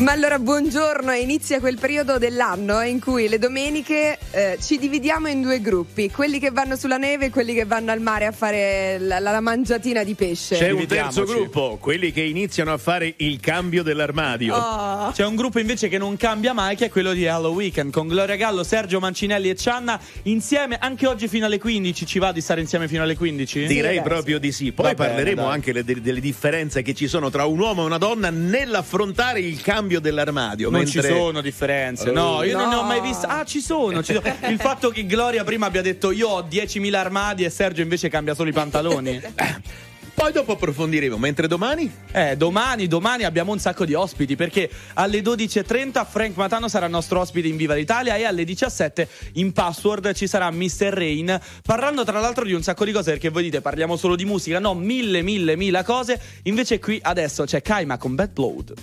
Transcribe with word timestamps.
Ma 0.00 0.12
allora 0.12 0.38
buongiorno, 0.38 1.12
inizia 1.12 1.60
quel 1.60 1.78
periodo 1.78 2.16
dell'anno 2.16 2.80
in 2.80 3.00
cui 3.00 3.28
le 3.28 3.38
domeniche 3.38 4.16
eh, 4.30 4.56
ci 4.58 4.78
dividiamo 4.78 5.28
in 5.28 5.42
due 5.42 5.60
gruppi, 5.60 6.10
quelli 6.10 6.38
che 6.38 6.50
vanno 6.50 6.74
sulla 6.74 6.96
neve 6.96 7.26
e 7.26 7.30
quelli 7.30 7.52
che 7.52 7.66
vanno 7.66 7.92
al 7.92 8.00
mare 8.00 8.24
a 8.24 8.32
fare 8.32 8.96
la, 8.98 9.18
la 9.18 9.40
mangiatina 9.40 10.02
di 10.02 10.14
pesce. 10.14 10.56
C'è 10.56 10.70
un 10.70 10.86
terzo 10.86 11.24
gruppo, 11.24 11.76
quelli 11.78 12.12
che 12.12 12.22
iniziano 12.22 12.72
a 12.72 12.78
fare 12.78 13.12
il 13.18 13.40
cambio 13.40 13.82
dell'armadio. 13.82 14.56
Oh. 14.56 15.10
C'è 15.10 15.26
un 15.26 15.36
gruppo 15.36 15.58
invece 15.58 15.88
che 15.88 15.98
non 15.98 16.16
cambia 16.16 16.54
mai, 16.54 16.76
che 16.76 16.86
è 16.86 16.88
quello 16.88 17.12
di 17.12 17.24
Hello 17.24 17.50
Weekend, 17.50 17.92
con 17.92 18.08
Gloria 18.08 18.36
Gallo, 18.36 18.64
Sergio 18.64 19.00
Mancinelli 19.00 19.50
e 19.50 19.54
Cianna 19.54 20.00
insieme 20.22 20.78
anche 20.80 21.06
oggi 21.06 21.28
fino 21.28 21.44
alle 21.44 21.58
15. 21.58 22.06
Ci 22.06 22.18
va 22.18 22.32
di 22.32 22.40
stare 22.40 22.62
insieme 22.62 22.88
fino 22.88 23.02
alle 23.02 23.16
15? 23.16 23.66
Direi 23.66 23.96
dai, 23.96 24.02
proprio 24.02 24.38
di 24.38 24.50
sì. 24.50 24.72
Poi 24.72 24.86
Va 24.86 24.94
bene, 24.94 25.08
parleremo 25.10 25.42
dai. 25.42 25.52
anche 25.52 25.72
le- 25.74 25.84
delle, 25.84 26.00
delle 26.00 26.20
differenze 26.20 26.80
che 26.80 26.94
ci 26.94 27.06
sono 27.06 27.28
tra 27.28 27.44
un 27.44 27.58
uomo 27.58 27.82
e 27.82 27.84
una 27.84 27.98
donna 27.98 28.30
nell'affrontare 28.30 29.40
il 29.40 29.60
cambio 29.60 29.88
dell'armadio. 29.98 30.70
Non 30.70 30.80
mentre- 30.82 31.02
ci 31.02 31.08
sono 31.08 31.40
differenze, 31.40 32.12
no, 32.12 32.42
io 32.44 32.56
non 32.56 32.68
ne 32.68 32.74
ho 32.76 32.82
mai 32.84 33.00
viste. 33.00 33.26
Ah, 33.26 33.44
ci 33.44 33.60
sono, 33.60 34.02
ci 34.02 34.12
sono. 34.14 34.32
Il 34.48 34.58
fatto 34.60 34.90
che 34.90 35.04
Gloria 35.06 35.42
prima 35.42 35.66
abbia 35.66 35.82
detto 35.82 36.12
io 36.12 36.28
ho 36.28 36.42
10.000 36.42 36.94
armadi 36.94 37.42
e 37.44 37.50
Sergio 37.50 37.82
invece 37.82 38.08
cambia 38.08 38.34
solo 38.34 38.50
i 38.50 38.52
pantaloni. 38.52 39.20
Poi 40.12 40.32
dopo 40.32 40.52
approfondiremo, 40.52 41.16
mentre 41.16 41.46
domani 41.46 41.90
Eh, 42.12 42.36
domani, 42.36 42.86
domani 42.86 43.24
abbiamo 43.24 43.52
un 43.52 43.58
sacco 43.58 43.86
di 43.86 43.94
ospiti 43.94 44.36
perché 44.36 44.68
alle 44.94 45.22
12.30 45.22 46.04
Frank 46.06 46.36
Matano 46.36 46.68
sarà 46.68 46.84
il 46.84 46.90
nostro 46.90 47.20
ospite 47.20 47.48
in 47.48 47.56
Viva 47.56 47.72
l'Italia 47.72 48.16
e 48.16 48.24
alle 48.24 48.44
17 48.44 49.08
in 49.34 49.52
Password 49.52 50.12
ci 50.12 50.26
sarà 50.26 50.50
Mr. 50.50 50.92
Rain 50.92 51.40
parlando 51.64 52.04
tra 52.04 52.20
l'altro 52.20 52.44
di 52.44 52.52
un 52.52 52.62
sacco 52.62 52.84
di 52.84 52.92
cose 52.92 53.12
perché 53.12 53.30
voi 53.30 53.44
dite 53.44 53.62
parliamo 53.62 53.96
solo 53.96 54.14
di 54.14 54.26
musica, 54.26 54.58
no, 54.58 54.74
mille, 54.74 55.22
mille, 55.22 55.56
mille 55.56 55.82
cose. 55.84 56.20
Invece 56.42 56.78
qui 56.80 56.98
adesso 57.00 57.44
c'è 57.44 57.62
Kaima 57.62 57.96
con 57.96 58.14
Bad 58.14 58.32
Blood. 58.32 58.74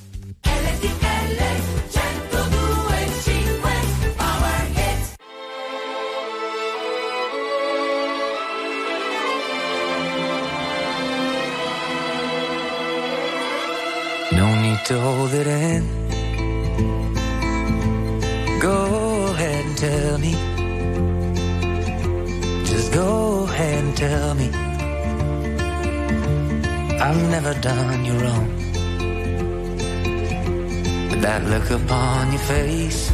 To 14.88 14.98
hold 15.02 15.34
it 15.34 15.48
in. 15.48 15.84
Go 18.62 19.26
ahead 19.34 19.66
and 19.66 19.78
tell 19.78 20.18
me. 20.18 20.32
Just 22.64 22.94
go 22.94 23.44
ahead 23.44 23.84
and 23.84 23.98
tell 23.98 24.34
me. 24.36 24.50
I've 27.06 27.22
never 27.36 27.54
done 27.56 28.06
you 28.06 28.14
wrong. 28.14 28.48
But 31.10 31.22
that 31.22 31.44
look 31.44 31.70
upon 31.70 32.32
your 32.32 32.46
face 32.54 33.12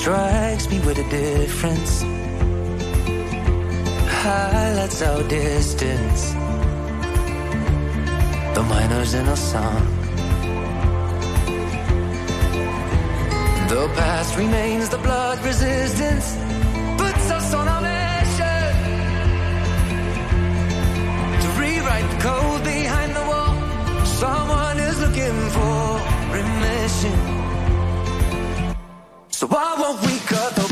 strikes 0.00 0.68
me 0.70 0.80
with 0.80 0.98
a 0.98 1.08
difference. 1.08 2.02
Highlights 4.10 5.02
our 5.02 5.22
distance 5.28 6.34
the 8.56 8.62
miners 8.62 9.12
in 9.12 9.26
a 9.28 9.36
song. 9.36 9.82
The 13.68 13.84
past 13.98 14.34
remains 14.38 14.88
the 14.88 14.96
blood 14.96 15.38
resistance, 15.44 16.26
puts 16.96 17.26
us 17.38 17.48
on 17.52 17.66
a 17.76 17.78
mission 17.90 18.72
to 21.42 21.48
rewrite 21.60 22.08
the 22.12 22.20
code 22.28 22.64
behind 22.64 23.10
the 23.18 23.24
wall. 23.30 23.54
Someone 24.22 24.78
is 24.88 24.96
looking 25.04 25.38
for 25.56 25.82
remission. 26.38 27.18
So 29.38 29.46
why 29.48 29.68
won't 29.80 30.00
we 30.06 30.16
cut 30.32 30.50
the 30.60 30.65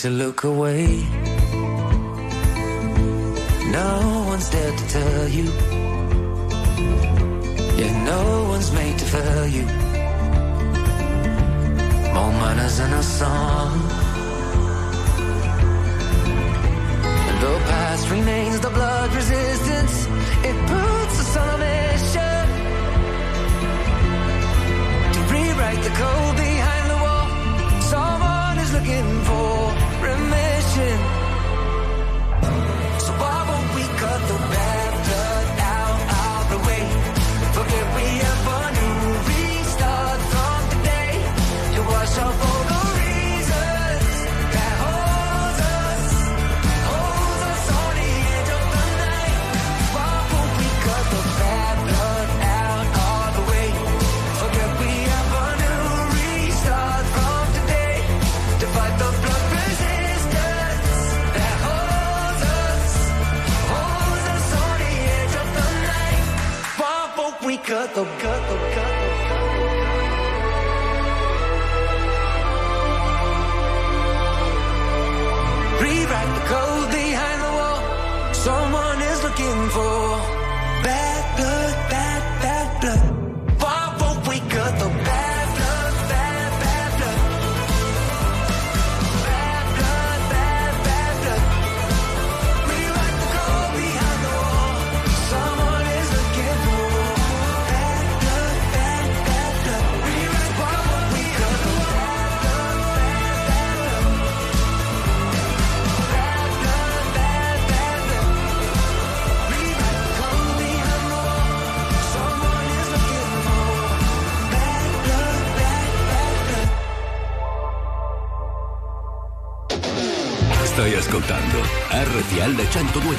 to 0.00 0.08
look 0.08 0.44
away. 0.44 0.86
No 3.70 4.24
one's 4.28 4.48
there 4.48 4.72
to 4.74 4.88
tell 4.88 5.28
you. 5.28 5.44
Yeah, 7.78 8.04
no 8.06 8.48
one's 8.48 8.72
made 8.72 8.98
to 8.98 9.04
fail 9.04 9.46
you. 9.46 9.66
More 12.14 12.32
manners 12.40 12.80
in 12.80 12.90
a 12.90 13.02
song. 13.02 13.72
And 17.28 17.38
the 17.44 17.54
past 17.68 18.10
remains 18.10 18.60
the 18.60 18.70
blood 18.70 19.12
resistance. 19.14 20.06
It 20.48 20.56
puts 20.72 21.14
us 21.22 21.36
on 21.36 21.48
a 21.56 21.58
mission 21.66 22.46
to 25.12 25.20
rewrite 25.34 25.82
the 25.84 25.90
code 25.90 26.39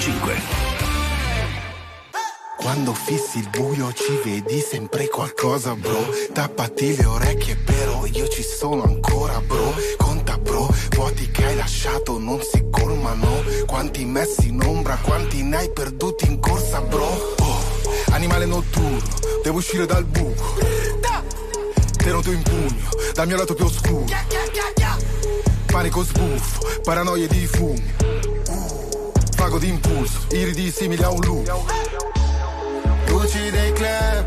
1025. 0.02 0.34
Quando 2.58 2.94
fissi 2.94 3.38
il 3.38 3.50
buio 3.50 3.94
ci 3.94 4.20
vedi 4.24 4.60
sempre 4.60 5.08
qualcosa, 5.08 5.76
bro. 5.76 6.10
Tappati 6.34 6.96
le 6.96 7.06
orecchie, 7.06 7.56
però 7.58 8.08
io 8.08 8.28
ci 8.28 8.42
sono 8.42 8.84
ancora, 8.84 9.40
bro. 9.42 9.76
Conta, 9.98 10.40
bro. 10.40 10.74
Vuoti 10.96 11.30
che 11.30 11.46
hai 11.46 11.56
lasciato 11.56 12.18
non 12.18 12.42
si 12.42 12.66
colmano. 12.72 13.44
Quanti 13.68 14.04
messi 14.06 14.48
in 14.48 14.64
ombra, 14.64 14.98
quanti 15.04 15.44
ne 15.44 15.58
hai 15.58 15.72
perduti 15.72 16.26
in 16.26 16.40
corsa, 16.40 16.82
bro. 16.82 17.06
Oh, 17.06 17.62
Animale 18.12 18.46
notturno, 18.46 19.00
devo 19.44 19.60
uscire 19.60 19.86
dal 19.86 20.06
buco. 20.06 20.56
Tenuto 21.98 22.32
in 22.32 22.42
pugno, 22.42 22.90
dal 23.14 23.28
mio 23.28 23.38
lato 23.38 23.54
più 23.54 23.66
oscuro. 23.66 24.06
Panico 25.68 26.04
sbuffo, 26.04 26.82
paranoie 26.82 27.28
di 27.28 27.46
fumi. 27.46 28.01
Vago 29.42 29.58
di 29.58 29.70
impulso, 29.70 30.28
iridi 30.34 30.70
simili 30.70 31.02
a 31.02 31.10
un 31.10 31.20
lupo. 31.22 31.66
Luci 33.08 33.50
dei 33.50 33.74
club, 33.74 34.26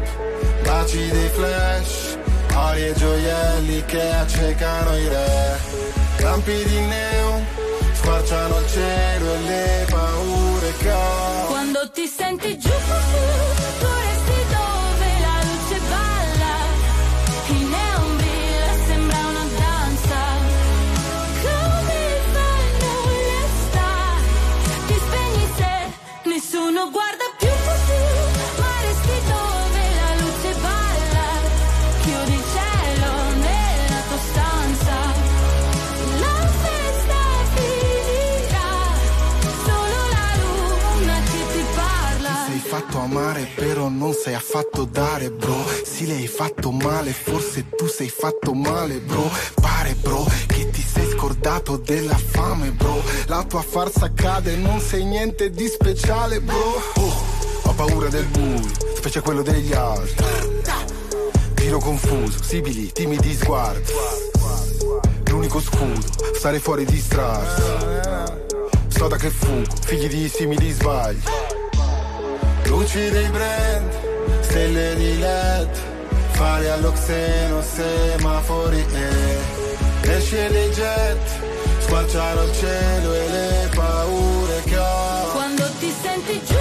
baci 0.65 1.09
dei 1.09 1.29
flash, 1.29 2.19
ori 2.53 2.87
e 2.89 2.95
gioielli 2.95 3.85
che 3.85 4.11
accecano 4.11 4.97
i 4.97 5.09
re. 5.09 5.61
Lampi 6.19 6.65
di 6.65 6.81
neon, 6.81 7.47
squarciano 7.93 8.59
il 8.59 8.67
cielo 8.67 9.35
e 9.35 9.39
le 9.39 9.87
paure 9.89 10.73
che 10.79 10.91
ho. 10.91 11.47
Quando 11.47 11.91
ti 11.93 12.07
senti 12.09 12.59
giù, 12.59 12.71
però 43.85 43.89
non 43.89 44.15
sei 44.15 44.35
affatto 44.35 44.85
dare 44.85 45.31
bro. 45.31 45.65
Sì 45.85 46.07
le 46.07 46.27
fatto 46.27 46.71
male 46.71 47.13
forse 47.13 47.69
tu 47.77 47.87
sei 47.87 48.09
fatto 48.09 48.55
male 48.55 48.99
bro. 48.99 49.31
Pare 49.61 49.95
bro 49.95 50.27
che 50.47 50.71
ti 50.71 50.83
sei 50.83 51.11
scordato 51.11 51.77
della 51.77 52.17
fame 52.17 52.71
bro. 52.71 53.03
La 53.27 53.45
tua 53.45 53.63
farsa 53.63 54.11
cade 54.15 54.57
non 54.57 54.81
sei 54.81 55.05
niente 55.05 55.51
di 55.51 55.67
speciale 55.67 56.41
bro. 56.41 56.83
Oh, 56.95 57.25
ho 57.65 57.73
paura 57.73 58.09
del 58.09 58.27
buio, 58.27 58.71
specie 58.97 59.21
quello 59.21 59.43
degli 59.43 59.73
altri. 59.73 60.25
Giro 61.55 61.79
confuso, 61.79 62.43
sibili, 62.43 62.93
timidi 62.93 63.35
sguardi. 63.35 63.93
L'unico 65.27 65.61
scudo, 65.61 66.07
stare 66.35 66.61
fuori 66.61 66.85
distrarsi 66.85 67.63
So 68.89 69.09
da 69.09 69.17
che 69.17 69.31
fugo, 69.31 69.75
figli 69.85 70.07
di 70.07 70.29
simili 70.29 70.71
sbagli 70.71 71.21
Luci 72.67 73.11
dei 73.11 73.29
brand, 73.29 73.91
stelle 74.41 74.95
di 74.97 75.19
led 75.19 75.69
Fari 76.31 76.69
all'oxeno, 76.69 77.63
semafori 77.63 78.85
e 78.93 79.63
Esce 80.07 80.49
dei 80.51 80.69
jet, 80.71 81.19
squarciano 81.81 82.43
il 82.43 82.53
cielo 82.53 83.15
e 83.15 83.29
le 83.31 83.71
paure 83.75 84.63
che 84.65 84.77
ho. 84.77 85.31
Quando 85.33 85.71
ti 85.79 85.93
senti 86.03 86.41
giù, 86.45 86.55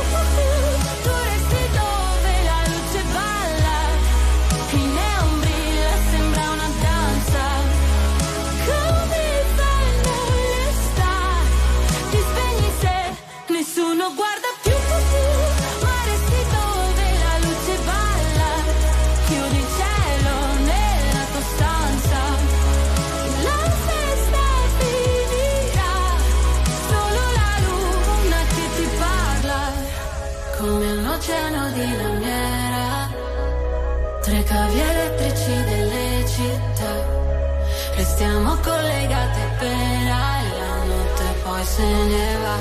se 41.75 41.81
ne 41.81 42.37
va. 42.43 42.57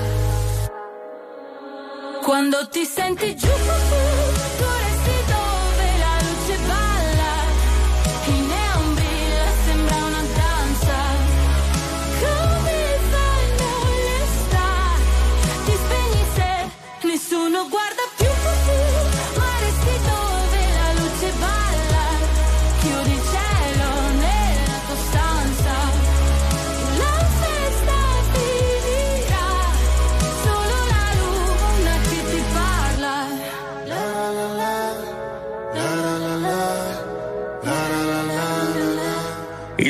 Quando 2.22 2.68
ti 2.68 2.84
senti 2.84 3.36
giù 3.36 3.48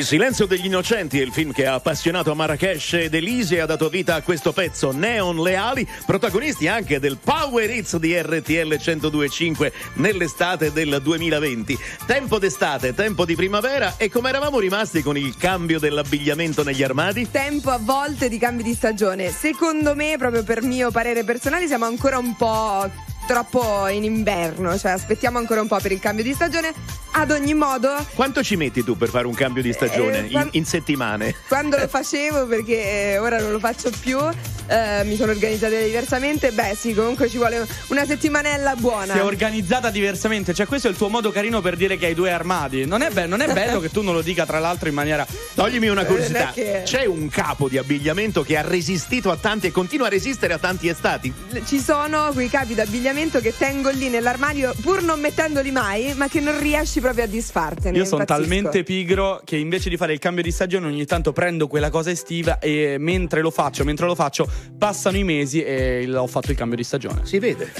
Il 0.03 0.09
silenzio 0.09 0.45
degli 0.45 0.65
innocenti 0.65 1.17
è 1.17 1.23
il 1.23 1.31
film 1.31 1.53
che 1.53 1.65
ha 1.65 1.75
appassionato 1.75 2.35
Marrakesh 2.35 2.91
ed 2.91 3.13
Elise 3.13 3.55
e 3.55 3.59
ha 3.61 3.65
dato 3.65 3.87
vita 3.87 4.15
a 4.15 4.21
questo 4.21 4.51
pezzo 4.51 4.91
Neon 4.91 5.41
Leali, 5.41 5.87
protagonisti 6.05 6.67
anche 6.67 6.99
del 6.99 7.19
Power 7.23 7.69
Hits 7.69 7.95
di 7.95 8.13
RTL 8.13 8.75
1025 8.77 9.71
nell'estate 9.93 10.73
del 10.73 10.99
2020. 11.01 11.79
Tempo 12.05 12.37
d'estate, 12.37 12.93
tempo 12.93 13.23
di 13.23 13.35
primavera 13.35 13.95
e 13.95 14.09
come 14.09 14.27
eravamo 14.27 14.59
rimasti 14.59 15.01
con 15.01 15.17
il 15.17 15.37
cambio 15.37 15.79
dell'abbigliamento 15.79 16.63
negli 16.63 16.83
armadi? 16.83 17.31
Tempo 17.31 17.69
a 17.69 17.79
volte 17.79 18.27
di 18.27 18.37
cambi 18.37 18.63
di 18.63 18.73
stagione. 18.73 19.31
Secondo 19.31 19.95
me, 19.95 20.15
proprio 20.17 20.43
per 20.43 20.63
mio 20.63 20.91
parere 20.91 21.23
personale, 21.23 21.65
siamo 21.65 21.85
ancora 21.85 22.17
un 22.17 22.35
po' 22.35 22.91
troppo 23.25 23.87
in 23.87 24.03
inverno, 24.03 24.77
cioè 24.77 24.91
aspettiamo 24.91 25.37
ancora 25.37 25.61
un 25.61 25.67
po' 25.67 25.79
per 25.79 25.91
il 25.91 25.99
cambio 25.99 26.23
di 26.23 26.33
stagione. 26.33 26.73
Ad 27.15 27.29
ogni 27.29 27.53
modo, 27.53 27.93
Quanto 28.15 28.41
ci 28.41 28.55
metti 28.55 28.83
tu 28.83 28.97
per 28.97 29.07
fare 29.09 29.27
un 29.27 29.35
cambio 29.35 29.61
di 29.61 29.71
stagione 29.71 30.25
Eh, 30.25 30.31
quan- 30.31 30.45
in, 30.51 30.59
in 30.61 30.65
settimane? 30.65 31.35
quando 31.47 31.77
lo 31.77 31.87
facevo, 31.87 32.47
perché 32.47 33.11
eh, 33.11 33.17
ora 33.19 33.39
non 33.39 33.51
lo 33.51 33.59
faccio 33.59 33.91
più, 33.99 34.17
eh, 34.65 35.03
mi 35.03 35.15
sono 35.15 35.31
organizzata 35.31 35.75
diversamente. 35.77 36.51
Beh, 36.51 36.75
sì, 36.75 36.95
comunque 36.95 37.29
ci 37.29 37.37
vuole 37.37 37.67
una 37.89 38.03
settimanella 38.07 38.75
buona. 38.75 39.13
Si 39.13 39.19
è 39.19 39.23
organizzata 39.23 39.91
diversamente, 39.91 40.55
cioè 40.55 40.65
questo 40.65 40.87
è 40.87 40.89
il 40.91 40.97
tuo 40.97 41.07
modo 41.09 41.29
carino 41.31 41.61
per 41.61 41.75
dire 41.75 41.97
che 41.97 42.07
hai 42.07 42.15
due 42.15 42.31
armadi. 42.31 42.87
Non 42.87 43.03
è, 43.03 43.11
be- 43.11 43.27
non 43.27 43.41
è 43.41 43.53
bello 43.53 43.79
che 43.79 43.91
tu 43.91 44.01
non 44.01 44.15
lo 44.15 44.21
dica 44.23 44.45
tra 44.47 44.57
l'altro 44.57 44.89
in 44.89 44.95
maniera... 44.95 45.25
Toglimi 45.53 45.87
una 45.89 46.05
curiosità, 46.05 46.39
non 46.39 46.47
è 46.49 46.53
che- 46.53 46.81
c'è 46.83 47.05
un 47.05 47.29
capo 47.29 47.69
di 47.69 47.77
abbigliamento 47.77 48.41
che 48.41 48.57
ha 48.57 48.61
resistito 48.63 49.29
a 49.29 49.37
tanti 49.37 49.67
e 49.67 49.71
continua 49.71 50.07
a 50.07 50.09
resistere 50.09 50.53
a 50.53 50.57
tanti 50.57 50.87
estati? 50.87 51.31
Ci 51.63 51.79
sono 51.79 52.31
quei 52.33 52.49
capi 52.49 52.73
d'abbigliamento 53.13 53.39
che 53.39 53.53
tengo 53.55 53.89
lì 53.91 54.09
nell'armadio 54.09 54.73
pur 54.81 55.03
non 55.03 55.19
mettendoli 55.19 55.71
mai, 55.71 56.13
ma 56.15 56.27
che 56.27 56.39
non 56.39 56.59
riesci 56.59 56.99
proprio 56.99 57.25
a 57.25 57.27
disfartene. 57.27 57.95
Io 57.95 58.05
sono 58.05 58.25
talmente 58.25 58.83
pigro 58.83 59.41
che 59.43 59.55
invece 59.55 59.89
di 59.89 59.97
fare 59.97 60.13
il 60.13 60.19
cambio 60.19 60.43
di 60.43 60.51
stagione 60.51 60.87
ogni 60.87 61.05
tanto 61.05 61.31
prendo 61.31 61.67
quella 61.67 61.91
cosa 61.91 62.09
estiva 62.09 62.57
e 62.59 62.97
mentre 62.99 63.41
lo 63.41 63.51
faccio, 63.51 63.83
mentre 63.83 64.07
lo 64.07 64.15
faccio, 64.15 64.49
passano 64.77 65.17
i 65.17 65.23
mesi 65.23 65.63
e 65.63 66.09
ho 66.13 66.27
fatto 66.27 66.51
il 66.51 66.57
cambio 66.57 66.75
di 66.75 66.83
stagione. 66.83 67.25
Si 67.25 67.39
vede. 67.39 67.71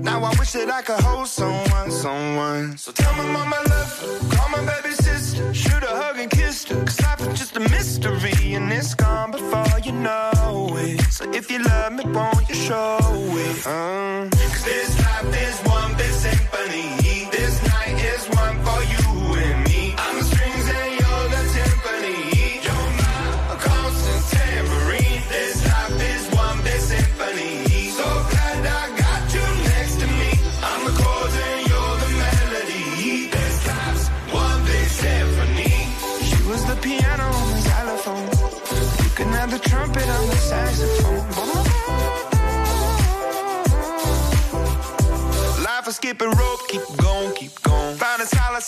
Now 0.00 0.22
I 0.22 0.34
wish 0.38 0.52
that 0.52 0.68
I 0.70 0.82
could 0.82 1.00
hold 1.00 1.26
someone, 1.26 1.90
someone. 1.90 2.76
So 2.76 2.92
tell 2.92 3.12
my 3.14 3.24
mama 3.24 3.56
I 3.56 3.68
love 3.68 3.98
her, 4.00 4.36
call 4.36 4.48
my 4.50 4.60
baby 4.64 4.94
sister, 4.94 5.37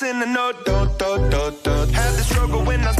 dancing 0.01 0.23
and 0.23 0.33
no, 0.33 0.53
do 0.53 0.87
do 0.99 1.31
do 1.31 1.53
do. 1.63 1.71
Had 1.93 2.13
the 2.15 2.23
struggle 2.23 2.65
when 2.65 2.81
I 2.81 3.00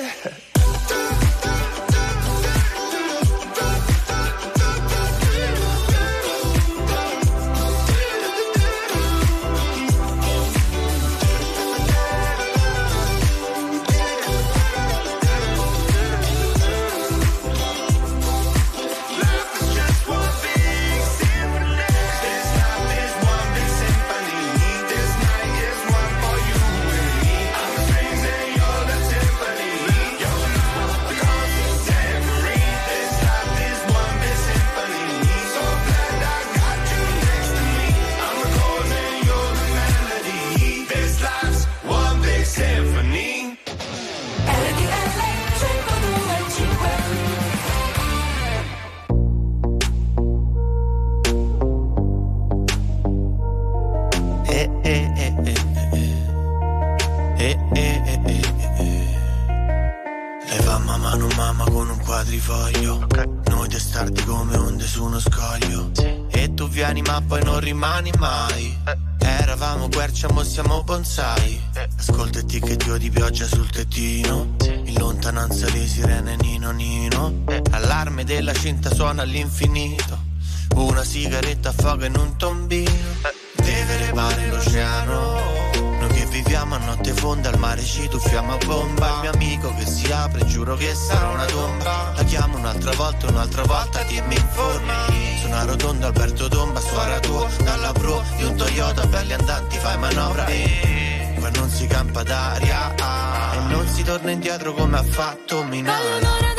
Fonda 87.21 87.49
al 87.49 87.59
mare 87.59 87.83
ci 87.83 88.07
tuffiamo 88.09 88.53
a 88.53 88.57
bomba. 88.65 89.07
Il 89.07 89.19
mio 89.21 89.31
amico 89.31 89.71
che 89.75 89.85
si 89.85 90.11
apre 90.11 90.43
giuro 90.47 90.75
che 90.75 90.95
sarà 90.95 91.29
una 91.29 91.45
tomba. 91.45 92.13
La 92.15 92.23
chiamo 92.23 92.57
un'altra 92.57 92.91
volta, 92.93 93.27
un'altra 93.27 93.63
volta 93.63 94.03
che 94.05 94.23
mi 94.23 94.33
informi. 94.33 95.39
Sono 95.39 95.55
a 95.55 95.63
rotonda 95.65 96.07
Alberto 96.07 96.47
Tomba, 96.47 96.79
suora 96.79 97.19
tuo 97.19 97.47
Dalla 97.63 97.91
pro 97.91 98.23
di 98.37 98.43
un 98.43 98.55
Toyota, 98.55 99.05
belli 99.05 99.33
andanti 99.33 99.77
fai 99.77 99.99
manovra. 99.99 100.47
E 100.47 101.35
qua 101.37 101.49
non 101.51 101.69
si 101.69 101.85
campa 101.85 102.23
d'aria 102.23 102.95
ah, 102.97 103.53
E 103.53 103.71
non 103.71 103.87
si 103.87 104.03
torna 104.03 104.31
indietro 104.31 104.73
come 104.73 104.97
ha 104.97 105.03
fatto 105.03 105.63
Voglio 105.63 106.50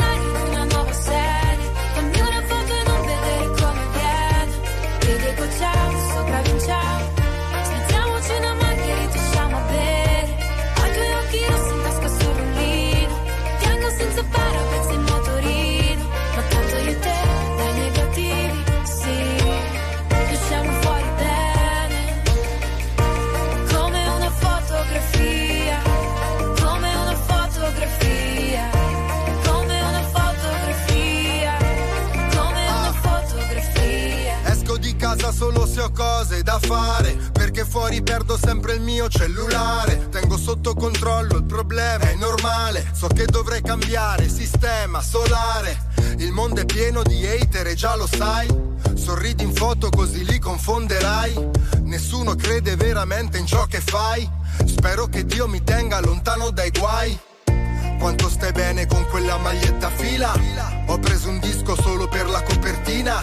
se 35.73 35.81
ho 35.81 35.91
cose 35.91 36.43
da 36.43 36.59
fare 36.59 37.17
Perché 37.33 37.65
fuori 37.65 38.03
perdo 38.03 38.37
sempre 38.37 38.75
il 38.75 38.83
mio 38.83 39.09
cellulare. 39.09 40.09
Tengo 40.11 40.37
sotto 40.37 40.75
controllo 40.75 41.37
il 41.37 41.45
problema, 41.45 42.09
è 42.09 42.15
normale. 42.15 42.91
So 42.93 43.09
che 43.09 43.25
dovrei 43.25 43.63
cambiare 43.63 44.29
sistema 44.29 45.03
solare. 45.03 45.89
Il 46.19 46.33
mondo 46.33 46.61
è 46.61 46.65
pieno 46.65 47.03
di 47.03 47.27
hater 47.27 47.67
e 47.67 47.75
già 47.75 47.97
lo 47.97 48.07
sai. 48.07 48.49
Sorridi 48.95 49.43
in 49.43 49.55
foto 49.55 49.91
così 49.91 50.25
li 50.25 50.39
confonderai. 50.39 51.51
Nessuno 51.83 52.35
crede 52.37 52.77
veramente 52.77 53.39
in 53.39 53.47
ciò 53.47 53.67
che 53.67 53.81
fai. 53.81 54.29
Spero 54.65 55.07
che 55.07 55.25
Dio 55.25 55.49
mi 55.49 55.63
tenga 55.63 56.01
lontano 56.01 56.51
dai 56.51 56.71
guai 56.71 57.19
quanto 58.03 58.29
stai 58.29 58.51
bene 58.51 58.85
con 58.87 59.07
quella 59.07 59.39
maglietta 59.39 59.87
a 59.87 59.91
fila. 59.91 60.33
Ho 60.87 60.99
preso 60.99 61.29
un 61.29 61.39
disco 61.39 61.81
solo 61.81 62.09
per 62.09 62.29
la 62.29 62.43
copertina. 62.43 63.21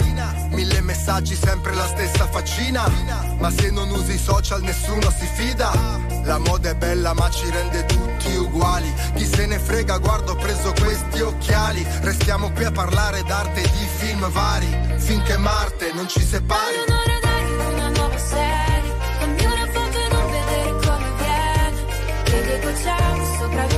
Mille 0.51 0.79
messaggi, 0.79 1.35
sempre 1.35 1.75
la 1.75 1.85
stessa 1.85 2.25
faccina. 2.27 2.89
Ma 3.39 3.51
se 3.51 3.71
non 3.71 3.89
usi 3.89 4.13
i 4.13 4.17
social 4.17 4.61
nessuno 4.61 5.11
si 5.11 5.27
fida. 5.33 5.69
La 6.23 6.37
moda 6.37 6.69
è 6.69 6.75
bella 6.75 7.13
ma 7.13 7.29
ci 7.29 7.49
rende 7.49 7.85
tutti 7.87 8.33
uguali. 8.37 8.89
Chi 9.15 9.25
se 9.25 9.47
ne 9.47 9.59
frega, 9.59 9.97
guardo 9.97 10.31
ho 10.31 10.35
preso 10.35 10.73
questi 10.81 11.19
occhiali. 11.19 11.85
Restiamo 11.99 12.49
qui 12.51 12.63
a 12.63 12.71
parlare 12.71 13.21
d'arte 13.23 13.61
e 13.61 13.69
di 13.69 13.87
film 13.97 14.31
vari. 14.31 14.77
Finché 14.95 15.35
Marte 15.35 15.91
non 15.93 16.07
ci 16.07 16.21
separi. 16.21 16.77
Una 19.41 19.67
foto 19.71 19.97
e 19.97 20.07
non 20.11 20.31
vedere 20.31 20.71
come 20.85 21.11
viene. 21.17 22.59
Dico 22.59 22.81
ciao, 22.81 23.37
sopra 23.37 23.68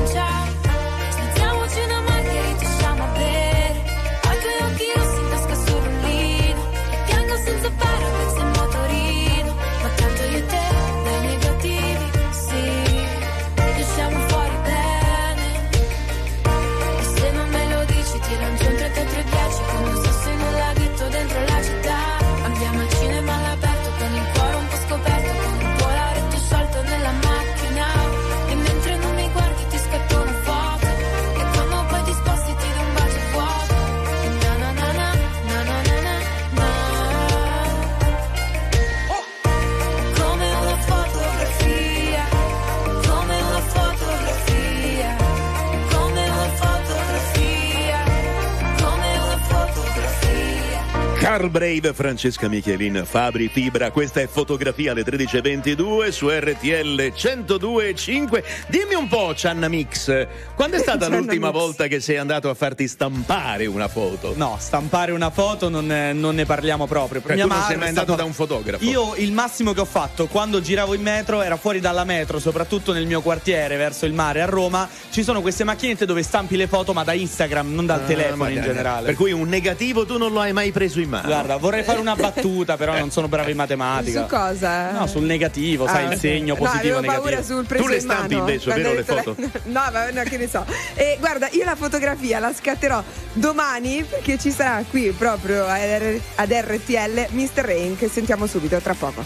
Carl 51.31 51.49
Brave, 51.49 51.93
Francesca 51.93 52.49
Michelin, 52.49 53.03
Fabri 53.05 53.47
Fibra, 53.47 53.89
questa 53.91 54.19
è 54.19 54.27
fotografia 54.27 54.91
alle 54.91 55.03
13.22 55.03 56.09
su 56.09 56.27
RTL 56.27 57.01
102.5. 57.15 58.43
Dimmi 58.67 58.95
un 58.95 59.07
po', 59.07 59.33
Cianna 59.33 59.69
Mix, 59.69 60.27
quando 60.55 60.75
è 60.75 60.79
stata 60.83 61.07
l'ultima 61.07 61.47
Mix. 61.47 61.57
volta 61.57 61.87
che 61.87 62.01
sei 62.01 62.17
andato 62.17 62.49
a 62.49 62.53
farti 62.53 62.85
stampare 62.85 63.65
una 63.65 63.87
foto? 63.87 64.33
No, 64.35 64.57
stampare 64.59 65.13
una 65.13 65.29
foto 65.29 65.69
non, 65.69 65.89
eh, 65.89 66.11
non 66.11 66.35
ne 66.35 66.43
parliamo 66.43 66.85
proprio. 66.85 67.21
Cioè, 67.25 67.35
Mia 67.35 67.45
tu 67.45 67.49
non 67.53 67.61
sei 67.61 67.77
mai 67.77 67.87
andato 67.87 68.13
da 68.15 68.25
un 68.25 68.33
fotografo? 68.33 68.83
Io 68.83 69.15
il 69.15 69.31
massimo 69.31 69.71
che 69.71 69.79
ho 69.79 69.85
fatto 69.85 70.27
quando 70.27 70.59
giravo 70.59 70.93
in 70.95 71.01
metro 71.01 71.41
era 71.41 71.55
fuori 71.55 71.79
dalla 71.79 72.03
metro, 72.03 72.39
soprattutto 72.39 72.91
nel 72.91 73.05
mio 73.05 73.21
quartiere 73.21 73.77
verso 73.77 74.05
il 74.05 74.11
mare 74.11 74.41
a 74.41 74.47
Roma. 74.47 74.85
Ci 75.09 75.23
sono 75.23 75.39
queste 75.39 75.63
macchinette 75.63 76.05
dove 76.05 76.23
stampi 76.23 76.57
le 76.57 76.67
foto, 76.67 76.91
ma 76.91 77.05
da 77.05 77.13
Instagram, 77.13 77.73
non 77.73 77.85
dal 77.85 78.01
Ah, 78.01 78.05
telefono 78.05 78.49
in 78.49 78.61
generale. 78.61 79.05
Per 79.05 79.15
cui 79.15 79.31
un 79.31 79.47
negativo 79.47 80.05
tu 80.05 80.17
non 80.17 80.33
lo 80.33 80.41
hai 80.41 80.51
mai 80.51 80.73
preso 80.73 80.99
in 80.99 81.07
mano. 81.07 81.19
Guarda, 81.25 81.57
vorrei 81.57 81.83
fare 81.83 81.99
una 81.99 82.15
battuta, 82.15 82.77
però 82.77 82.97
non 82.97 83.11
sono 83.11 83.27
bravo 83.27 83.49
in 83.49 83.55
matematica. 83.55 84.21
Su 84.21 84.27
cosa? 84.27 84.91
No, 84.91 85.07
sul 85.07 85.23
negativo, 85.23 85.85
sai, 85.87 86.05
Ah, 86.05 86.13
il 86.13 86.19
segno 86.19 86.55
no, 86.55 86.59
positivo 86.65 86.99
paura 87.01 87.29
negativo. 87.29 87.41
sul 87.55 87.65
preso 87.65 87.83
Tu 87.83 87.89
le 87.89 87.95
in 87.95 88.01
stampi 88.01 88.35
mano, 88.35 88.47
invece, 88.49 88.73
vero, 88.73 88.93
le 88.93 89.03
foto? 89.03 89.35
No, 89.65 89.81
ma 89.91 90.09
no, 90.11 90.23
che 90.23 90.37
ne 90.37 90.47
so. 90.47 90.65
E 90.95 91.17
guarda, 91.19 91.47
io 91.51 91.63
la 91.65 91.75
fotografia 91.75 92.39
la 92.39 92.53
scatterò 92.53 93.03
domani 93.33 94.03
perché 94.03 94.37
ci 94.37 94.51
sarà 94.51 94.83
qui 94.89 95.11
proprio 95.11 95.65
ad 95.65 96.51
RTL 96.51 97.27
Mr. 97.29 97.63
Rain 97.63 97.97
che 97.97 98.07
sentiamo 98.09 98.47
subito 98.47 98.77
tra 98.79 98.93
poco. 98.93 99.23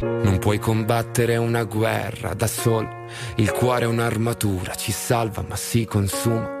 Non 0.00 0.38
puoi 0.38 0.58
combattere 0.58 1.36
una 1.36 1.62
guerra 1.64 2.34
da 2.34 2.46
solo, 2.46 3.06
il 3.36 3.50
cuore 3.52 3.84
è 3.84 3.86
un'armatura, 3.86 4.74
ci 4.74 4.90
salva 4.92 5.44
ma 5.46 5.56
si 5.56 5.84
consuma. 5.84 6.60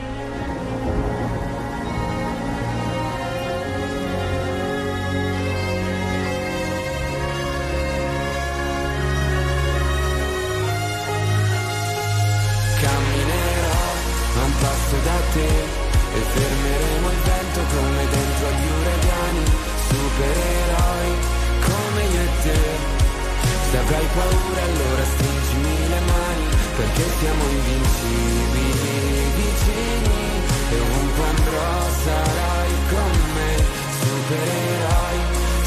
Perché 26.81 27.03
siamo 27.19 27.43
invincibili 27.47 29.31
vicini 29.35 30.40
e 30.71 30.79
ovunque 30.79 31.23
andrò 31.23 31.89
sarai 32.03 32.71
con 32.89 33.11
me, 33.35 33.51
supereroi 33.99 35.19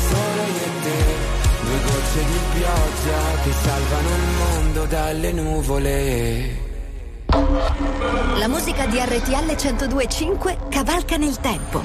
solo 0.08 0.42
io 0.42 0.64
e 0.64 0.82
te. 0.82 1.00
Due 1.64 1.78
gocce 1.84 2.24
di 2.24 2.38
pioggia 2.54 3.20
che 3.42 3.52
salvano 3.62 4.08
il 4.08 4.26
mondo 4.38 4.84
dalle 4.86 5.32
nuvole. 5.32 6.72
La 8.36 8.48
musica 8.48 8.86
di 8.86 8.98
RTL 8.98 9.52
102.5 9.52 10.68
cavalca 10.68 11.16
nel 11.16 11.36
tempo. 11.38 11.82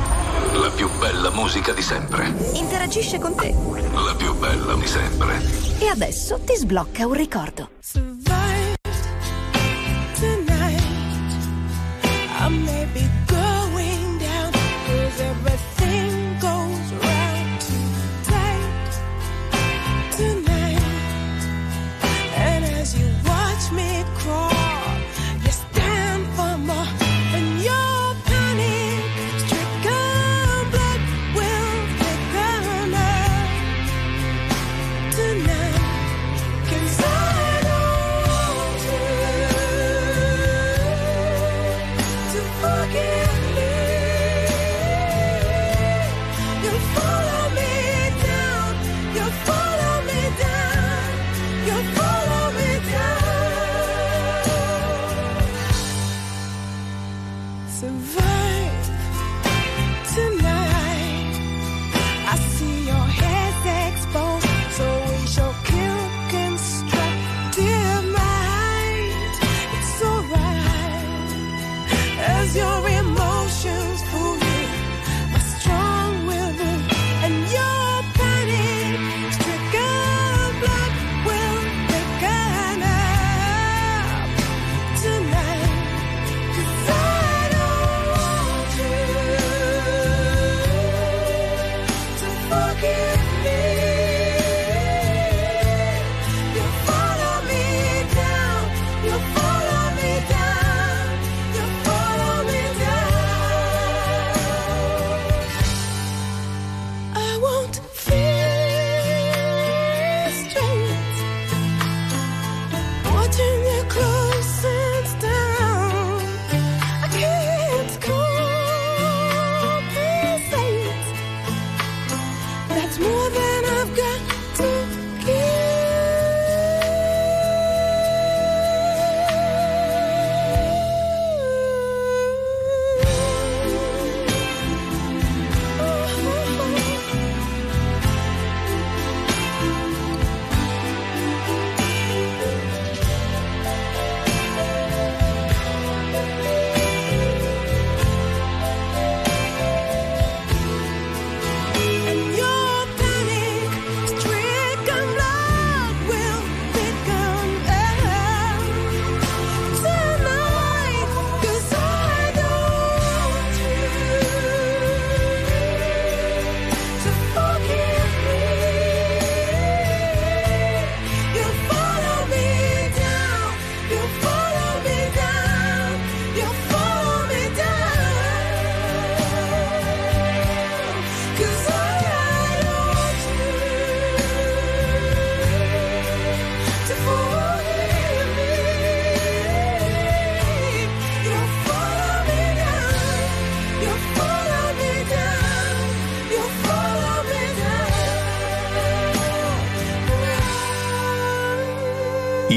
La 0.54 0.70
più 0.70 0.90
bella 1.00 1.32
musica 1.32 1.74
di 1.74 1.82
sempre. 1.82 2.32
Interagisce 2.54 3.20
con 3.20 3.36
te. 3.36 3.54
La 3.94 4.14
più 4.16 4.36
bella 4.36 4.76
di 4.76 4.88
sempre. 4.88 5.42
E 5.80 5.88
adesso 5.88 6.40
ti 6.46 6.56
sblocca 6.56 7.06
un 7.08 7.14
ricordo. 7.14 7.70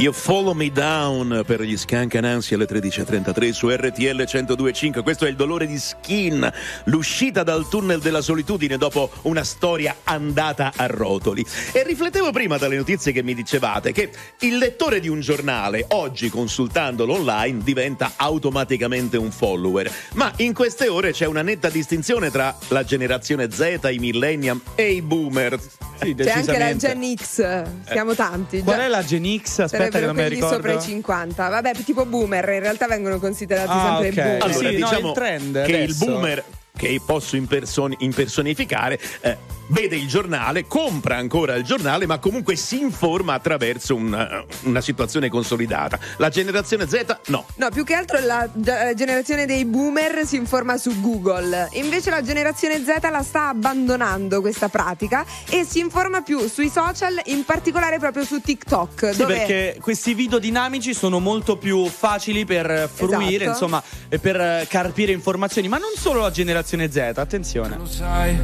You 0.03 0.12
Follow 0.12 0.53
Me 0.53 0.69
Down 0.73 1.45
per 1.47 1.62
gli 1.62 1.77
Scancanansi 1.77 2.55
alle 2.55 2.67
13.33 2.67 3.51
su 3.51 3.69
RTL 3.69 4.23
102.5. 4.23 5.01
Questo 5.01 5.27
è 5.27 5.29
il 5.29 5.37
dolore 5.37 5.65
di 5.65 5.79
Skin, 5.79 6.53
l'uscita 6.87 7.45
dal 7.45 7.69
tunnel 7.69 8.01
della 8.01 8.21
solitudine 8.21 8.77
dopo 8.77 9.12
una 9.23 9.45
storia 9.45 9.99
andata 10.03 10.73
a 10.75 10.87
rotoli. 10.87 11.47
E 11.71 11.85
riflettevo 11.85 12.33
prima 12.33 12.59
dalle 12.59 12.75
notizie 12.75 13.12
che 13.12 13.23
mi 13.23 13.33
dicevate 13.33 13.93
che 13.93 14.11
il 14.41 14.59
lettore 14.59 14.99
di 14.99 15.07
un 15.07 15.21
giornale, 15.21 15.85
oggi 15.91 16.29
consultandolo 16.31 17.15
online, 17.15 17.62
diventa 17.62 18.15
automaticamente 18.17 19.17
un 19.17 19.31
follower. 19.31 19.88
Ma 20.15 20.33
in 20.38 20.53
queste 20.53 20.88
ore 20.88 21.12
c'è 21.12 21.27
una 21.27 21.43
netta 21.43 21.69
distinzione 21.69 22.33
tra 22.33 22.59
la 22.71 22.83
generazione 22.83 23.49
Z, 23.53 23.79
i 23.88 23.99
millennium 24.01 24.61
e 24.75 24.95
i 24.95 25.01
boomer. 25.01 25.61
Sì, 26.03 26.17
C'è 26.17 26.31
anche 26.31 26.59
la. 26.59 26.77
Gen 26.77 27.15
X, 27.15 27.62
siamo 27.88 28.15
tanti. 28.15 28.62
Qual 28.62 28.77
già- 28.77 28.85
è 28.85 28.88
la 28.88 29.05
Gen 29.05 29.38
X? 29.41 29.61
Aspetta 29.61 29.91
che 29.98 30.05
Sarebbero 30.05 30.07
non 30.07 30.14
quelli 30.14 30.35
ricordo. 30.35 30.55
sopra 30.57 30.72
i 30.72 30.81
50. 30.81 31.48
Vabbè, 31.48 31.72
tipo 31.85 32.05
boomer, 32.07 32.48
in 32.50 32.61
realtà 32.61 32.87
vengono 32.87 33.18
considerati 33.18 33.68
Ah, 33.70 33.98
sempre 34.00 34.09
ok. 34.09 34.14
boomer. 34.14 34.42
Allora, 34.42 34.59
Sì, 34.59 34.64
no, 34.64 34.70
diciamo 34.88 35.09
il 35.09 35.14
trend 35.14 35.52
che 35.64 35.74
adesso. 35.74 36.05
il 36.05 36.11
boomer 36.11 36.44
che 36.76 37.00
posso 37.05 37.37
imperson- 37.37 37.94
impersonificare 37.98 38.98
eh, 39.20 39.37
vede 39.73 39.97
il 39.97 40.07
giornale, 40.07 40.67
compra 40.67 41.17
ancora 41.17 41.55
il 41.55 41.65
giornale, 41.65 42.07
ma 42.07 42.19
comunque 42.19 42.57
si 42.57 42.79
informa 42.81 43.33
attraverso 43.35 43.95
un- 43.95 44.45
una 44.65 44.81
situazione 44.83 45.29
consolidata. 45.31 45.99
La 46.19 46.29
generazione 46.29 46.87
Z 46.87 47.19
no. 47.27 47.47
No, 47.57 47.69
più 47.71 47.83
che 47.85 47.95
altro 47.95 48.19
la, 48.21 48.49
la 48.65 48.93
generazione 48.95 49.47
dei 49.47 49.65
boomer 49.65 50.27
si 50.27 50.37
informa 50.37 50.77
su 50.77 51.01
Google. 51.01 51.69
Invece 51.73 52.11
la 52.11 52.23
generazione 52.23 52.85
Z 52.85 52.99
la 53.11 53.23
sta 53.23 53.49
abbandonando 53.49 54.41
questa 54.41 54.69
pratica 54.69 55.25
e 55.49 55.65
si 55.65 55.79
informa 55.79 56.21
più 56.21 56.47
sui 56.49 56.69
social, 56.69 57.21
in 57.27 57.45
particolare 57.45 57.99
proprio 57.99 58.25
su 58.25 58.41
TikTok. 58.41 59.11
Sì, 59.13 59.17
dove 59.19 59.37
perché 59.37 59.79
questi 59.81 60.13
video 60.15 60.39
dinamici 60.39 60.93
sono 60.95 61.19
molto 61.19 61.57
più 61.57 61.87
facili 61.87 62.45
per 62.45 62.91
fruire, 62.93 63.45
Esatto. 63.45 63.51
insomma, 63.51 63.83
e 64.09 64.19
per 64.19 64.39
eh, 64.41 64.67
carpire 64.69 65.13
informazioni, 65.13 65.69
ma 65.69 65.79
non 65.79 65.91
solo 65.97 66.21
la 66.21 66.31
generazione 66.31 66.91
Z, 66.91 66.97
attenzione. 67.17 67.77
Lo 67.79 67.87
sai, 67.87 68.37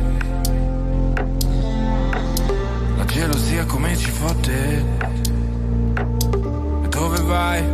gelosia 3.19 3.65
come 3.65 3.97
ci 3.97 4.11
fotte. 4.13 4.85
Dove 6.89 7.21
vai? 7.23 7.65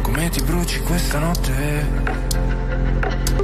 Come 0.00 0.28
ti 0.30 0.40
bruci 0.42 0.80
questa 0.80 1.18
notte? 1.18 1.86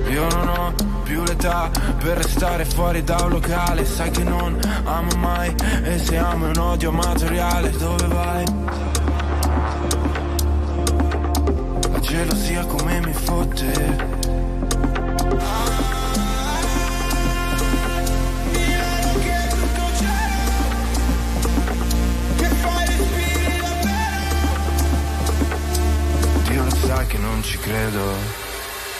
Io 0.08 0.28
non 0.28 0.48
ho 0.48 0.72
più 1.02 1.22
l'età 1.24 1.70
per 1.98 2.16
restare 2.16 2.64
fuori 2.64 3.04
da 3.04 3.16
un 3.24 3.32
locale. 3.32 3.84
Sai 3.84 4.10
che 4.10 4.24
non 4.24 4.58
amo 4.84 5.14
mai 5.18 5.54
e 5.82 5.98
se 5.98 6.16
amo 6.16 6.46
è 6.46 6.48
un 6.48 6.58
odio 6.58 6.88
amatoriale. 6.88 7.70
Dove 7.70 8.06
vai? 8.06 8.44
La 11.92 12.00
gelosia 12.00 12.64
come 12.64 13.00
mi 13.00 13.12
fotte. 13.12 14.20
Sai 26.94 27.06
che 27.06 27.16
non 27.16 27.42
ci 27.42 27.56
credo. 27.56 28.12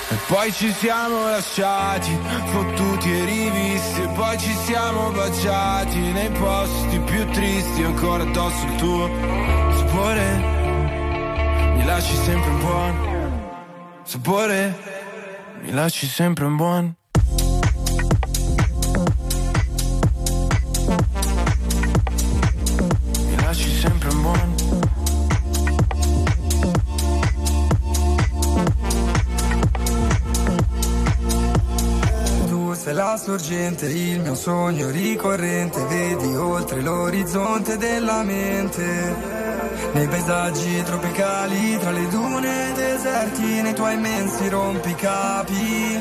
E 0.09 0.17
poi 0.27 0.51
ci 0.51 0.73
siamo 0.73 1.29
lasciati, 1.29 2.19
fottuti 2.47 3.13
e 3.13 3.25
rivisti, 3.27 4.01
e 4.01 4.09
poi 4.15 4.39
ci 4.39 4.55
siamo 4.65 5.11
baciati 5.11 5.99
nei 5.99 6.31
posti 6.31 6.99
più 7.01 7.29
tristi, 7.33 7.83
ancora 7.83 8.23
addosso 8.23 8.65
il 8.65 8.77
tuo 8.77 9.11
sapore. 9.77 10.25
Mi 11.75 11.85
lasci 11.85 12.17
sempre 12.17 12.51
un 12.51 12.61
buon 12.61 12.95
sapore, 14.05 14.75
mi 15.61 15.71
lasci 15.73 16.07
sempre 16.07 16.47
un 16.47 16.57
buon. 16.57 17.02
Sorgente, 33.17 33.87
il 33.87 34.21
mio 34.21 34.35
sogno 34.35 34.89
ricorrente, 34.89 35.85
vedi 35.85 36.35
oltre 36.35 36.81
l'orizzonte 36.81 37.77
della 37.77 38.23
mente. 38.23 39.15
Nei 39.93 40.09
paesaggi 40.09 40.83
tropicali, 40.83 41.79
tra 41.79 41.91
le 41.91 42.09
dune 42.09 42.73
deserti, 42.75 43.63
nei 43.63 43.75
tuoi 43.75 43.95
immensi 43.95 44.49
rompicapi. 44.49 46.01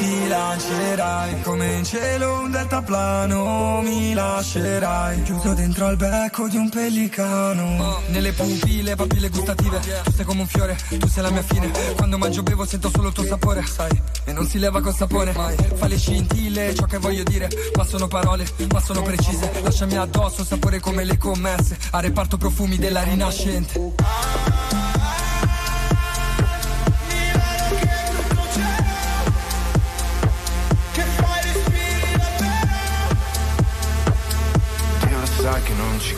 Ti 0.00 0.28
lancerai 0.28 1.42
come 1.42 1.74
in 1.74 1.84
cielo 1.84 2.40
un 2.40 2.50
deltaplano, 2.50 3.82
mi 3.82 4.14
lascerai 4.14 5.22
chiuso 5.24 5.52
dentro 5.52 5.84
al 5.84 5.96
becco 5.96 6.48
di 6.48 6.56
un 6.56 6.70
pellicano. 6.70 8.00
Nelle 8.08 8.32
pupille, 8.32 8.94
papille 8.94 9.28
gustative, 9.28 9.78
tu 10.02 10.10
sei 10.12 10.24
come 10.24 10.40
un 10.40 10.46
fiore, 10.46 10.78
tu 10.98 11.06
sei 11.06 11.22
la 11.22 11.28
mia 11.28 11.42
fine. 11.42 11.70
Quando 11.96 12.16
mangio 12.16 12.42
bevo 12.42 12.64
sento 12.64 12.88
solo 12.88 13.08
il 13.08 13.12
tuo 13.12 13.26
sapore, 13.26 13.62
sai, 13.66 13.90
e 14.24 14.32
non 14.32 14.46
si 14.46 14.58
leva 14.58 14.80
col 14.80 14.94
sapone. 14.94 15.34
Fa 15.34 15.86
le 15.86 15.98
scintille, 15.98 16.74
ciò 16.74 16.86
che 16.86 16.96
voglio 16.96 17.22
dire, 17.22 17.50
ma 17.76 17.84
sono 17.84 18.08
parole, 18.08 18.46
ma 18.72 18.80
sono 18.80 19.02
precise. 19.02 19.52
Lasciami 19.62 19.98
addosso 19.98 20.46
sapore 20.46 20.80
come 20.80 21.04
le 21.04 21.18
commesse, 21.18 21.76
a 21.90 22.00
reparto 22.00 22.38
profumi 22.38 22.78
della 22.78 23.02
rinascente. 23.02 24.79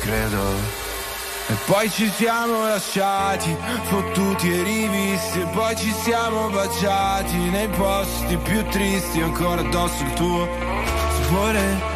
Credo. 0.02 0.40
E 1.48 1.54
poi 1.66 1.90
ci 1.90 2.10
siamo 2.10 2.66
lasciati, 2.66 3.54
fottuti 3.84 4.52
e 4.52 4.62
rivisti, 4.62 5.40
e 5.40 5.46
poi 5.46 5.76
ci 5.76 5.92
siamo 5.92 6.48
baciati 6.50 7.36
nei 7.36 7.68
posti 7.68 8.36
più 8.36 8.64
tristi, 8.66 9.20
ancora 9.20 9.60
addosso 9.60 10.02
il 10.04 10.12
tuo 10.12 10.48
sapore. 11.20 11.90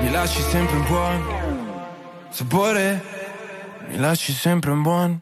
Mi 0.00 0.10
lasci 0.10 0.42
sempre 0.42 0.76
un 0.76 0.86
buon 0.86 1.40
sapore, 2.30 3.02
mi 3.88 3.98
lasci 3.98 4.32
sempre 4.32 4.70
un 4.70 4.82
buon. 4.82 5.20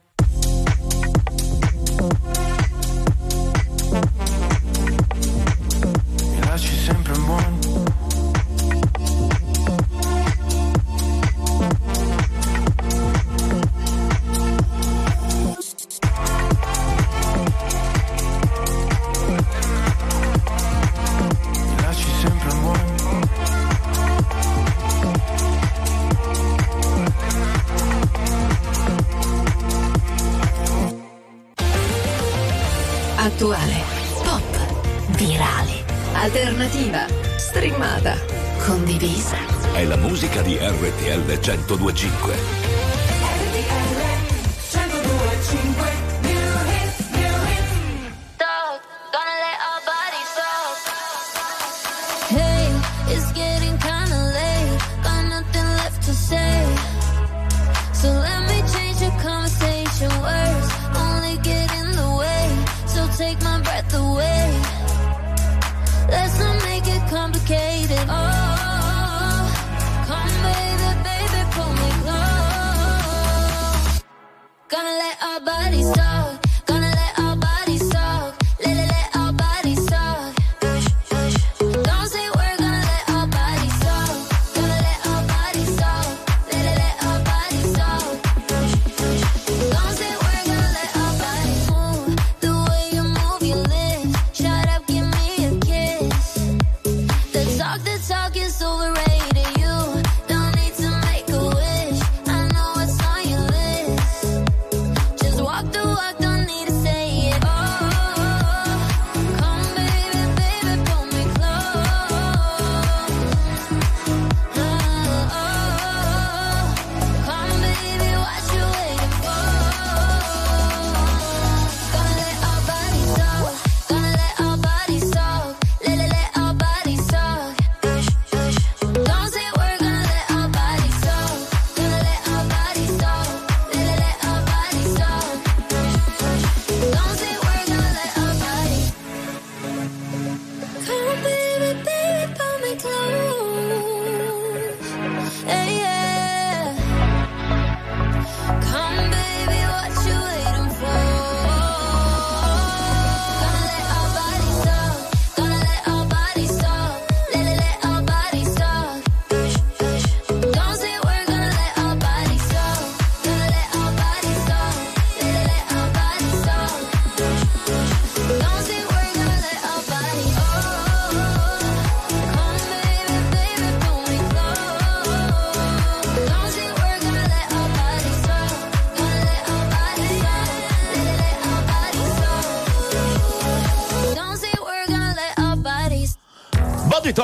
1025. 41.69 42.58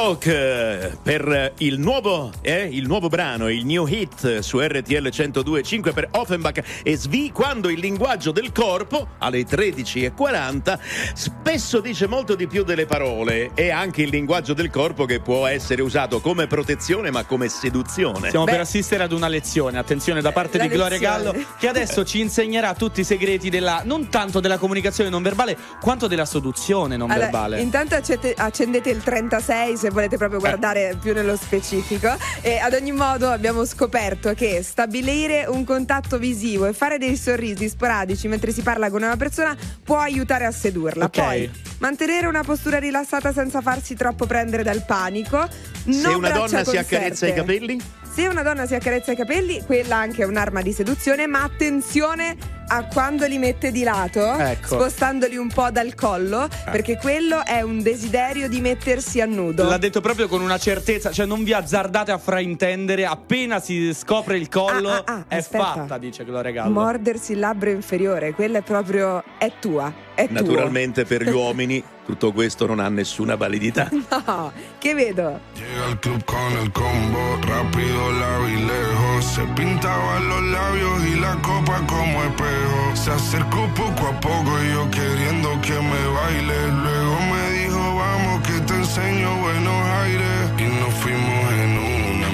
Okay. 0.04 0.63
Per 1.02 1.52
il 1.58 1.78
nuovo, 1.78 2.30
eh, 2.40 2.68
il 2.70 2.86
nuovo 2.86 3.08
brano, 3.08 3.48
il 3.48 3.64
new 3.64 3.86
hit 3.86 4.38
su 4.38 4.58
RTL 4.60 5.06
102.5 5.08 5.92
per 5.92 6.08
Offenbach 6.12 6.62
e 6.82 6.96
Svi 6.96 7.30
quando 7.32 7.68
il 7.68 7.78
linguaggio 7.78 8.30
del 8.32 8.52
corpo 8.52 9.08
alle 9.18 9.42
13.40 9.44 10.78
spesso 11.14 11.80
dice 11.80 12.06
molto 12.06 12.34
di 12.34 12.46
più 12.46 12.64
delle 12.64 12.86
parole 12.86 13.50
e 13.54 13.70
anche 13.70 14.02
il 14.02 14.08
linguaggio 14.08 14.54
del 14.54 14.70
corpo 14.70 15.04
che 15.04 15.20
può 15.20 15.46
essere 15.46 15.82
usato 15.82 16.20
come 16.20 16.46
protezione 16.46 17.10
ma 17.10 17.24
come 17.24 17.48
seduzione. 17.48 18.28
Stiamo 18.28 18.44
per 18.44 18.60
assistere 18.60 19.02
ad 19.02 19.12
una 19.12 19.28
lezione, 19.28 19.78
attenzione 19.78 20.20
da 20.20 20.32
parte 20.32 20.58
La 20.58 20.64
di 20.64 20.70
Gloria 20.70 20.98
lezione. 20.98 21.32
Gallo, 21.32 21.46
che 21.58 21.68
adesso 21.68 22.04
ci 22.04 22.20
insegnerà 22.20 22.74
tutti 22.74 23.00
i 23.00 23.04
segreti 23.04 23.50
della 23.50 23.82
non 23.84 24.08
tanto 24.08 24.40
della 24.40 24.58
comunicazione 24.58 25.10
non 25.10 25.22
verbale, 25.22 25.56
quanto 25.80 26.06
della 26.06 26.24
seduzione 26.24 26.96
non 26.96 27.10
Allora, 27.10 27.26
verbale. 27.26 27.60
intanto 27.60 27.94
accete- 27.94 28.34
accendete 28.36 28.90
il 28.90 29.02
36 29.02 29.76
se 29.76 29.90
volete 29.90 30.16
proprio 30.16 30.38
guardare 30.40 30.73
più 31.00 31.14
nello 31.14 31.36
specifico 31.36 32.16
e 32.40 32.58
ad 32.58 32.72
ogni 32.72 32.92
modo 32.92 33.28
abbiamo 33.30 33.64
scoperto 33.64 34.34
che 34.34 34.62
stabilire 34.62 35.44
un 35.46 35.64
contatto 35.64 36.18
visivo 36.18 36.66
e 36.66 36.72
fare 36.72 36.98
dei 36.98 37.16
sorrisi 37.16 37.68
sporadici 37.68 38.26
mentre 38.28 38.52
si 38.52 38.62
parla 38.62 38.90
con 38.90 39.02
una 39.02 39.16
persona 39.16 39.56
può 39.82 39.98
aiutare 39.98 40.44
a 40.44 40.50
sedurla. 40.50 41.04
Ok. 41.04 41.18
Poi 41.18 41.50
mantenere 41.78 42.26
una 42.26 42.42
postura 42.42 42.78
rilassata 42.78 43.32
senza 43.32 43.60
farsi 43.60 43.94
troppo 43.94 44.26
prendere 44.26 44.62
dal 44.62 44.84
panico. 44.84 45.46
Se 45.48 45.90
non 46.02 46.16
una 46.16 46.30
braccia 46.30 46.46
donna 46.46 46.64
si 46.64 46.76
accarezza 46.76 47.26
i 47.26 47.34
capelli? 47.34 47.80
Se 48.14 48.28
una 48.28 48.42
donna 48.42 48.64
si 48.64 48.76
accarezza 48.76 49.10
i 49.10 49.16
capelli, 49.16 49.60
quella 49.66 49.96
anche 49.96 50.22
è 50.22 50.24
un'arma 50.24 50.62
di 50.62 50.72
seduzione, 50.72 51.26
ma 51.26 51.42
attenzione 51.42 52.36
a 52.68 52.84
quando 52.84 53.26
li 53.26 53.38
mette 53.38 53.72
di 53.72 53.82
lato, 53.82 54.38
Ecco. 54.38 54.76
spostandoli 54.76 55.36
un 55.36 55.48
po' 55.48 55.70
dal 55.72 55.96
collo, 55.96 56.48
perché 56.70 56.96
quello 56.96 57.44
è 57.44 57.60
un 57.60 57.82
desiderio 57.82 58.48
di 58.48 58.60
mettersi 58.60 59.20
a 59.20 59.26
nudo. 59.26 59.68
L'ha 59.68 59.78
detto 59.78 60.00
proprio 60.00 60.28
con 60.28 60.42
una 60.42 60.58
certezza, 60.64 61.12
cioè 61.12 61.26
non 61.26 61.44
vi 61.44 61.52
azzardate 61.52 62.10
a 62.10 62.16
fraintendere, 62.16 63.04
appena 63.04 63.60
si 63.60 63.92
scopre 63.92 64.38
il 64.38 64.48
collo 64.48 64.88
Ah, 64.88 65.02
ah, 65.04 65.12
ah, 65.12 65.24
è 65.28 65.36
aspetta. 65.36 65.64
fatta, 65.64 65.98
dice 65.98 66.24
Gloria 66.24 66.52
Gallo. 66.52 66.70
Mordersi 66.70 67.32
il 67.32 67.38
labbro 67.40 67.68
inferiore, 67.68 68.32
quella 68.32 68.58
è 68.58 68.62
proprio 68.62 69.22
è 69.36 69.52
tua, 69.60 69.92
è 70.14 70.26
tuo. 70.26 70.34
Naturalmente 70.40 71.04
per 71.04 71.22
gli 71.22 71.28
uomini 71.36 71.84
tutto 72.06 72.32
questo 72.32 72.66
non 72.66 72.80
ha 72.80 72.88
nessuna 72.88 73.34
validità. 73.34 73.90
No, 74.26 74.52
che 74.78 74.94
vedo? 74.94 75.38
Llega 75.54 75.84
al 75.86 75.98
club 75.98 76.24
con 76.24 76.52
el 76.62 76.70
combo, 76.72 77.38
rápido 77.46 78.10
la 78.12 78.38
vi 78.38 78.64
lejos. 78.64 79.24
Se 79.34 79.42
pintaba 79.54 80.18
los 80.20 80.42
labios 80.50 81.04
y 81.04 81.18
la 81.20 81.36
copa 81.42 81.80
como 81.86 82.22
espejo. 82.24 82.94
Se 82.94 83.10
acercó 83.10 83.68
poco 83.74 84.06
a 84.08 84.18
poco 84.20 84.50
y 84.62 84.72
yo 84.72 84.88
queriendo 84.90 85.60
que 85.60 85.74
me 85.74 86.06
baile. 86.16 86.68
Luego 86.84 87.16
me 87.32 87.50
dijo, 87.58 87.96
vamos 87.96 88.42
que 88.46 88.60
te 88.66 88.74
enseño 88.74 89.36
buenos 89.40 89.86
aires. 90.02 90.33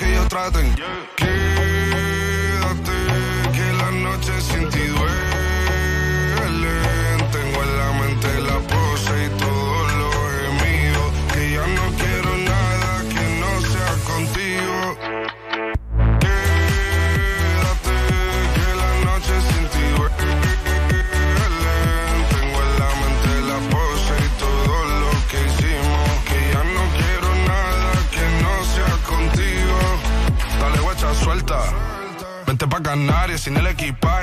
que 0.00 0.10
ellos 0.10 0.28
traten. 0.28 0.74
Quédate, 1.16 1.36
que 3.52 3.72
la 3.80 3.90
noche 3.90 4.40
sin 4.40 4.68
ti 4.70 4.86
duele. 4.86 5.19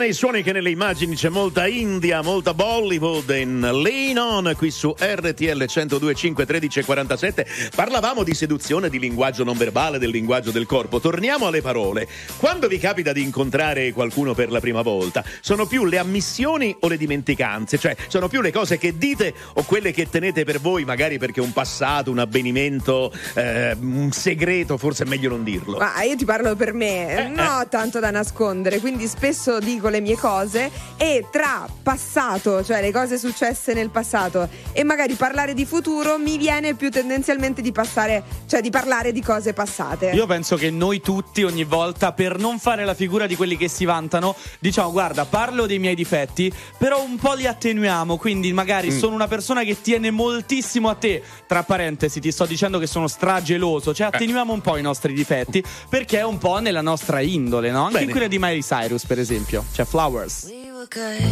nei 0.00 0.14
suoni 0.14 0.42
che 0.42 0.52
nelle 0.52 0.70
immagini 0.70 1.14
c'è 1.14 1.28
molta 1.28 1.66
India, 1.66 2.22
molta 2.22 2.54
Bollywood 2.54 3.28
in 3.38 3.60
Lean 3.60 4.16
On 4.16 4.54
qui 4.56 4.70
su 4.70 4.94
RTL 4.98 5.64
1025 5.68 6.46
1347. 6.48 7.46
Parlavamo 7.76 8.22
di 8.22 8.32
seduzione, 8.32 8.88
di 8.88 8.98
linguaggio 8.98 9.44
non 9.44 9.58
verbale, 9.58 9.98
del 9.98 10.08
linguaggio 10.08 10.52
del 10.52 10.64
corpo. 10.64 11.00
Torniamo 11.00 11.48
alle 11.48 11.60
parole. 11.60 12.08
Quando 12.38 12.66
vi 12.66 12.78
capita 12.78 13.12
di 13.12 13.22
incontrare 13.22 13.92
qualcuno 13.92 14.32
per 14.32 14.50
la 14.50 14.58
prima 14.58 14.80
volta, 14.80 15.22
sono 15.42 15.66
più 15.66 15.84
le 15.84 15.98
ammissioni 15.98 16.74
o 16.80 16.88
le 16.88 16.96
dimenticanze? 16.96 17.76
Cioè, 17.76 17.94
sono 18.08 18.28
più 18.28 18.40
le 18.40 18.52
cose 18.52 18.78
che 18.78 18.96
dite 18.96 19.34
o 19.52 19.64
quelle 19.64 19.92
che 19.92 20.08
tenete 20.08 20.44
per 20.44 20.60
voi, 20.60 20.86
magari 20.86 21.18
perché 21.18 21.42
un 21.42 21.52
passato, 21.52 22.10
un 22.10 22.20
avvenimento, 22.20 23.12
eh, 23.34 23.76
un 23.78 24.10
segreto, 24.12 24.78
forse 24.78 25.04
è 25.04 25.06
meglio 25.06 25.28
non 25.28 25.44
dirlo. 25.44 25.76
Ma 25.76 26.02
io 26.04 26.16
ti 26.16 26.24
parlo 26.24 26.56
per 26.56 26.72
me, 26.72 27.30
non 27.34 27.46
ho 27.46 27.68
tanto 27.68 28.00
da 28.00 28.10
nascondere, 28.10 28.80
quindi 28.80 29.06
spesso 29.06 29.58
dico 29.58 29.88
le 29.90 30.00
mie 30.00 30.16
cose 30.16 30.70
e 30.96 31.26
tra 31.30 31.68
passato, 31.82 32.64
cioè 32.64 32.80
le 32.80 32.92
cose 32.92 33.18
successe 33.18 33.74
nel 33.74 33.90
passato 33.90 34.48
e 34.72 34.84
magari 34.84 35.14
parlare 35.14 35.54
di 35.54 35.64
futuro 35.66 36.18
mi 36.18 36.38
viene 36.38 36.74
più 36.74 36.90
tendenzialmente 36.90 37.62
di 37.62 37.72
passare, 37.72 38.22
cioè 38.46 38.60
di 38.60 38.70
parlare 38.70 39.12
di 39.12 39.22
cose 39.22 39.52
passate. 39.52 40.10
Io 40.10 40.26
penso 40.26 40.56
che 40.56 40.70
noi 40.70 41.00
tutti 41.00 41.42
ogni 41.42 41.64
volta, 41.64 42.12
per 42.12 42.38
non 42.38 42.58
fare 42.58 42.84
la 42.84 42.94
figura 42.94 43.26
di 43.26 43.36
quelli 43.36 43.56
che 43.56 43.68
si 43.68 43.84
vantano, 43.84 44.34
diciamo 44.58 44.90
guarda, 44.90 45.24
parlo 45.24 45.66
dei 45.66 45.78
miei 45.78 45.94
difetti, 45.94 46.52
però 46.78 47.02
un 47.02 47.16
po' 47.16 47.34
li 47.34 47.46
attenuiamo, 47.46 48.16
quindi 48.16 48.52
magari 48.52 48.90
sono 48.92 49.14
una 49.14 49.28
persona 49.28 49.62
che 49.62 49.80
tiene 49.80 50.10
moltissimo 50.10 50.88
a 50.88 50.94
te, 50.94 51.22
tra 51.46 51.62
parentesi 51.62 52.20
ti 52.20 52.30
sto 52.30 52.46
dicendo 52.46 52.78
che 52.78 52.86
sono 52.86 53.08
strageloso, 53.08 53.94
cioè 53.94 54.08
attenuiamo 54.08 54.52
un 54.52 54.60
po' 54.60 54.76
i 54.76 54.82
nostri 54.82 55.12
difetti, 55.12 55.62
perché 55.88 56.18
è 56.18 56.24
un 56.24 56.38
po' 56.38 56.58
nella 56.58 56.82
nostra 56.82 57.20
indole, 57.20 57.70
no? 57.70 57.84
Anche 57.84 57.92
Bene. 57.92 58.04
in 58.04 58.10
quella 58.10 58.28
di 58.28 58.38
Miley 58.38 58.62
Cyrus, 58.62 59.04
per 59.04 59.18
esempio, 59.18 59.64
cioè 59.72 59.79
Flowers. 59.84 60.46
We 60.48 60.72
were 60.72 60.86
good, 60.86 61.22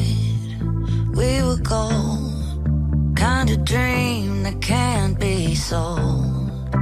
we 1.14 1.42
were 1.42 1.60
gold. 1.62 3.16
Kind 3.16 3.50
of 3.50 3.64
dream 3.64 4.42
that 4.44 4.60
can't 4.60 5.18
be 5.18 5.54
sold. 5.54 6.74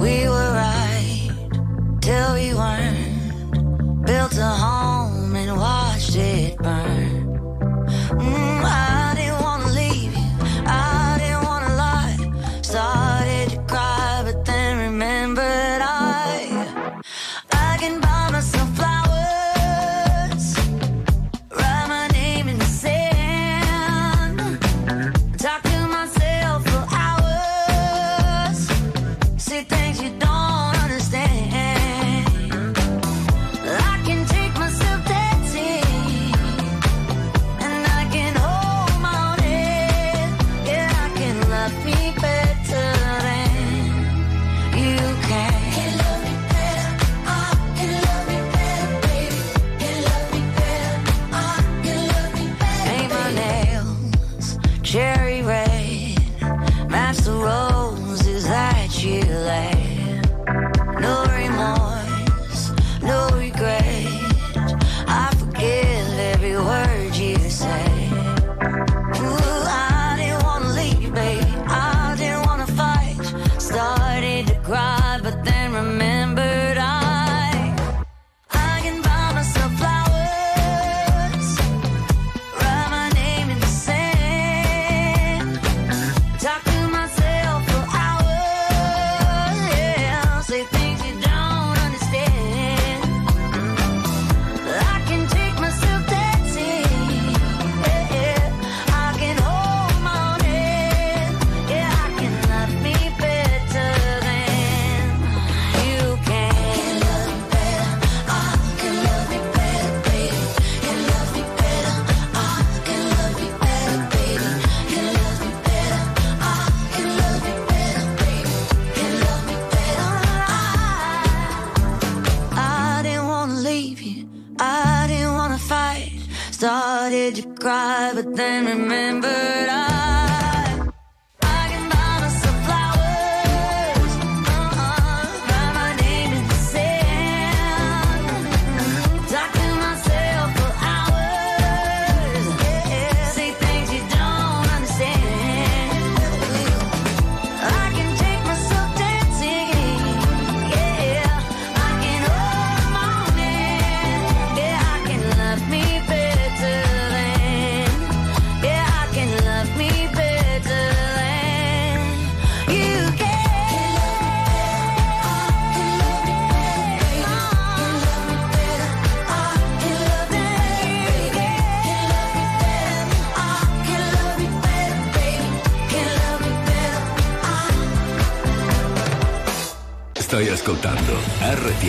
We 0.00 0.28
were 0.28 0.52
right 0.52 1.30
till 2.00 2.34
we 2.34 2.54
weren't. 2.54 4.06
Built 4.06 4.36
a 4.36 4.52
home 4.64 5.36
and 5.36 5.56
watched 5.56 6.16
it 6.16 6.56
burn. 6.58 7.26
Mm, 8.18 8.64
I 8.64 9.01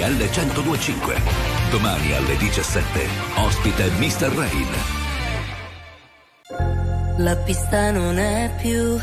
RTL 0.04 0.18
1025. 0.18 1.16
Domani 1.72 2.14
alle 2.14 2.36
17. 2.36 3.08
Ospite 3.38 3.90
Mr. 3.98 4.34
Rain. 4.36 4.68
La 7.18 7.36
pista 7.38 7.92
non 7.92 8.18
è 8.18 8.52
più 8.60 9.00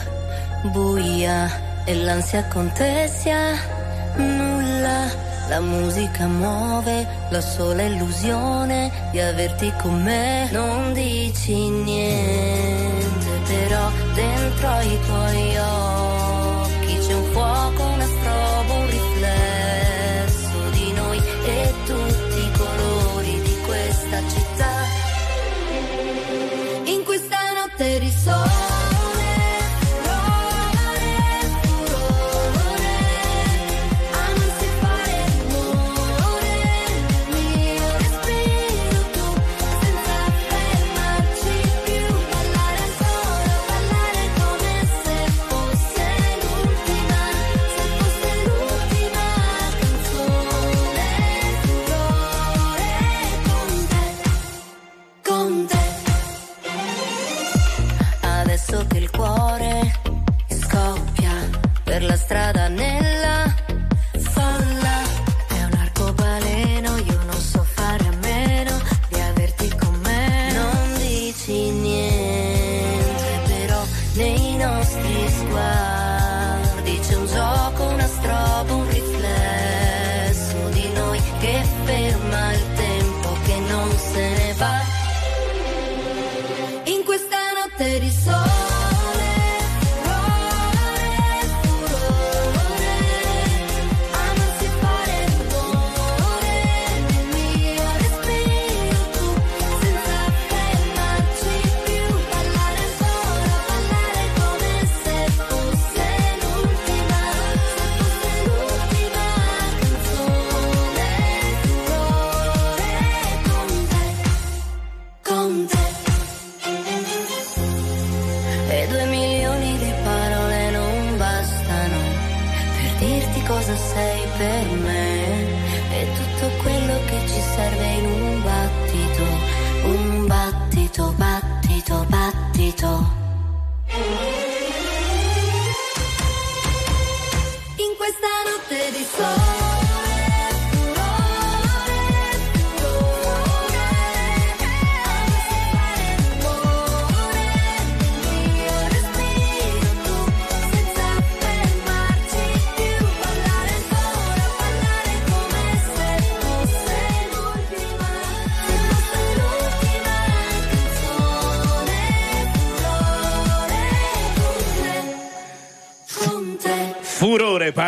buia 0.70 1.84
e 1.86 1.94
l'ansia 1.94 2.44
contessa 2.48 3.54
nulla. 4.16 5.28
La 5.48 5.60
musica 5.60 6.26
muove 6.26 7.06
la 7.30 7.40
sola 7.40 7.82
illusione 7.82 9.08
di 9.10 9.20
averti 9.20 9.72
con 9.80 10.02
me. 10.02 10.50
Non 10.52 10.92
dici 10.92 11.54
niente, 11.70 13.26
però 13.46 13.90
dentro 14.14 14.68
ai 14.68 14.98
tuoi 15.06 15.49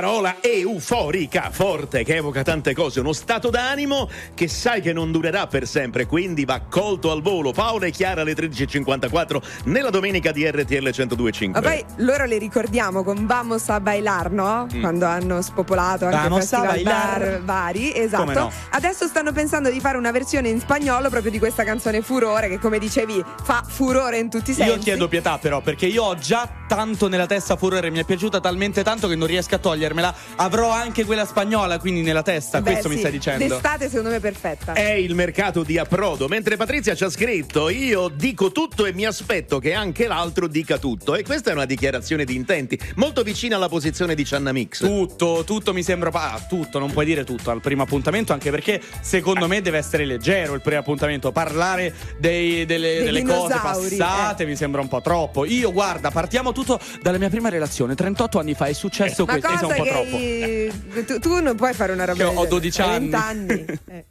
Furore, 0.02 0.10
parola 0.18 0.41
euforica, 0.82 1.48
forte, 1.52 2.02
che 2.02 2.16
evoca 2.16 2.42
tante 2.42 2.74
cose, 2.74 2.98
uno 2.98 3.12
stato 3.12 3.50
d'animo 3.50 4.10
che 4.34 4.48
sai 4.48 4.80
che 4.80 4.92
non 4.92 5.12
durerà 5.12 5.46
per 5.46 5.68
sempre, 5.68 6.06
quindi 6.06 6.44
va 6.44 6.60
colto 6.68 7.12
al 7.12 7.22
volo. 7.22 7.52
Paola 7.52 7.86
e 7.86 7.92
Chiara 7.92 8.22
alle 8.22 8.34
13.54 8.34 9.42
nella 9.66 9.90
domenica 9.90 10.32
di 10.32 10.44
RTL 10.44 10.88
102.5. 10.88 11.50
Ma 11.52 11.60
poi 11.60 11.84
loro 11.96 12.24
le 12.24 12.36
ricordiamo 12.38 13.04
con 13.04 13.26
Vamos 13.26 13.68
a 13.68 13.78
bailar, 13.78 14.32
no? 14.32 14.66
Mm. 14.74 14.80
Quando 14.80 15.06
hanno 15.06 15.40
spopolato 15.40 16.06
anche 16.06 16.16
Vamos 16.16 16.38
festival 16.40 16.66
bailar. 16.66 17.18
bar 17.18 17.40
vari, 17.42 17.94
esatto. 17.94 18.24
Come 18.24 18.34
no? 18.34 18.52
Adesso 18.70 19.06
stanno 19.06 19.32
pensando 19.32 19.70
di 19.70 19.78
fare 19.78 19.96
una 19.96 20.10
versione 20.10 20.48
in 20.48 20.58
spagnolo 20.58 21.08
proprio 21.08 21.30
di 21.30 21.38
questa 21.38 21.62
canzone 21.62 22.02
Furore, 22.02 22.48
che 22.48 22.58
come 22.58 22.80
dicevi 22.80 23.22
fa 23.44 23.62
furore 23.66 24.18
in 24.18 24.28
tutti 24.28 24.50
i 24.50 24.54
sensi. 24.54 24.70
Io 24.72 24.78
chiedo 24.78 25.06
pietà 25.06 25.38
però 25.38 25.60
perché 25.60 25.86
io 25.86 26.02
ho 26.02 26.16
già 26.16 26.48
tanto 26.66 27.06
nella 27.06 27.26
testa 27.26 27.54
Furore, 27.56 27.90
mi 27.90 28.00
è 28.00 28.04
piaciuta 28.04 28.40
talmente 28.40 28.82
tanto 28.82 29.06
che 29.06 29.14
non 29.14 29.28
riesco 29.28 29.54
a 29.54 29.58
togliermela. 29.58 30.14
Avrò 30.36 30.71
anche 30.72 31.04
quella 31.04 31.26
spagnola 31.26 31.78
quindi 31.78 32.02
nella 32.02 32.22
testa, 32.22 32.60
Beh, 32.60 32.70
questo 32.72 32.88
mi 32.88 32.94
sì, 32.94 33.00
stai 33.00 33.12
dicendo. 33.12 33.46
D'estate 33.46 33.88
secondo 33.88 34.10
me 34.10 34.16
è 34.16 34.20
perfetta. 34.20 34.72
È 34.72 34.90
il 34.92 35.14
mercato 35.14 35.62
di 35.62 35.78
approdo, 35.78 36.28
mentre 36.28 36.56
Patrizia 36.56 36.94
ci 36.94 37.04
ha 37.04 37.10
scritto 37.10 37.68
io 37.68 38.08
dico 38.08 38.52
tutto 38.52 38.86
e 38.86 38.92
mi 38.92 39.04
aspetto 39.04 39.58
che 39.58 39.74
anche 39.74 40.06
l'altro 40.06 40.46
dica 40.46 40.78
tutto 40.78 41.14
e 41.14 41.22
questa 41.22 41.50
è 41.50 41.54
una 41.54 41.64
dichiarazione 41.64 42.24
di 42.24 42.34
intenti 42.34 42.78
molto 42.96 43.22
vicina 43.22 43.56
alla 43.56 43.68
posizione 43.68 44.14
di 44.14 44.24
Channa 44.24 44.52
Mix. 44.52 44.78
Tutto, 44.80 45.42
tutto 45.44 45.72
mi 45.72 45.82
sembra. 45.82 46.10
Ah, 46.12 46.44
tutto, 46.48 46.78
non 46.78 46.92
puoi 46.92 47.04
dire 47.04 47.24
tutto 47.24 47.50
al 47.50 47.60
primo 47.60 47.82
appuntamento, 47.82 48.32
anche 48.32 48.50
perché 48.50 48.80
secondo 49.00 49.48
me 49.48 49.60
deve 49.60 49.78
essere 49.78 50.04
leggero 50.04 50.54
il 50.54 50.60
primo 50.60 50.80
appuntamento. 50.80 51.32
Parlare 51.32 51.94
dei- 52.18 52.64
delle, 52.64 53.02
delle 53.02 53.22
cose 53.22 53.58
passate 53.60 54.44
mi 54.44 54.56
sembra 54.56 54.80
un 54.80 54.88
po' 54.88 55.00
troppo. 55.00 55.44
Io, 55.44 55.72
guarda, 55.72 56.10
partiamo 56.10 56.52
tutto 56.52 56.78
dalla 57.00 57.18
mia 57.18 57.28
prima 57.28 57.48
relazione. 57.48 57.94
38 57.94 58.38
anni 58.38 58.54
fa 58.54 58.66
è 58.66 58.72
successo 58.72 59.24
Ma 59.24 59.32
questo. 59.32 59.48
cosa 59.48 59.60
sono 59.60 59.72
un 59.72 59.76
po' 59.76 59.84
che 59.84 60.61
troppo. 60.70 61.04
tu, 61.04 61.18
tu 61.18 61.40
non 61.40 61.56
puoi 61.56 61.72
fare 61.74 61.92
una 61.92 62.04
roba 62.04 62.18
Che 62.18 62.24
ho 62.24 62.28
del 62.28 62.36
genere. 62.36 62.48
12 62.48 62.80
Hai 62.82 62.88
anni. 62.94 63.08
20 63.08 63.16
anni. 63.16 63.80
Eh. 63.90 64.04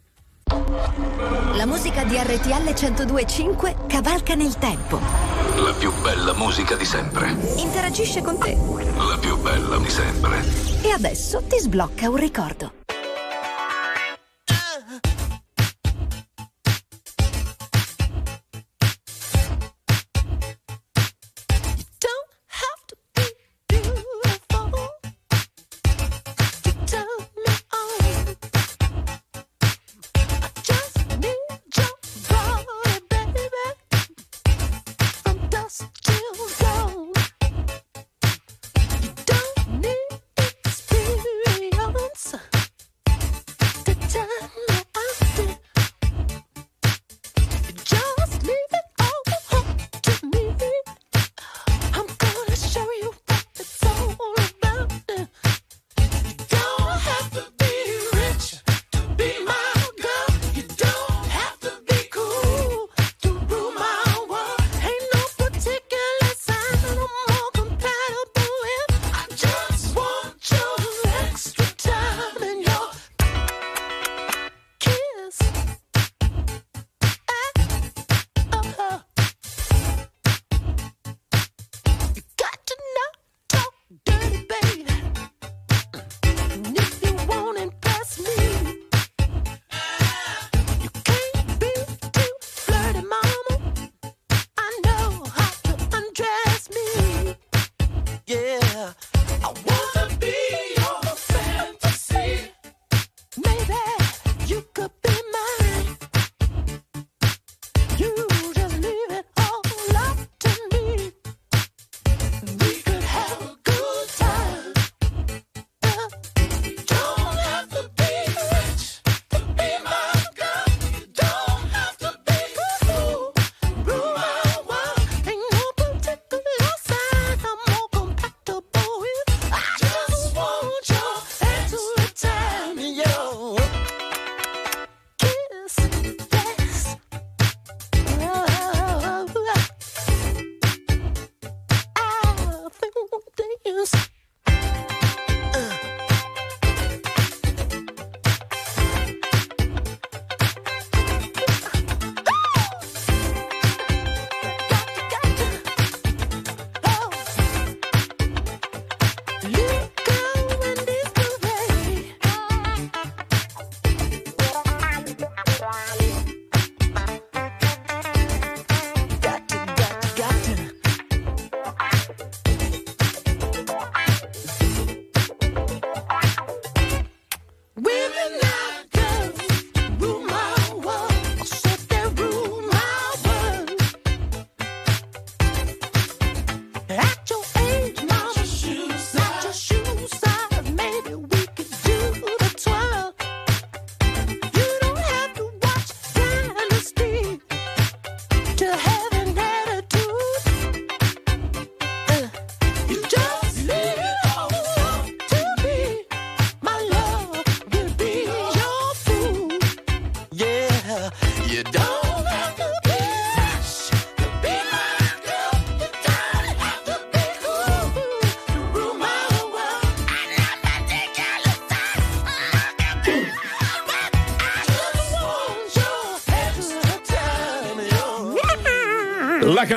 La 1.54 1.66
musica 1.66 2.04
di 2.04 2.16
RTL 2.16 2.68
102.5 2.70 3.86
cavalca 3.86 4.34
nel 4.34 4.54
tempo. 4.58 4.98
La 5.56 5.72
più 5.72 5.92
bella 6.02 6.34
musica 6.34 6.74
di 6.76 6.84
sempre. 6.84 7.34
Interagisce 7.56 8.20
con 8.22 8.38
te. 8.38 8.56
La 8.96 9.16
più 9.18 9.38
bella 9.38 9.78
di 9.78 9.88
sempre. 9.88 10.42
E 10.82 10.90
adesso 10.90 11.42
ti 11.48 11.58
sblocca 11.58 12.08
un 12.10 12.16
ricordo. 12.16 12.81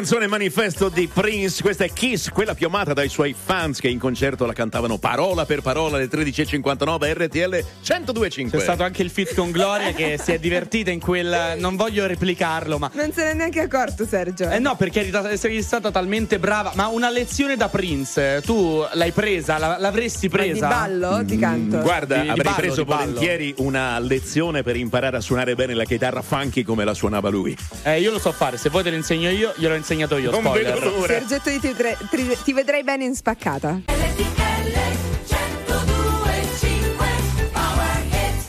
Canzone 0.06 0.28
manifesto 0.28 0.89
di 0.89 1.10
Prince, 1.12 1.64
questa 1.64 1.84
è 1.84 1.91
Kiss, 1.91 2.30
quella 2.30 2.53
più 2.53 2.68
amata 2.68 2.93
dai 2.93 3.10
suoi 3.10 3.34
fans 3.34 3.80
che 3.80 3.88
in 3.88 3.97
concerto 3.97 4.45
la 4.45 4.53
cantavano 4.53 4.99
parola 4.99 5.45
per 5.47 5.64
parola 5.64 5.97
alle 5.97 6.08
13.59 6.08 7.24
RTL 7.26 7.66
102.5. 7.84 8.49
C'è 8.51 8.60
stato 8.60 8.84
anche 8.84 9.01
il 9.01 9.10
fit 9.10 9.34
con 9.34 9.49
Gloria 9.49 9.93
che 9.93 10.20
si 10.22 10.32
è 10.32 10.38
divertita 10.38 10.91
in 10.91 10.99
quel. 10.99 11.56
Non 11.58 11.76
voglio 11.76 12.06
replicarlo, 12.06 12.78
ma. 12.78 12.91
Non 12.93 13.12
se 13.14 13.24
n'è 13.24 13.34
neanche 13.34 13.62
accorto, 13.62 14.06
Sergio. 14.06 14.47
Eh 14.47 14.60
no, 14.60 14.76
perché 14.76 15.10
sei 15.38 15.64
stata 15.64 15.89
talmente 15.89 16.38
brava. 16.38 16.74
Ma 16.76 16.86
una 16.86 17.10
lezione 17.10 17.56
da 17.56 17.68
Prince, 17.68 18.41
tu 18.45 18.86
l'hai 18.93 19.12
presa? 19.12 19.58
La- 19.58 19.78
l'avresti 19.80 20.28
Ma 20.28 20.43
di 20.43 20.49
presa? 20.49 20.68
ballo? 20.68 21.24
Di 21.24 21.39
canto? 21.39 21.80
Guarda, 21.80 22.18
Di- 22.18 22.22
di 22.22 22.30
avrei 22.30 22.43
ballo, 22.43 22.58
preso 22.58 22.84
volentieri 22.86 23.56
una 23.58 23.97
lezione 23.97 24.62
per 24.62 24.76
imparare 24.76 25.18
a 25.18 25.22
suonare 25.22 25.56
bene 25.56 25.74
la 25.74 25.86
chitarra 25.86 26.22
funky 26.22 26.62
come 26.62 26.84
la 26.84 26.93
suonava 26.93 27.30
lui. 27.30 27.58
Eh, 27.82 27.99
io 28.01 28.12
lo 28.12 28.20
so 28.20 28.32
fare, 28.32 28.58
se 28.58 28.70
vuoi 28.70 28.84
te 28.84 28.91
lo 28.91 28.97
insegno 28.97 29.32
io, 29.32 29.51
gliel'ho 29.56 29.74
insegnato 29.96 30.18
io. 30.18 30.32
Non 30.32 30.41
spoiler. 30.41 30.74
vedo 30.74 30.89
l'ora. 30.89 31.14
Sergetto, 31.14 31.50
ti, 31.50 31.60
vedrei- 31.60 31.98
ti- 32.43 32.54
vedrei 32.54 32.84
bene 32.84 33.06
in 33.06 33.16
spaccata. 33.16 33.80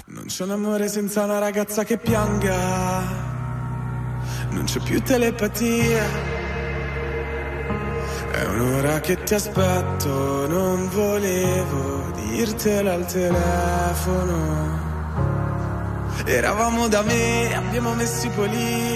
Non 0.07 0.25
c'è 0.27 0.43
un 0.45 0.51
amore 0.51 0.89
senza 0.89 1.25
una 1.25 1.39
ragazza 1.39 1.85
che 1.85 1.97
pianga. 1.99 3.25
Non 4.51 4.65
c'è 4.65 4.81
più 4.81 5.01
telepatia. 5.03 6.35
È 8.33 8.45
un'ora 8.45 9.01
che 9.01 9.23
ti 9.23 9.35
aspetto, 9.35 10.47
non 10.47 10.89
volevo 10.91 12.11
dirtelo 12.29 12.91
al 12.91 13.07
telefono. 13.07 14.85
Eravamo 16.27 16.89
da 16.89 17.03
me, 17.03 17.55
abbiamo 17.55 17.95
messo 17.95 18.27
i 18.27 18.31
police. 18.31 18.96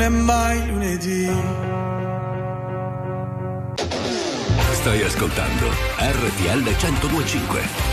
non 0.00 0.06
è 0.06 0.08
mai 0.08 0.66
lunedì. 0.66 1.28
Stai 4.72 5.02
ascoltando 5.02 5.68
RTL 5.98 6.62
1025. 6.62 7.89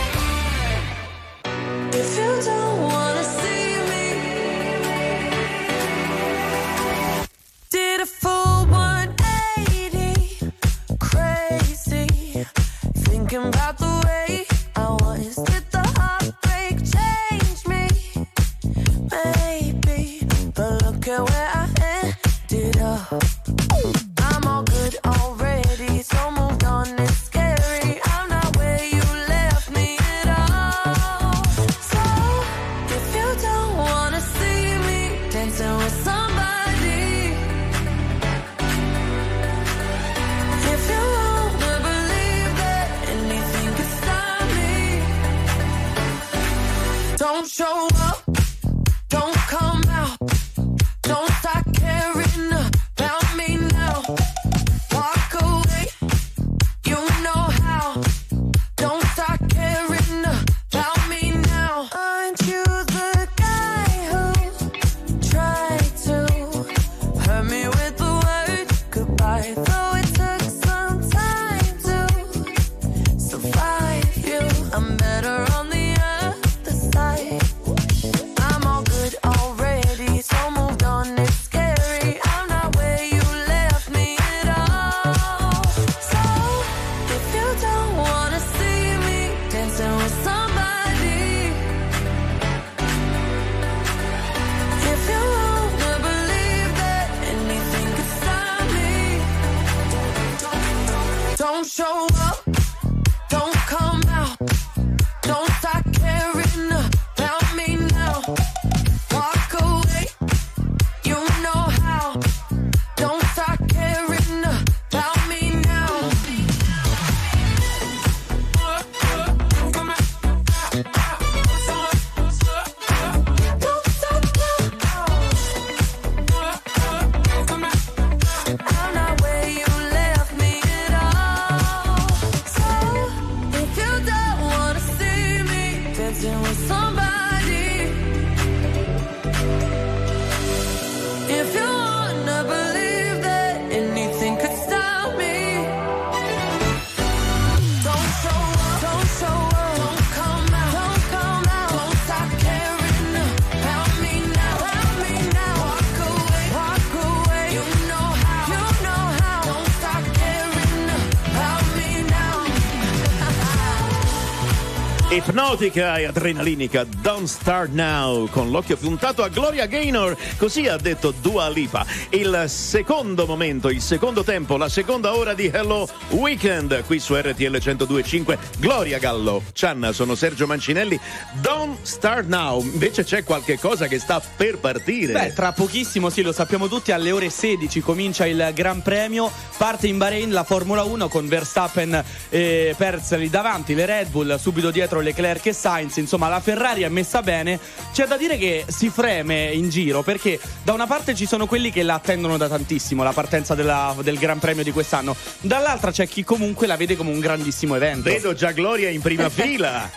Ipnotica 165.58 165.98
e 165.98 166.06
adrenalinica 166.06 166.84
Don't 167.02 167.26
Start 167.26 167.72
Now 167.72 168.30
con 168.30 168.52
l'occhio 168.52 168.78
puntato 168.78 169.24
a 169.24 169.28
Gloria 169.28 169.66
Gaynor 169.66 170.16
così 170.38 170.68
ha 170.68 170.78
detto 170.78 171.10
Dua 171.10 171.50
Lipa. 171.50 171.84
Il 172.10 172.44
secondo 172.46 173.26
momento 173.26 173.70
il 173.70 173.82
secondo 173.82 174.24
tempo 174.24 174.56
la 174.56 174.70
seconda 174.70 175.16
ora 175.16 175.34
di 175.34 175.48
Hello 175.48 175.90
Weekend 176.10 176.84
qui 176.86 177.00
su 177.00 177.16
RTL 177.16 177.56
102.5 177.56 178.38
Gloria 178.60 179.00
Gallo 179.00 179.42
Cianna 179.52 179.92
sono 179.94 180.14
Sergio 180.14 180.46
Mancinelli. 180.46 181.00
Don't 181.42 181.80
Start 181.82 182.28
Now 182.28 182.62
invece 182.62 183.04
c'è 183.04 183.24
qualche 183.24 183.58
cosa 183.58 183.88
che 183.88 183.98
sta 183.98 184.22
per 184.36 184.60
partire. 184.60 185.14
Beh, 185.14 185.34
tra 185.34 185.54
pochissimo, 185.54 186.12
sì, 186.12 186.22
lo 186.22 186.34
sappiamo 186.34 186.68
tutti, 186.68 186.92
alle 186.92 187.10
ore 187.12 187.32
16 187.32 187.82
comincia 187.82 188.28
il 188.28 188.52
Gran 188.54 188.84
Premio, 188.84 189.32
parte 189.58 189.88
in 189.88 189.98
Bahrain 189.98 190.32
la 190.32 190.44
Formula 190.44 190.84
1 190.84 191.08
con 191.08 191.28
Verstappen 191.28 192.04
e 192.30 192.76
Perez 192.78 193.16
lì 193.18 193.30
davanti, 193.32 193.74
le 193.74 193.88
Red 193.88 194.10
Bull 194.10 194.38
subito 194.38 194.70
dietro 194.70 195.00
Leclerc 195.00 195.46
e 195.50 195.54
Sainz, 195.54 195.98
insomma 195.98 196.28
la 196.28 196.40
Ferrari 196.40 196.82
è 196.84 196.90
messa 196.90 197.22
bene. 197.22 197.60
C'è 197.94 198.06
da 198.06 198.18
dire 198.18 198.38
che 198.38 198.66
si 198.68 198.90
freme 198.90 199.46
in 199.54 199.70
giro 199.70 200.04
perché 200.04 200.40
da 200.64 200.74
una 200.74 200.88
parte 200.88 201.16
ci 201.16 201.26
sono 201.26 201.46
quelli 201.48 201.72
che 201.72 201.84
la 201.84 201.96
attendono 201.96 202.38
da 202.38 202.48
tantissimo, 202.48 203.04
la 203.04 203.14
partenza 203.14 203.56
della- 203.56 203.96
del 204.02 204.18
Gran 204.18 204.40
Premio 204.40 204.64
di 204.64 204.72
quest'anno, 204.72 205.16
dall'altra 205.42 205.92
c'è 205.92 206.08
chi 206.08 206.24
comunque 206.24 206.68
la 206.68 206.76
vede 206.78 206.96
come 206.96 207.12
un 207.12 207.20
grandissimo 207.20 207.76
evento. 207.76 208.10
vedo 208.10 208.34
già 208.34 208.52
Gloria 208.52 208.90
in 208.90 209.02
prima 209.02 209.30
fila 209.30 209.90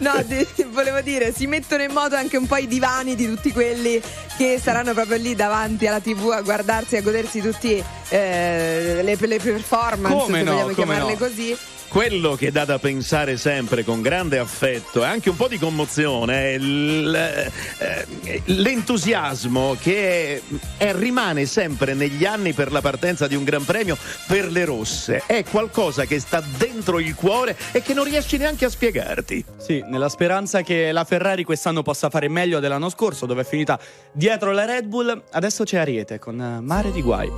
No, 0.00 0.22
di- 0.24 0.46
volevo 0.70 1.00
dire, 1.00 1.32
si 1.34 1.46
mettono 1.46 1.82
in 1.82 1.92
moto 1.92 2.14
anche 2.16 2.36
un 2.36 2.46
po' 2.46 2.56
i 2.56 2.66
divani 2.66 3.14
di 3.14 3.26
tutti 3.26 3.52
quelli 3.52 4.00
che 4.36 4.58
saranno 4.62 4.94
proprio 4.94 5.16
lì 5.18 5.34
davanti 5.34 5.86
alla 5.86 6.00
TV 6.00 6.30
a 6.30 6.40
guardarsi, 6.40 6.96
a 6.96 7.02
godersi 7.02 7.40
tutti 7.40 7.82
eh, 8.08 9.00
le, 9.02 9.16
le 9.18 9.38
performance, 9.38 10.16
Come 10.16 10.38
se 10.38 10.44
no, 10.44 10.50
vogliamo 10.52 10.62
come 10.62 10.74
chiamarle 10.74 11.12
no. 11.12 11.18
così. 11.18 11.56
Quello 11.92 12.36
che 12.36 12.50
dà 12.50 12.64
da 12.64 12.78
pensare 12.78 13.36
sempre 13.36 13.84
con 13.84 14.00
grande 14.00 14.38
affetto 14.38 15.02
e 15.02 15.06
anche 15.06 15.28
un 15.28 15.36
po' 15.36 15.46
di 15.46 15.58
commozione 15.58 16.54
è 16.54 16.58
eh, 16.58 18.42
l'entusiasmo 18.46 19.76
che 19.78 20.40
è- 20.78 20.84
è- 20.86 20.94
rimane 20.94 21.44
sempre 21.44 21.92
negli 21.92 22.24
anni 22.24 22.54
per 22.54 22.72
la 22.72 22.80
partenza 22.80 23.26
di 23.26 23.34
un 23.34 23.44
Gran 23.44 23.66
Premio 23.66 23.98
per 24.26 24.50
le 24.50 24.64
rosse. 24.64 25.24
È 25.26 25.44
qualcosa 25.44 26.06
che 26.06 26.18
sta 26.18 26.42
dentro 26.56 26.98
il 26.98 27.14
cuore 27.14 27.58
e 27.72 27.82
che 27.82 27.92
non 27.92 28.04
riesci 28.04 28.38
neanche 28.38 28.64
a 28.64 28.70
spiegarti. 28.70 29.44
Sì, 29.58 29.84
nella 29.86 30.08
speranza 30.08 30.62
che 30.62 30.92
la 30.92 31.04
Ferrari 31.04 31.44
quest'anno 31.44 31.82
possa 31.82 32.08
fare 32.08 32.28
meglio 32.30 32.58
dell'anno 32.58 32.88
scorso, 32.88 33.26
dove 33.26 33.42
è 33.42 33.44
finita 33.44 33.78
dietro 34.12 34.50
la 34.52 34.64
Red 34.64 34.86
Bull, 34.86 35.24
adesso 35.32 35.64
c'è 35.64 35.76
Ariete 35.76 36.18
con 36.18 36.58
Mare 36.62 36.90
di 36.90 37.02
Guai. 37.02 37.30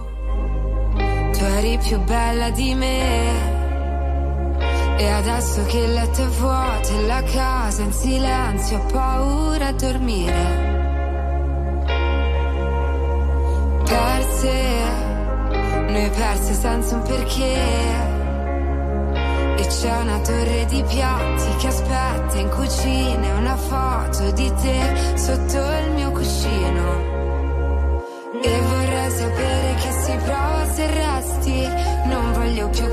Tu 1.33 1.43
eri 1.43 1.77
più 1.79 1.99
bella 2.03 2.51
di 2.51 2.73
me. 2.75 3.64
E 4.97 5.09
adesso 5.09 5.65
che 5.65 5.79
il 5.79 5.93
letto 5.93 6.23
è 6.23 6.29
vuoto 6.29 6.89
e 6.89 7.07
la 7.07 7.23
casa 7.23 7.83
in 7.83 7.93
silenzio, 7.93 8.79
ho 8.79 8.85
paura 8.93 9.67
a 9.67 9.73
dormire. 9.73 10.73
Perse, 13.85 14.53
noi 15.89 16.11
perse 16.11 16.55
senza 16.55 16.95
un 16.95 17.03
perché. 17.03 18.13
E 19.57 19.67
c'è 19.67 19.97
una 19.97 20.19
torre 20.19 20.65
di 20.67 20.83
piatti 20.85 21.57
che 21.59 21.67
aspetta 21.67 22.39
in 22.39 22.49
cucina 22.51 23.35
una 23.39 23.57
foto 23.57 24.31
di 24.33 24.53
te 24.61 25.17
sotto 25.17 25.59
il 25.59 25.91
mio 25.95 26.11
cuscino. 26.13 27.13
E 28.43 28.61
vorrei 28.61 29.11
sapere 29.11 29.75
che 29.75 29.93
si 30.03 30.17
prova 30.25 30.65
se 30.73 30.87
resti. 30.87 31.69
Non 32.07 32.33
voglio 32.33 32.69
più 32.69 32.93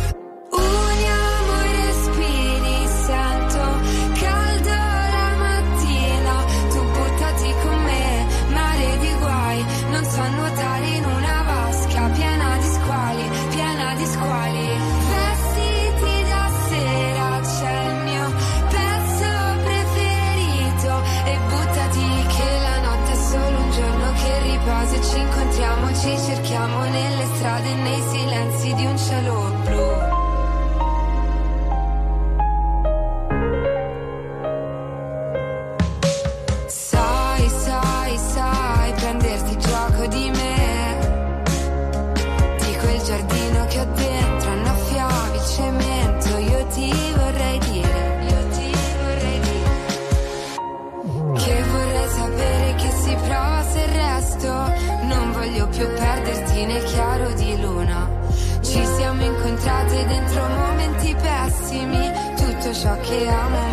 Tutto 62.81 62.99
ciò 62.99 63.70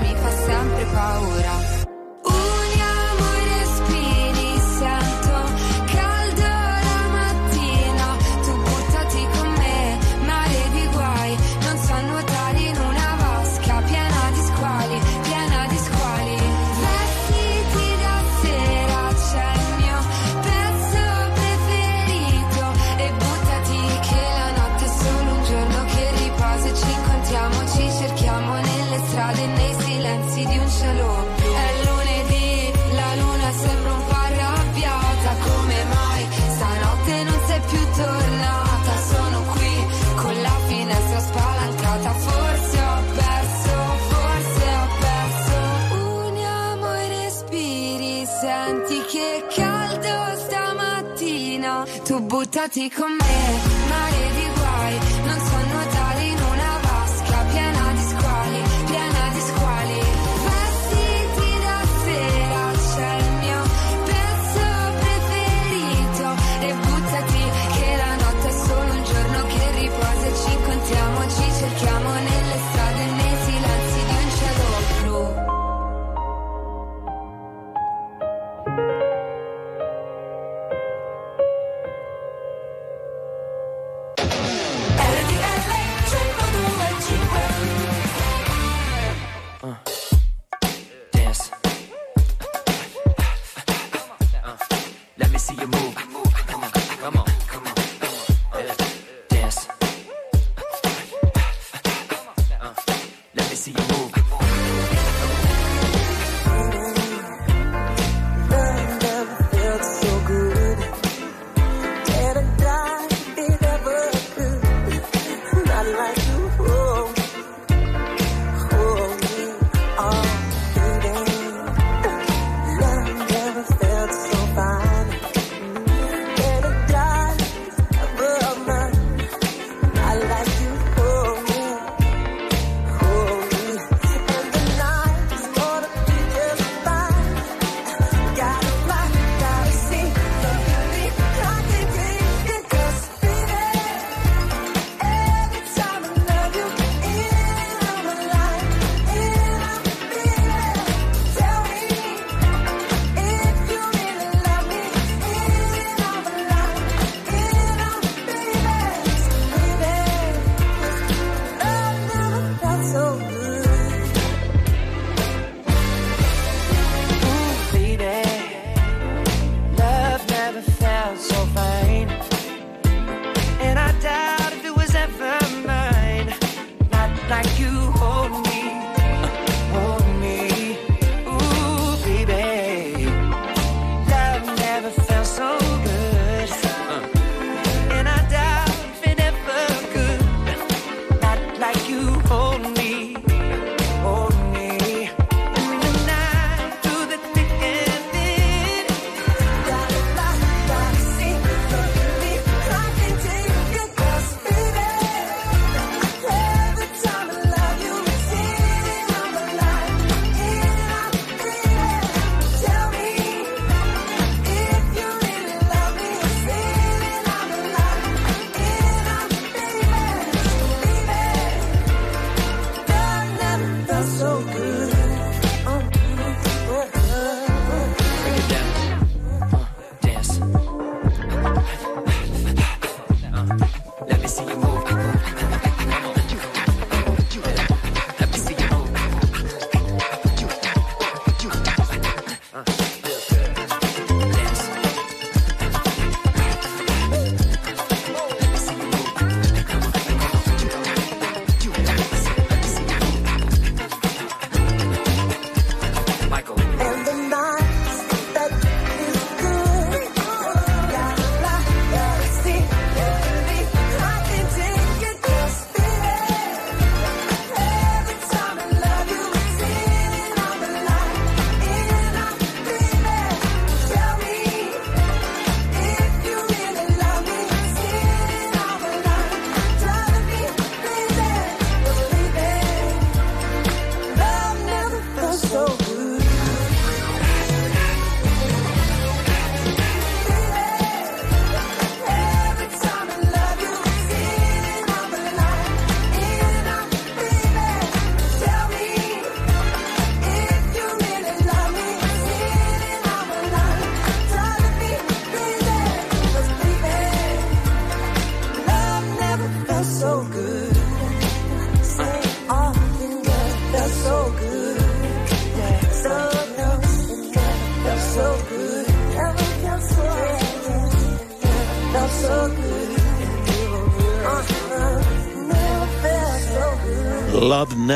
buttati 52.29 52.91
con 52.91 53.13
me, 53.13 53.78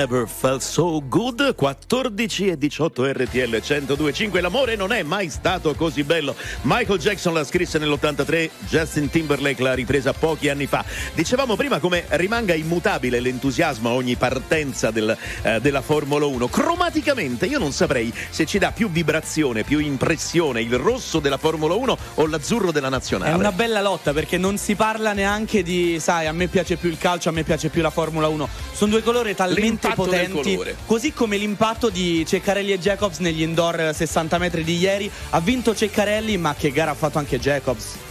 never 0.03 0.27
felt 0.27 0.63
so 0.63 1.01
good 1.07 1.55
14 1.55 2.49
e 2.49 2.59
18 2.59 3.13
RTL 3.13 3.61
1025 3.63 4.41
l'amore 4.41 4.75
non 4.75 4.91
è 4.91 5.05
mai 5.05 5.31
stato 5.31 5.75
così 5.75 6.03
bello. 6.03 6.35
Michael 6.63 6.99
Jackson 6.99 7.33
la 7.33 7.45
scrisse 7.45 7.79
nell'83 7.79 8.51
Justin 8.67 9.09
Timberlake 9.11 9.63
l'ha 9.63 9.75
ripresa 9.75 10.13
pochi 10.13 10.49
anni 10.49 10.67
fa. 10.67 10.85
Dicevamo 11.15 11.55
prima 11.55 11.79
come 11.79 12.05
rimanga 12.09 12.53
immutabile 12.53 13.21
l'entusiasmo 13.21 13.91
a 13.91 13.93
ogni 13.93 14.17
partenza 14.17 14.91
del, 14.91 15.17
eh, 15.43 15.61
della 15.61 15.83
Formula 15.83 16.27
1 16.27 16.49
cromaticamente 16.49 17.47
io 17.47 17.61
non 17.61 17.71
saprei 17.71 18.13
se 18.31 18.45
ci 18.45 18.59
dà 18.59 18.73
più 18.73 18.91
vibrazione 18.91 19.63
più 19.63 19.79
impressione 19.79 20.63
il 20.63 20.77
rosso 20.79 21.21
della 21.21 21.39
Formula 21.39 21.75
1 21.75 21.99
o 22.15 22.27
l'azzurro 22.27 22.73
della 22.73 22.89
nazionale. 22.89 23.31
È 23.31 23.35
una 23.35 23.53
bella 23.53 23.81
lotta 23.81 24.13
perché 24.13 24.37
non 24.37 24.59
si 24.59 24.75
parla 24.75 25.13
neanche 25.13 25.63
di, 25.63 26.01
sai, 26.01 26.27
a 26.27 26.33
me 26.33 26.49
piace 26.49 26.75
più 26.75 26.89
il 26.89 26.99
calcio, 26.99 27.29
a 27.29 27.33
me 27.33 27.45
piace 27.45 27.69
più 27.69 27.83
la 27.83 27.91
Formula 27.91 28.27
1. 28.27 28.49
Sono 28.73 28.91
due 28.91 29.03
colori 29.03 29.35
talmente 29.37 29.91
potenti. 29.95 30.59
Così 30.86 31.12
come 31.12 31.36
l'impatto 31.36 31.88
di 31.88 32.24
Ceccarelli 32.26 32.72
e 32.72 32.78
Jacobs 32.78 33.18
negli 33.18 33.43
indoor 33.43 33.93
60 33.95 34.38
metri 34.38 34.64
di 34.64 34.78
ieri. 34.78 35.11
Ha 35.30 35.40
vinto 35.40 35.74
Ceccarelli, 35.74 36.36
ma 36.36 36.55
che 36.55 36.70
gara 36.70 36.93
ha 36.93 36.95
fatto 36.95 37.18
anche 37.18 37.38
Jacobs? 37.38 38.11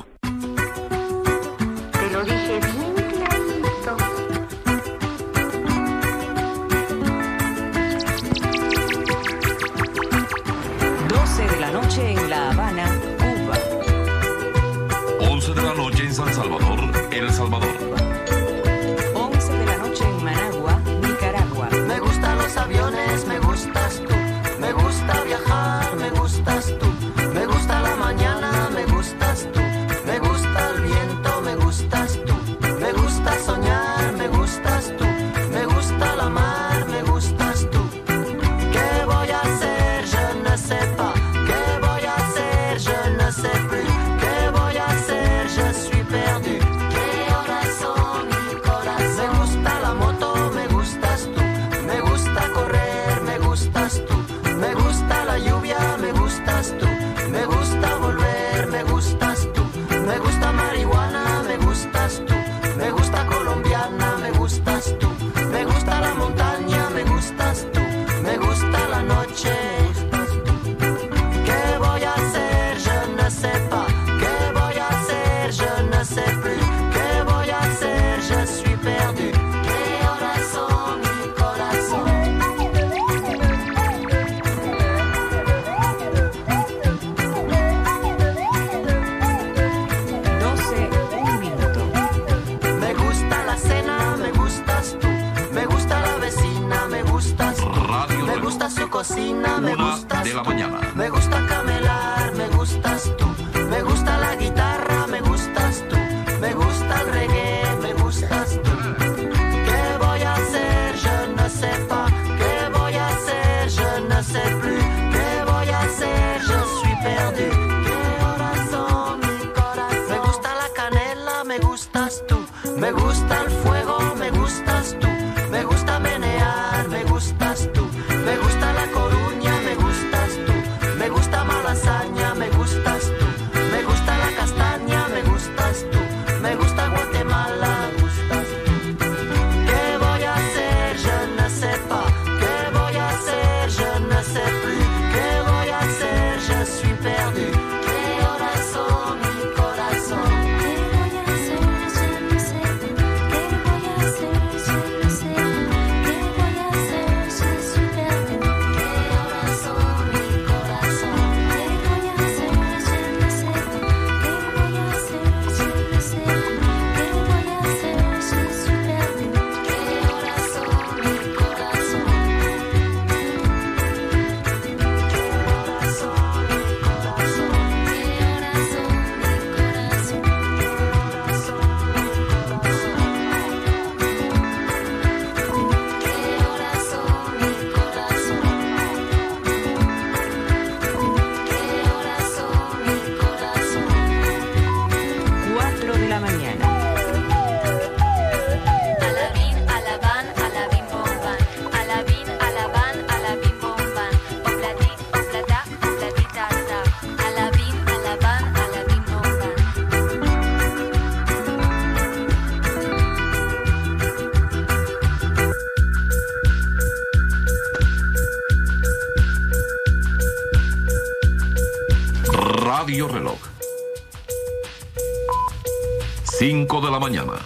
5 227.11 227.13
de 227.13 227.17
la 227.17 227.23
mañana. 227.25 227.45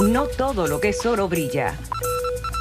No 0.00 0.26
todo 0.26 0.66
lo 0.66 0.80
que 0.80 0.88
es 0.88 1.04
oro 1.06 1.28
brilla. 1.28 1.74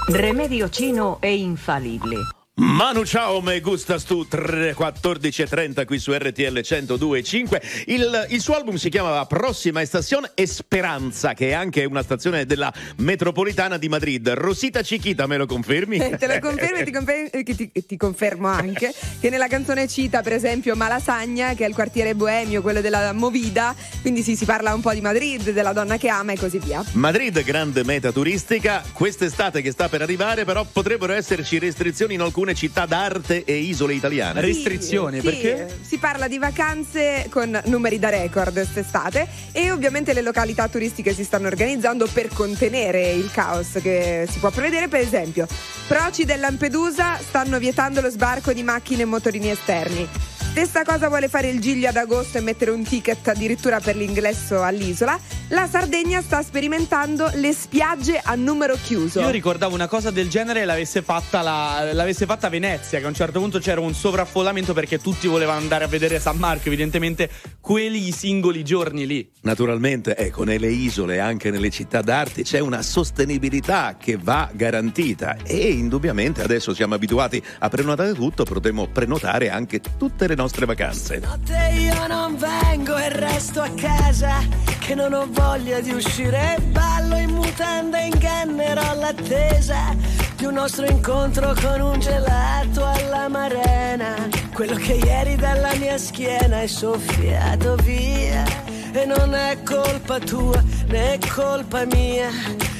Remedio 0.08 0.68
chino 0.70 1.20
e 1.22 1.36
infalible. 1.36 2.18
Manu 2.54 3.06
ciao, 3.06 3.42
me 3.42 3.60
gustas 3.60 4.04
tu 4.04 4.28
3, 4.28 4.76
14 4.76 5.42
e 5.42 5.48
30 5.48 5.86
qui 5.86 5.98
su 5.98 6.12
RTL 6.14 6.60
102.5 6.60 7.84
il, 7.88 8.28
il 8.30 8.42
suo 8.42 8.56
album 8.56 8.76
si 8.76 8.90
chiama 8.90 9.26
Prossima 9.26 9.82
Estazione 9.82 10.32
Esperanza 10.36 11.34
che 11.34 11.50
è 11.50 11.54
anche 11.54 11.86
una 11.86 12.04
stazione 12.04 12.46
della 12.46 12.72
metropolitana 12.98 13.78
di 13.78 13.90
Madrid 13.90 14.30
Rosita 14.32 14.82
Chiquita 14.82 15.26
me 15.28 15.38
lo 15.38 15.48
confermi? 15.48 15.98
Eh, 15.98 16.18
Te 16.18 16.28
lo 16.28 16.40
confermo 16.40 16.78
e 16.78 16.84
ti, 16.84 16.92
confer- 16.92 17.34
eh, 17.34 17.44
ti- 17.44 17.72
ti 17.72 17.98
confermo 17.98 18.48
anche 18.50 18.94
che 19.20 19.30
nella 19.32 19.48
canzone 19.48 19.88
cita 19.88 20.22
per 20.22 20.34
esempio 20.34 20.76
Malasagna 20.76 21.56
che 21.56 21.66
è 21.66 21.68
il 21.68 21.74
quartiere 21.74 22.14
boemio, 22.14 22.62
quello 22.62 22.82
della 22.82 23.12
Movida, 23.14 23.74
quindi 24.02 24.23
sì, 24.23 24.36
si 24.36 24.45
parla 24.45 24.73
un 24.73 24.82
po' 24.82 24.94
di 24.94 25.02
Madrid, 25.02 25.52
della 25.52 25.73
donna 25.73 25.98
che 25.98 26.10
ama 26.10 26.32
e 26.32 26.38
così 26.38 26.60
via. 26.60 26.84
Madrid, 26.94 27.44
grande 27.44 27.84
meta 27.84 28.11
turistica, 28.11 28.84
quest'estate 28.91 29.61
che 29.61 29.72
sta 29.72 29.90
per 29.90 30.02
arrivare, 30.02 30.44
però 30.44 30.65
potrebbero 30.69 31.14
esserci 31.14 31.60
restrizioni 31.60 32.15
in 32.15 32.22
alcune 32.22 32.53
città 32.56 32.86
d'arte 32.86 33.44
e 33.44 33.56
isole 33.57 33.94
italiane. 33.94 34.41
Restrizioni, 34.41 35.19
Sì, 35.19 35.23
perché? 35.23 35.80
Si 35.82 35.98
parla 35.98 36.28
di 36.28 36.38
vacanze 36.38 37.28
con 37.30 37.60
numeri 37.65 37.99
da 37.99 38.10
record 38.10 38.53
quest'estate 38.53 39.28
e 39.52 39.72
ovviamente 39.72 40.14
le 40.14 40.22
località 40.22 40.68
turistiche 40.68 41.14
si 41.14 41.23
stanno 41.23 41.48
organizzando 41.48 42.07
per 42.11 42.30
contenere 42.30 43.11
il 43.11 43.30
caos 43.32 43.78
che 43.82 44.28
si 44.30 44.40
può 44.40 44.49
prevedere. 44.49 44.88
Per 44.88 44.99
esempio, 44.99 45.48
Procide 45.88 46.34
e 46.34 46.38
Lampedusa 46.38 47.18
stanno 47.18 47.60
vietando 47.60 48.02
lo 48.02 48.10
sbarco 48.10 48.53
di 48.53 48.64
macchine 48.64 49.03
e 49.03 49.06
motorini 49.06 49.49
esterni. 49.49 50.07
Stessa 50.52 50.84
cosa 50.84 51.07
vuole 51.07 51.30
fare 51.30 51.48
il 51.48 51.61
Giglio 51.61 51.88
ad 51.88 51.95
agosto 51.95 52.38
e 52.38 52.41
mettere 52.41 52.72
un 52.72 52.84
ticket 52.84 53.26
addirittura 53.26 53.80
per 53.80 53.95
l'ingresso 53.95 54.61
all'isola. 54.61 55.18
La 55.48 55.65
Sardegna 55.65 56.22
sta 56.22 56.44
sperimentando 56.44 57.30
le 57.36 57.53
spiagge 57.53 58.19
a 58.22 58.36
numero 58.36 58.76
chiuso. 58.82 59.22
Io 59.22 59.30
ricordavo 59.30 59.73
una 59.73 59.88
cosa 59.88 60.11
del 60.11 60.28
genere 60.30 60.65
l'avesse 60.65 61.02
fatta, 61.02 61.41
la- 61.41 61.94
l'avesse 61.94 62.26
fatta 62.26 62.49
Venezia, 62.49 62.99
che 62.99 63.06
a 63.06 63.07
un 63.07 63.14
certo 63.14 63.40
punto 63.40 63.60
c'era 63.60 63.80
un 63.80 63.94
sovraffollamento 63.94 64.73
perché 64.73 64.99
tutti 64.99 65.28
volevano 65.28 65.60
andare 65.60 65.86
a 65.86 65.88
vedere 65.88 66.19
San 66.19 66.38
Marco, 66.38 66.68
evidentemente 66.68 67.30
quelli 67.61 68.11
singoli 68.11 68.64
giorni 68.64 69.07
lì. 69.07 69.30
Naturalmente, 69.44 70.18
ecco, 70.18 70.44
nelle 70.44 70.69
isole 70.69 71.15
e 71.15 71.19
anche 71.19 71.49
nelle 71.49 71.69
città 71.69 72.02
d'arte 72.02 72.44
c'è 72.44 72.60
una 72.60 72.82
sostenibilità 72.82 73.95
che 73.98 74.18
va 74.22 74.49
garantita 74.53 75.38
e 75.45 75.72
indubbiamente 75.72 76.41
adesso 76.41 76.73
siamo 76.73 76.94
abituati 76.94 77.41
a 77.60 77.69
prenotare 77.69 78.14
tutto, 78.14 78.44
potremo 78.44 78.88
prenotare 78.88 79.49
anche 79.49 79.80
tutte 79.98 80.28
le 80.28 80.36
nostre 80.36 80.40
vacanze. 80.66 81.20
Notte 81.20 81.72
io 81.74 82.08
non 82.08 82.36
vengo 82.38 82.98
e 82.98 83.10
resto 83.10 83.62
a 83.62 83.70
casa 83.70 84.40
Che 84.80 84.96
non 84.96 85.14
ho 85.14 85.28
voglia 85.30 85.80
di 85.82 85.92
uscire 85.92 86.58
Ballo 86.72 87.16
in 87.16 87.30
mutanda 87.30 88.00
e 88.00 88.08
ingannerò 88.08 88.96
l'attesa 88.96 89.96
Di 90.36 90.46
un 90.46 90.54
nostro 90.56 90.86
incontro 90.86 91.54
con 91.62 91.82
un 91.82 92.00
gelato 92.00 92.86
alla 92.86 93.28
marena 93.28 94.16
Quello 94.54 94.76
che 94.76 94.94
ieri 94.94 95.36
dalla 95.36 95.74
mia 95.76 95.98
schiena 95.98 96.62
è 96.62 96.68
soffiato 96.68 97.76
via 97.76 98.44
E 98.92 99.06
non 99.06 99.36
è 99.36 99.62
colpa 99.64 100.20
tua 100.20 100.64
né 100.88 101.20
colpa 101.34 101.86
mia 101.86 102.30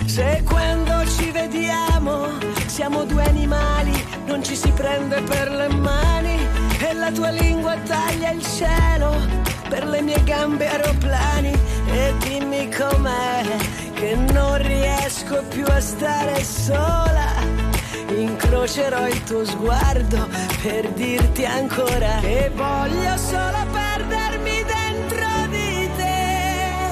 Se 0.06 0.42
quando 0.48 1.06
ci 1.08 1.30
vediamo 1.32 2.28
siamo 2.66 3.04
due 3.04 3.24
animali 3.24 4.04
Non 4.26 4.44
ci 4.44 4.56
si 4.56 4.70
prende 4.72 5.22
per 5.22 5.52
le 5.52 5.68
mani 5.68 6.61
e 6.92 6.94
la 6.94 7.12
tua 7.12 7.30
lingua 7.30 7.76
taglia 7.86 8.32
il 8.32 8.46
cielo 8.46 9.16
per 9.70 9.88
le 9.88 10.02
mie 10.02 10.22
gambe 10.24 10.68
aeroplani 10.68 11.54
e 11.88 12.14
dimmi 12.20 12.70
com'è 12.70 13.44
che 13.94 14.16
non 14.16 14.58
riesco 14.62 15.42
più 15.50 15.64
a 15.68 15.80
stare 15.80 16.44
sola. 16.44 17.30
Incrocerò 18.10 19.08
il 19.08 19.24
tuo 19.24 19.46
sguardo 19.46 20.28
per 20.62 20.90
dirti 20.92 21.46
ancora 21.46 22.20
che 22.20 22.52
voglio 22.54 23.16
solo 23.16 23.60
perdermi 23.72 24.64
dentro 24.78 25.28
di 25.50 25.90
te 25.96 26.90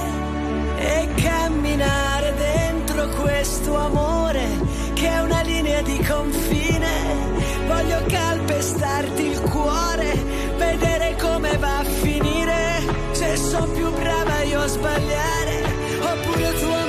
e 0.77 1.09
camminare 1.21 2.33
dentro 2.35 3.09
questo 3.21 3.75
amore 3.75 4.47
che 4.99 5.07
è 5.07 5.19
una 5.21 5.41
linea 5.41 5.81
di 5.81 5.97
confine. 6.03 6.91
Voglio 7.67 8.03
calpestarti 8.07 9.25
il 9.27 9.39
cuore, 9.41 10.13
vedere 10.57 11.15
come 11.21 11.57
va 11.57 11.79
a 11.79 11.83
finire. 11.83 12.83
Se 13.11 13.37
sono 13.37 13.67
più 13.67 13.89
brava 13.91 14.41
io 14.43 14.59
a 14.59 14.67
sbagliare, 14.67 15.63
oppure 16.01 16.53
tu 16.59 16.65
a 16.65 16.88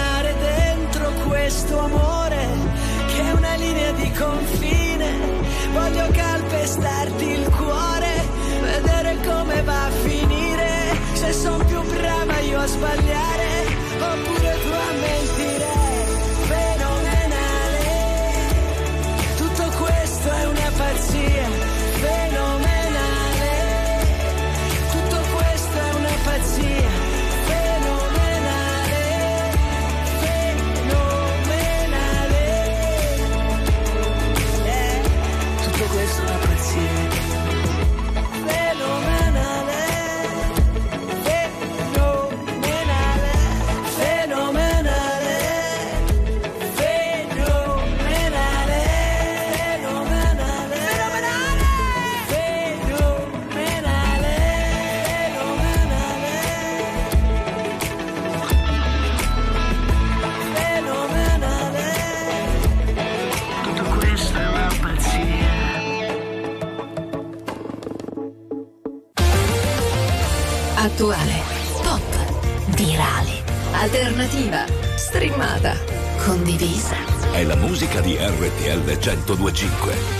questo 1.31 1.79
amore 1.79 2.45
che 3.07 3.21
è 3.21 3.31
una 3.31 3.55
linea 3.55 3.91
di 3.93 4.11
confine. 4.11 5.09
Voglio 5.71 6.07
calpestarti 6.11 7.25
il 7.25 7.49
cuore, 7.49 8.11
vedere 8.59 9.17
come 9.25 9.61
va 9.61 9.85
a 9.85 9.91
finire. 9.91 10.69
Se 11.13 11.31
sono 11.31 11.63
più 11.63 11.81
brava 11.83 12.37
io 12.39 12.59
a 12.59 12.65
sbagliare, 12.65 13.49
oppure 13.99 14.40
1025. 79.25 80.10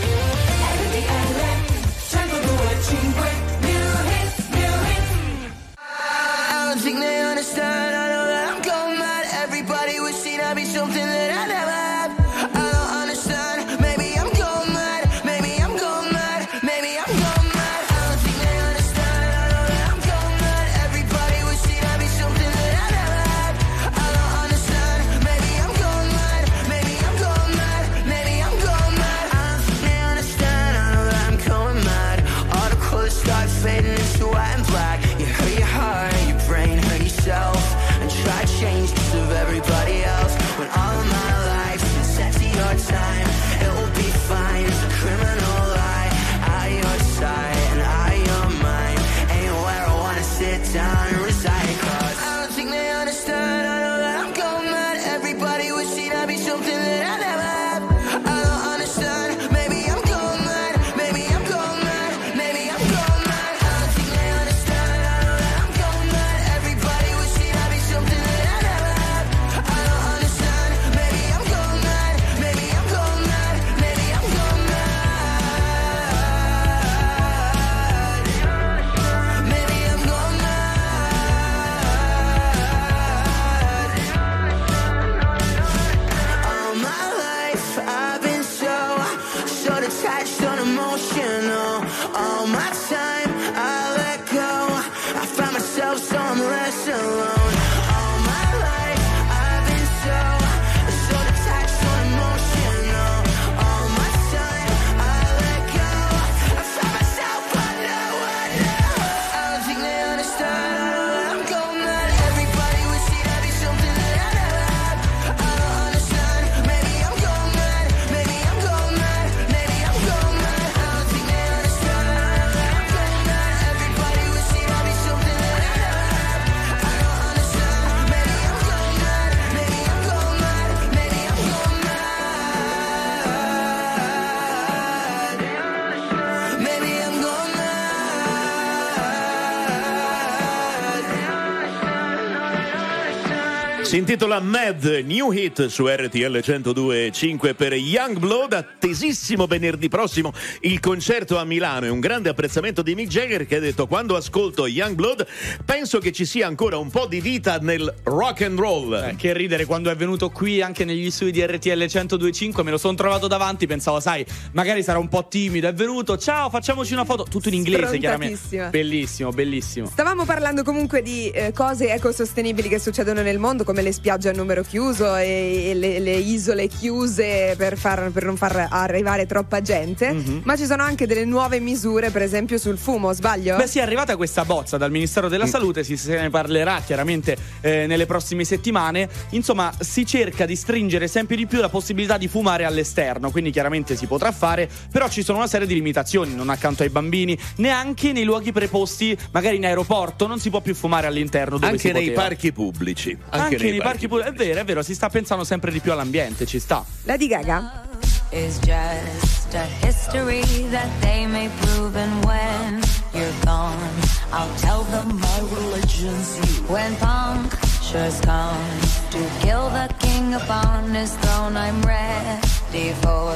Si 143.91 143.97
intitola 143.97 144.39
Mad 144.39 144.85
New 145.03 145.34
Hit 145.34 145.65
su 145.65 145.85
RTL 145.85 146.38
102.5 146.38 147.53
per 147.55 147.73
Young 147.73 148.19
Blood. 148.19 148.53
Attesissimo 148.53 149.47
venerdì 149.47 149.89
prossimo 149.89 150.31
il 150.61 150.80
concerto 150.80 151.38
a 151.38 151.43
Milano. 151.43 151.88
e 151.88 151.89
un 151.89 151.99
grande 151.99 152.30
apprezzamento 152.30 152.84
di 152.84 152.95
Mick 152.95 153.09
Jagger 153.09 153.45
che 153.45 153.57
ha 153.57 153.59
detto: 153.59 153.88
Quando 153.88 154.15
ascolto 154.15 154.65
Young 154.65 154.95
Blood 154.95 155.27
penso 155.65 155.99
che 155.99 156.13
ci 156.13 156.23
sia 156.23 156.47
ancora 156.47 156.77
un 156.77 156.89
po' 156.89 157.05
di 157.05 157.19
vita 157.19 157.57
nel 157.57 157.93
rock 158.03 158.43
and 158.43 158.57
roll. 158.57 158.93
Eh, 158.93 159.15
che 159.18 159.34
ridere 159.34 159.65
quando 159.65 159.89
è 159.89 159.95
venuto 159.97 160.30
qui 160.30 160.61
anche 160.61 160.85
negli 160.85 161.11
studi 161.11 161.34
di 161.34 161.45
RTL 161.45 161.84
102.5. 161.84 162.63
Me 162.63 162.72
lo 162.72 162.77
sono 162.77 162.95
trovato 162.95 163.27
davanti. 163.27 163.68
Pensavo, 163.68 163.99
sai, 163.99 164.26
magari 164.53 164.84
sarà 164.84 164.99
un 164.99 165.09
po' 165.09 165.27
timido. 165.27 165.68
È 165.68 165.73
venuto, 165.73 166.18
ciao, 166.18 166.49
facciamoci 166.49 166.93
una 166.93 167.03
foto. 167.03 167.23
Tutto 167.23 167.49
in 167.49 167.55
inglese, 167.55 167.97
chiaramente. 167.97 168.69
Bellissimo, 168.72 169.31
bellissimo. 169.31 169.88
Stavamo 169.88 170.23
parlando 170.23 170.63
comunque 170.63 171.01
di 171.01 171.30
eh, 171.30 171.51
cose 171.51 171.91
ecosostenibili 171.91 172.69
che 172.69 172.80
succedono 172.80 173.22
nel 173.22 173.38
mondo, 173.38 173.65
come 173.65 173.80
le 173.82 173.91
spiagge 173.91 174.30
a 174.30 174.32
numero 174.34 174.64
chiuso 174.64 175.16
e, 175.16 175.70
e 175.70 175.74
le, 175.74 175.99
le 175.99 176.14
isole 176.16 176.68
chiuse 176.68 177.56
per, 177.58 177.78
far- 177.78 178.12
per 178.12 178.26
non 178.26 178.36
far 178.38 178.68
arrivare 178.70 179.26
troppa 179.26 179.62
gente, 179.62 180.12
Mhm. 180.12 180.41
ma 180.44 180.56
ci 180.58 180.66
sono 180.66 180.84
anche 180.84 181.06
delle 181.08 181.26
nuove 181.26 181.60
misure, 181.60 182.10
per 182.12 182.22
esempio 182.22 182.58
sul 182.58 182.78
fumo, 182.78 183.14
sbaglio? 183.14 183.56
Beh, 183.58 183.68
sì, 183.68 183.80
è 183.80 183.82
arrivata 183.82 184.16
questa 184.16 184.45
bozza 184.45 184.78
dal 184.78 184.91
Ministero 184.91 185.28
della 185.30 185.45
Salute, 185.45 185.84
si 185.84 185.95
se 185.98 186.20
ne 186.20 186.30
parlerà 186.30 186.82
chiaramente 186.86 187.36
eh, 187.62 187.86
nelle 187.88 188.06
prossime 188.06 188.44
settimane. 188.44 189.08
Insomma, 189.32 189.72
si 189.80 190.06
cerca 190.06 190.45
di 190.45 190.56
stringere 190.56 191.08
sempre 191.08 191.36
di 191.36 191.45
più 191.48 191.60
la 191.60 191.70
possibilità 191.70 192.18
di 192.18 192.28
fumare 192.28 192.66
all'esterno, 192.66 193.32
quindi 193.32 193.52
chiaramente 193.52 193.95
si 193.95 194.06
potrà 194.08 194.32
fare, 194.32 194.70
però 194.91 195.08
ci 195.10 195.24
sono 195.24 195.38
una 195.40 195.48
serie 195.48 195.68
di 195.68 195.74
limitazioni, 195.74 196.34
non 196.36 196.49
accanto 196.49 196.84
ai 196.84 196.90
bambini, 196.90 197.38
neanche 197.58 198.12
nei 198.12 198.24
luoghi 198.24 198.52
preposti, 198.52 199.18
magari 199.32 199.58
in 199.58 199.66
aeroporto, 199.66 200.28
non 200.28 200.40
si 200.40 200.49
può 200.49 200.62
più 200.62 200.76
fumare 200.76 201.08
all'interno 201.08 201.58
dove 201.58 201.78
si 201.78 201.88
Anche 201.88 201.91
nei 201.99 202.08
poteva. 202.10 202.22
parchi 202.28 202.52
pubblici. 202.52 203.18
Anche, 203.30 203.58
nei, 203.58 203.70
parchi 203.80 204.07
pubblici, 204.07 204.30
è 204.30 204.34
vero, 204.34 204.60
è 204.60 204.65
vero, 204.65 204.84
si 204.84 204.93
sta 204.93 205.10
pensando 205.10 205.43
sempre 205.43 205.72
di 205.72 205.80
più 205.80 205.91
all'ambiente, 205.91 206.45
ci 206.45 206.60
sta. 206.60 206.84
Lady 207.03 207.27
Gaga? 207.27 207.89
is 208.31 208.60
just 208.60 209.53
a 209.56 209.65
history 209.84 210.41
that 210.72 210.89
they 211.02 211.27
may 211.27 211.49
prove 211.61 211.95
and 211.98 212.26
when 212.26 212.81
you're 213.14 213.45
gone 213.45 213.93
I'll 214.31 214.56
tell 214.60 214.84
them 214.84 215.19
my 215.19 215.39
religion's 215.52 216.38
you 216.38 216.64
when 216.68 216.95
punctures 216.95 218.22
come 218.22 218.80
to 219.11 219.19
kill 219.41 219.69
the 219.69 219.93
king 219.99 220.34
upon 220.34 220.93
his 220.93 221.14
throne 221.18 221.57
I'm 221.57 221.81
ready 221.81 222.93
for 223.03 223.35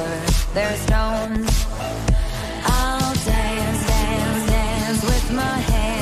their 0.54 0.74
stones 0.76 1.66
I'll 2.64 3.14
dance, 3.14 3.86
dance, 3.86 4.46
dance 4.50 5.04
with 5.04 5.32
my 5.32 5.58
hands, 5.72 5.95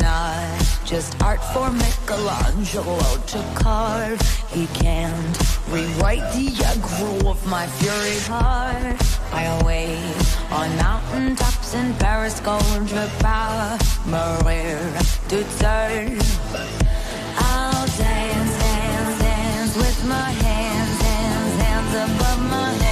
not 0.00 0.68
just 0.84 1.20
art 1.22 1.42
for 1.52 1.70
Michelangelo 1.70 2.98
to 3.26 3.44
carve. 3.54 4.20
He 4.50 4.66
can't 4.68 5.38
rewrite 5.68 6.26
the 6.32 6.48
aggro 6.70 7.26
of 7.26 7.46
my 7.46 7.66
fury 7.66 8.18
heart. 8.20 8.96
I 9.32 9.62
wait 9.64 10.26
on 10.50 10.68
mountaintops 10.76 11.74
in 11.74 11.94
Paris, 11.94 12.40
Gondra, 12.40 13.06
power, 13.20 13.78
Maria 14.06 14.78
to 15.28 15.44
turn. 15.58 16.18
I'll 17.36 17.86
dance, 17.86 18.58
dance, 18.58 19.18
dance 19.20 19.76
with 19.76 20.04
my 20.08 20.30
hands, 20.46 21.00
hands, 21.02 21.62
hands 21.62 21.92
above 22.06 22.40
my 22.50 22.70
head, 22.72 22.87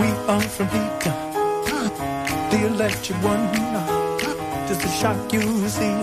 We 0.00 0.08
are 0.32 0.40
from 0.40 0.68
heat, 0.68 1.00
the 2.50 2.66
electric 2.66 3.18
one. 3.22 3.44
Just 4.68 4.80
to 4.80 4.88
shock 4.88 5.32
you, 5.32 5.68
see, 5.68 5.96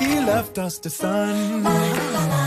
he 0.00 0.20
left 0.20 0.58
us 0.58 0.78
the 0.78 0.90
sun. 0.90 2.45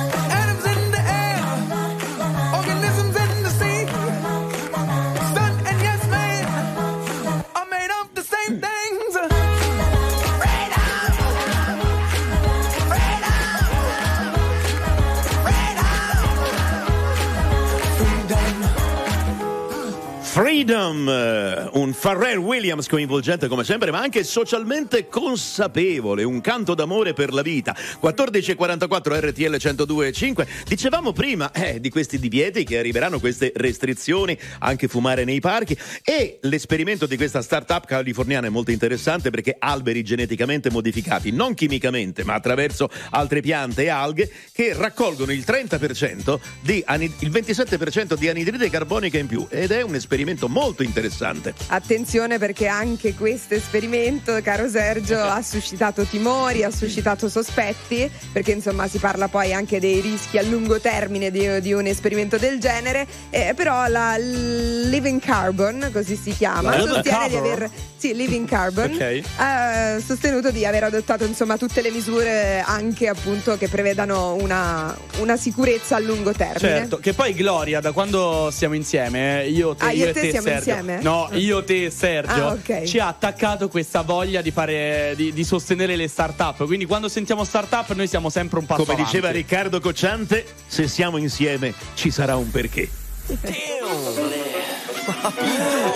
Freedom, 20.59 21.07
eh, 21.07 21.69
un 21.75 21.95
Pharrell 21.97 22.35
Williams 22.35 22.87
coinvolgente 22.87 23.47
come 23.47 23.63
sempre, 23.63 23.91
ma 23.91 24.01
anche 24.01 24.25
socialmente 24.25 25.07
consapevole, 25.07 26.23
un 26.23 26.41
canto 26.41 26.75
d'amore 26.75 27.13
per 27.13 27.31
la 27.31 27.41
vita. 27.41 27.73
14.44 27.73 29.29
RTL 29.29 29.55
102.5. 29.55 30.47
Dicevamo 30.67 31.13
prima 31.13 31.53
eh, 31.53 31.79
di 31.79 31.89
questi 31.89 32.19
divieti 32.19 32.65
che 32.65 32.77
arriveranno 32.77 33.21
queste 33.21 33.53
restrizioni, 33.55 34.37
anche 34.59 34.89
fumare 34.89 35.23
nei 35.23 35.39
parchi 35.39 35.77
e 36.03 36.39
l'esperimento 36.41 37.05
di 37.05 37.15
questa 37.15 37.41
startup 37.41 37.85
californiana 37.85 38.47
è 38.47 38.49
molto 38.49 38.71
interessante 38.71 39.29
perché 39.29 39.55
alberi 39.57 40.03
geneticamente 40.03 40.69
modificati, 40.69 41.31
non 41.31 41.53
chimicamente, 41.53 42.25
ma 42.25 42.33
attraverso 42.33 42.89
altre 43.11 43.39
piante 43.39 43.83
e 43.83 43.87
alghe 43.87 44.29
che 44.51 44.73
raccolgono 44.73 45.31
il 45.31 45.45
30% 45.47 46.37
di 46.59 46.83
ani- 46.85 47.13
il 47.19 47.31
27% 47.31 48.17
di 48.17 48.27
anidride 48.27 48.69
carbonica 48.69 49.17
in 49.17 49.27
più 49.27 49.47
ed 49.49 49.71
è 49.71 49.81
un 49.83 49.95
esperimento 49.95 50.47
molto 50.49 50.83
interessante. 50.83 51.53
Attenzione 51.67 52.37
perché 52.37 52.67
anche 52.67 53.13
questo 53.13 53.53
esperimento, 53.53 54.37
caro 54.43 54.67
Sergio, 54.67 55.19
ha 55.19 55.41
suscitato 55.41 56.03
timori, 56.03 56.63
ha 56.63 56.71
suscitato 56.71 57.29
sospetti, 57.29 58.09
perché 58.31 58.51
insomma 58.51 58.87
si 58.87 58.97
parla 58.97 59.27
poi 59.27 59.53
anche 59.53 59.79
dei 59.79 60.01
rischi 60.01 60.37
a 60.37 60.43
lungo 60.43 60.79
termine 60.79 61.31
di, 61.31 61.61
di 61.61 61.73
un 61.73 61.85
esperimento 61.85 62.37
del 62.37 62.59
genere, 62.59 63.07
eh, 63.29 63.53
però 63.55 63.87
la 63.87 64.17
Living 64.17 65.21
Carbon, 65.21 65.89
così 65.93 66.15
si 66.15 66.31
chiama, 66.31 66.75
Living 66.75 66.93
sostiene 66.93 67.29
di 67.29 67.35
aver 67.35 67.69
sì, 67.99 68.15
Living 68.15 68.47
Carbon 68.47 68.93
Ok. 68.93 69.21
ha 69.37 69.99
sostenuto 69.99 70.51
di 70.51 70.65
aver 70.65 70.85
adottato 70.85 71.25
insomma 71.25 71.57
tutte 71.57 71.81
le 71.81 71.91
misure 71.91 72.63
anche 72.65 73.09
appunto 73.09 73.57
che 73.57 73.67
prevedano 73.67 74.35
una, 74.35 74.97
una 75.19 75.35
sicurezza 75.35 75.97
a 75.97 75.99
lungo 75.99 76.31
termine. 76.31 76.57
Certo, 76.59 76.97
che 76.99 77.11
poi 77.13 77.33
Gloria, 77.33 77.81
da 77.81 77.91
quando 77.91 78.49
siamo 78.51 78.75
insieme, 78.75 79.45
io, 79.47 79.75
te, 79.75 79.85
Ah, 79.85 79.91
io 79.91 80.05
e 80.05 80.09
e 80.09 80.13
te 80.13 80.21
te, 80.21 80.29
siamo 80.29 80.38
Sergio. 80.41 80.69
insieme? 80.71 81.01
No, 81.01 81.29
io, 81.33 81.63
te 81.63 81.85
e 81.85 81.89
Sergio. 81.89 82.47
Ah, 82.47 82.51
ok. 82.53 82.83
Ci 82.83 82.99
ha 82.99 83.07
attaccato 83.07 83.67
questa 83.67 84.01
voglia 84.01 84.41
di 84.41 84.51
fare 84.51 85.13
di, 85.15 85.33
di 85.33 85.43
sostenere 85.43 85.95
le 85.95 86.07
start-up. 86.07 86.65
Quindi 86.65 86.85
quando 86.85 87.07
sentiamo 87.09 87.43
start-up 87.43 87.93
noi 87.93 88.07
siamo 88.07 88.29
sempre 88.29 88.59
un 88.59 88.65
passo 88.65 88.83
Come 88.83 88.95
diceva 88.95 89.29
avanti. 89.29 89.37
Riccardo 89.37 89.79
Cocciante, 89.79 90.45
se 90.67 90.87
siamo 90.87 91.17
insieme 91.17 91.73
ci 91.93 92.11
sarà 92.11 92.35
un 92.35 92.49
perché. 92.49 92.89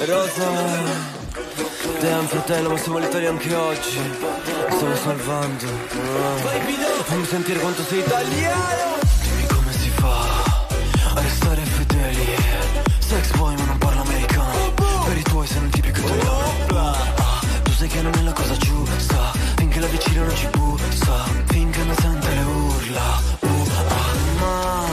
Rosa, 0.06 0.50
damn 2.00 2.26
fratello, 2.26 2.70
ma 2.70 2.78
siamo 2.78 2.98
all'Italia 2.98 3.30
anche 3.30 3.54
oggi. 3.56 3.98
Mi 3.98 4.76
Stiamo 4.76 4.96
salvando. 4.96 5.66
Fammi 7.04 7.26
sentire 7.26 7.60
quanto 7.60 7.84
sei 7.84 8.00
italiano. 8.00 8.98
Dimmi 9.22 9.48
come 9.48 9.72
si 9.74 9.90
fa 9.90 10.44
a 11.16 11.22
restare 11.22 11.62
fedeli. 11.62 12.36
Sex 13.00 13.36
boy 13.36 13.56
i 15.24 15.30
tuoi 15.30 15.48
sei 15.48 15.62
un 15.62 15.70
tipico 15.70 16.00
italiano. 16.00 16.62
Ah, 16.76 17.40
tu 17.64 17.72
sai 17.72 17.88
che 17.88 18.02
non 18.02 18.14
è 18.14 18.22
la 18.22 18.34
cosa 18.34 18.56
giusta. 18.58 19.32
Finché 19.56 19.80
la 19.80 19.88
vicina 19.88 20.24
non 20.26 20.36
ci 20.36 20.48
bussa. 20.48 21.16
Finché 21.46 21.84
non 21.84 21.96
sente 21.96 22.30
le 22.30 22.44
urla. 22.44 23.08
Uh, 23.40 23.48
ah, 23.48 24.14
ma 24.40 24.86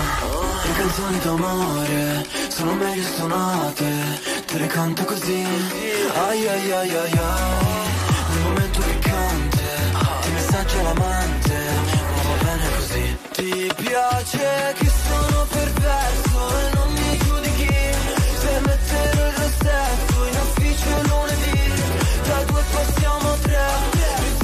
le 0.65 0.73
canzoni 0.79 1.19
d'amore 1.19 2.27
sono 2.49 2.73
meglio 2.75 3.09
suonate. 3.17 3.89
Te 4.47 4.59
le 4.59 4.67
canto 4.67 5.05
così. 5.05 5.45
Ai 6.27 6.49
ai 6.49 6.73
ai 6.73 6.97
ai 6.97 7.13
ai. 7.13 7.79
Nel 8.31 8.43
momento 8.43 8.81
piccante. 8.81 9.65
Ti 10.23 10.31
messaggio 10.31 10.83
l'amante. 10.83 11.57
Ma 12.15 12.23
va 12.29 12.45
bene 12.45 12.67
così. 12.77 13.19
Ti 13.33 13.73
piace 13.83 14.75
che 14.79 14.91
sono 15.07 15.47
perverso 15.51 16.39
e 16.59 16.75
non 16.75 16.93
mi 16.93 17.19
giudichi. 17.19 17.75
Se 18.41 18.61
mettere 18.61 19.27
il 19.27 19.33
rossetto 19.37 19.90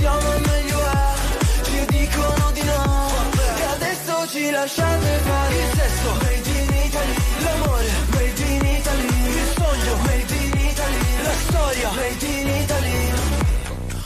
Pensiamo 0.06 0.30
al 0.30 0.40
meglio 0.40 0.78
è. 0.78 1.64
Ci 1.64 1.84
dicono 1.86 2.50
di 2.52 2.62
no. 2.62 3.10
E 3.58 3.62
adesso 3.74 4.28
ci 4.28 4.50
lasciate 4.50 5.20
fare 5.24 5.54
il 5.56 5.70
sesso. 5.74 6.14
Made 6.22 6.48
in 6.48 6.74
Italy. 6.86 7.14
L'amore. 7.42 7.90
Made 8.10 8.42
in 8.42 8.64
Italy. 8.66 9.06
Il 9.06 9.52
sogno. 9.56 9.96
Made 10.04 10.34
in 10.34 10.58
Italy. 10.70 11.22
La 11.24 11.32
storia. 11.48 11.90
Made 11.90 12.24
in 12.24 12.48
Italy. 12.48 13.12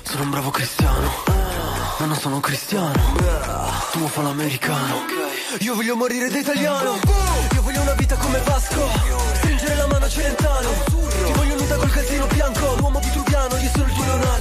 Sono 0.02 0.22
un 0.22 0.30
bravo 0.30 0.50
cristiano. 0.50 1.10
Ma 1.98 2.06
non 2.06 2.16
sono 2.16 2.40
cristiano. 2.40 2.92
Tu 3.92 4.06
fa 4.06 4.22
l'americano. 4.22 5.04
Io 5.58 5.74
voglio 5.74 5.96
morire 5.96 6.30
da 6.30 6.38
italiano. 6.38 6.98
Io 7.52 7.60
voglio 7.60 7.82
una 7.82 7.92
vita 7.92 8.16
come 8.16 8.38
Vasco. 8.38 8.88
Stringere 9.34 9.74
la 9.74 9.86
mano 9.86 10.06
a 10.06 10.08
Celentano. 10.08 10.70
Ti 11.26 11.32
voglio 11.34 11.56
nuda 11.56 11.76
col 11.76 11.90
calzino 11.90 12.24
bianco. 12.24 12.74
L'uomo 12.78 13.00
vitruviano, 13.00 13.54
io 13.56 13.70
sono 13.74 13.84
il 13.84 13.92
tuo 13.92 14.04
Leonardo. 14.04 14.40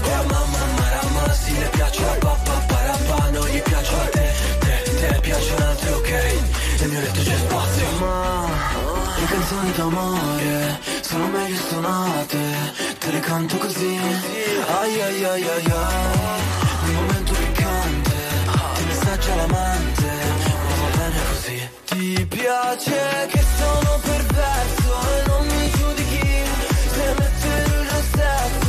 Sì, 1.43 1.57
le 1.57 1.69
piace 1.69 2.01
la 2.01 2.15
pappa, 2.19 2.51
parapà, 2.67 3.29
non 3.29 3.47
gli 3.47 3.61
piace 3.61 3.93
a 3.93 4.09
te. 4.09 4.27
Te, 4.59 4.83
te 4.99 5.19
piacciono 5.21 5.65
altre, 5.65 5.91
ok? 5.91 6.11
Nel 6.79 6.89
mio 6.89 6.99
letto 6.99 7.21
c'è 7.21 7.37
spazio. 7.37 7.85
Ma 7.99 8.47
le 9.19 9.25
canzoni 9.25 9.71
d'amore 9.71 10.79
sono 11.01 11.27
meglio 11.27 11.61
suonate. 11.67 12.37
Te 12.99 13.11
le 13.11 13.19
canto 13.19 13.57
così. 13.57 13.99
Ai 14.79 15.01
ai 15.01 15.23
ai 15.23 15.43
ai 15.43 15.65
ai. 15.65 16.41
Nel 16.83 16.93
momento 16.93 17.33
piccante. 17.33 18.17
Ti 18.75 18.83
messaggio 18.85 19.35
l'amante. 19.35 20.09
Ma 20.67 20.75
va 20.79 20.97
bene 20.97 21.19
così. 21.31 21.69
Ti 21.85 22.25
piace 22.27 23.27
che 23.31 23.43
sono 23.57 23.99
perverso 24.03 24.91
e 25.15 25.27
non 25.27 25.47
mi 25.47 25.71
giudichi. 25.71 26.43
Se 26.93 27.15
mettere 27.17 27.63
il 27.63 27.89
rossetto 27.89 28.68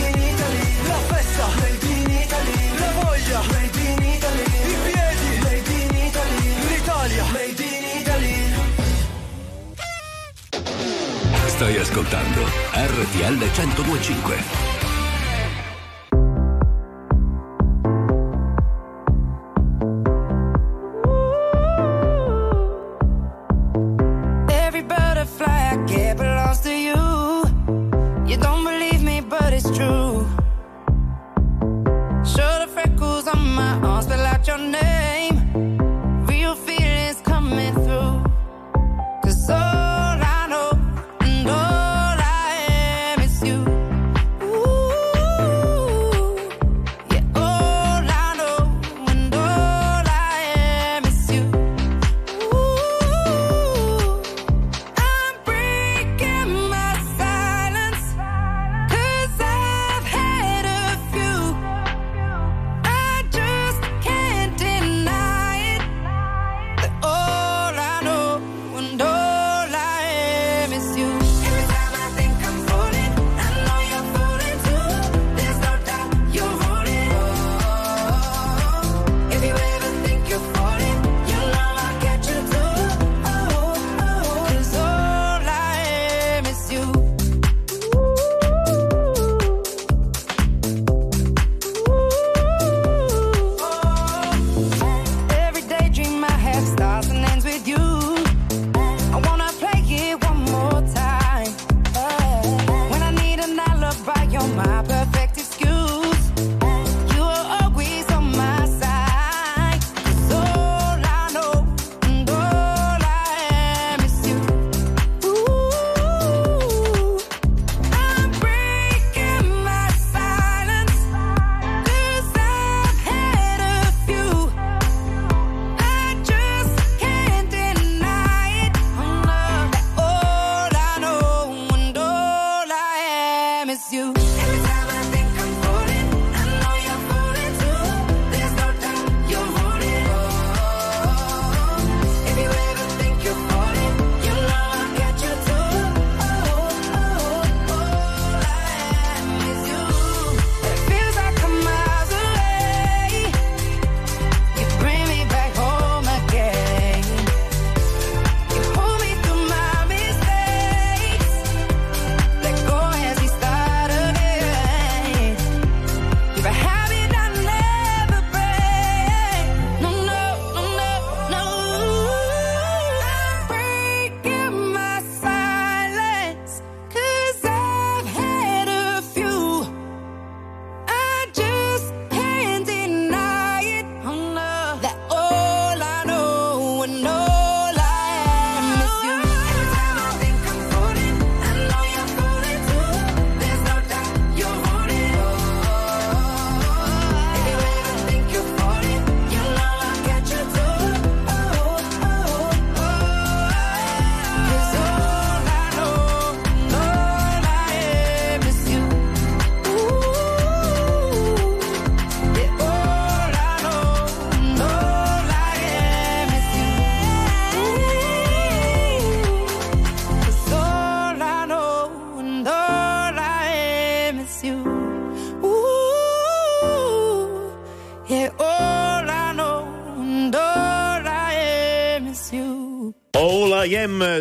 voglia, 1.41 1.47
made 1.59 1.85
in 1.87 2.09
Italy, 2.09 2.77
la 2.77 2.91
voglia, 3.01 3.41
made 3.51 3.79
in 3.79 4.03
Italy, 4.03 4.43
i 4.43 4.75
piedi, 4.83 5.39
made 5.41 5.71
in 5.71 5.95
Italy, 5.95 6.53
l'Italia, 6.69 7.25
made 7.31 7.63
in 7.63 7.83
Italy. 7.99 8.53
Stai 11.47 11.77
ascoltando 11.77 12.41
RTL 12.73 13.37
1025. 13.37 14.70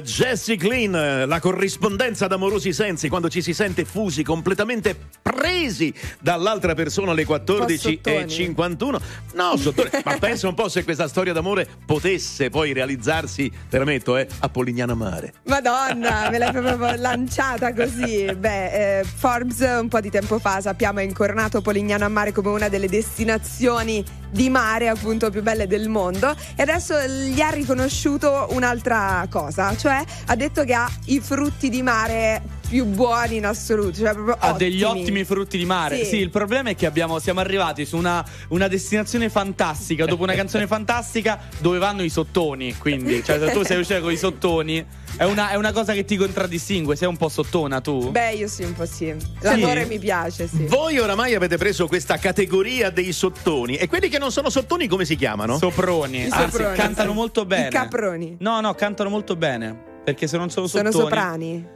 Jesse 0.02 0.56
Clean, 0.56 1.26
la 1.26 1.40
corrispondenza 1.40 2.24
ad 2.26 2.32
amorosi 2.32 2.72
sensi 2.72 3.08
quando 3.08 3.28
ci 3.28 3.42
si 3.42 3.52
sente 3.52 3.84
fusi, 3.84 4.22
completamente 4.22 4.96
presi 5.22 5.92
dall'altra 6.20 6.74
persona 6.74 7.12
alle 7.12 7.26
14.51. 7.26 8.96
No, 9.34 9.56
sottone, 9.56 9.90
ma 10.04 10.16
pensa 10.20 10.48
un 10.48 10.54
po' 10.54 10.68
se 10.68 10.84
questa 10.84 11.08
storia 11.08 11.32
d'amore 11.32 11.66
potesse 11.84 12.50
poi 12.50 12.72
realizzarsi, 12.72 13.50
permetto, 13.68 14.16
eh, 14.16 14.26
a 14.40 14.48
Polignano 14.48 14.94
Mare. 14.94 15.34
Madonna, 15.44 16.28
me 16.30 16.38
l'hai 16.38 16.52
proprio 16.52 16.94
lanciata 17.00 17.72
così. 17.74 18.24
Beh, 18.34 18.98
eh, 18.98 19.04
Forbes 19.04 19.60
un 19.80 19.88
po' 19.88 20.00
di 20.00 20.10
tempo 20.10 20.38
fa 20.38 20.60
sappiamo 20.60 20.98
ha 20.98 21.02
incornato 21.02 21.60
Polignano 21.60 22.08
Mare 22.08 22.32
come 22.32 22.48
una 22.50 22.68
delle 22.68 22.88
destinazioni 22.88 24.04
di 24.30 24.48
mare 24.48 24.88
appunto 24.88 25.30
più 25.30 25.42
belle 25.42 25.66
del 25.66 25.88
mondo. 25.88 26.34
E 26.54 26.62
adesso 26.62 26.98
gli 27.06 27.40
ha 27.40 27.50
riconosciuto 27.50 28.48
un'altra 28.50 29.26
cosa, 29.30 29.76
cioè 29.76 30.02
ha 30.26 30.36
detto 30.36 30.64
che 30.64 30.74
ha 30.74 30.90
i 31.06 31.20
frutti 31.20 31.68
di 31.68 31.82
mare 31.82 32.58
più 32.70 32.84
buoni 32.84 33.36
in 33.36 33.46
assoluto, 33.46 33.96
cioè 33.98 34.12
proprio 34.12 34.36
Ha 34.38 34.52
degli 34.52 34.84
ottimi. 34.84 35.02
ottimi 35.02 35.24
frutti 35.24 35.58
di 35.58 35.64
mare. 35.64 35.96
Sì. 35.98 36.04
Sì, 36.04 36.16
il 36.18 36.30
problema 36.30 36.70
è 36.70 36.76
che 36.76 36.86
abbiamo- 36.86 37.18
siamo 37.18 37.40
arrivati 37.40 37.84
su 37.84 37.96
una, 37.96 38.24
una 38.50 38.68
destinazione 38.68 39.28
fantastica. 39.28 40.04
Dopo 40.06 40.22
una 40.22 40.34
canzone 40.34 40.68
fantastica, 40.68 41.40
dove 41.58 41.78
vanno 41.78 42.04
i 42.04 42.08
sottoni. 42.08 42.76
Quindi, 42.78 43.24
cioè, 43.24 43.40
se 43.40 43.50
tu 43.50 43.64
sei 43.64 43.80
uscito 43.80 44.00
con 44.00 44.12
i 44.12 44.16
sottoni, 44.16 44.86
è 45.16 45.24
una, 45.24 45.50
è 45.50 45.56
una 45.56 45.72
cosa 45.72 45.92
che 45.94 46.04
ti 46.04 46.16
contraddistingue. 46.16 46.94
Sei 46.94 47.08
un 47.08 47.16
po' 47.16 47.28
sottona 47.28 47.80
tu. 47.80 48.12
Beh, 48.12 48.34
io 48.34 48.46
sì, 48.46 48.62
un 48.62 48.72
po' 48.74 48.86
sì. 48.86 49.12
L'amore 49.40 49.82
Sì? 49.82 49.88
mi 49.88 49.98
piace, 49.98 50.46
sì. 50.46 50.66
Voi 50.66 50.96
oramai 51.00 51.34
avete 51.34 51.56
preso 51.56 51.88
questa 51.88 52.18
categoria 52.18 52.90
dei 52.90 53.12
sottoni 53.12 53.74
e 53.74 53.88
quelli 53.88 54.08
che 54.08 54.18
non 54.18 54.30
sono 54.30 54.48
sottoni 54.48 54.86
come 54.86 55.04
si 55.04 55.16
chiamano? 55.16 55.58
Soproni. 55.58 56.18
I 56.26 56.28
Anzi, 56.30 56.50
soproni, 56.52 56.76
cantano 56.76 57.10
sì. 57.10 57.16
molto 57.16 57.44
bene. 57.44 57.66
I 57.66 57.70
caproni. 57.70 58.36
No, 58.38 58.60
no, 58.60 58.72
cantano 58.74 59.10
molto 59.10 59.34
bene. 59.34 59.88
Perché 60.04 60.28
se 60.28 60.36
non 60.38 60.50
sono 60.50 60.66
Sono 60.68 60.90
sottoni. 60.92 61.02
soprani. 61.10 61.66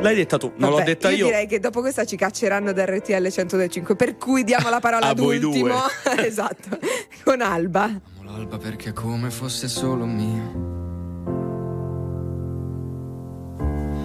L'hai 0.00 0.14
detta 0.14 0.38
tu, 0.38 0.52
non 0.56 0.70
l'ho 0.70 0.76
Vabbè, 0.76 0.86
detta 0.88 1.10
io. 1.10 1.26
direi 1.26 1.46
che 1.46 1.60
dopo 1.60 1.80
questa 1.80 2.04
ci 2.06 2.16
cacceranno 2.16 2.72
da 2.72 2.86
RTL 2.86 3.28
105, 3.28 3.96
per 3.96 4.16
cui 4.16 4.44
diamo 4.44 4.70
la 4.70 4.80
parola 4.80 5.06
A 5.06 5.10
ad 5.10 5.18
voi 5.18 5.42
ultimo. 5.42 5.74
esatto. 6.24 6.78
Con 7.22 7.42
Alba. 7.42 7.84
Amo 7.84 8.22
l'alba 8.24 8.56
perché 8.56 8.90
è 8.90 8.92
come 8.92 9.30
fosse 9.30 9.68
solo 9.68 10.06
mia. 10.06 10.78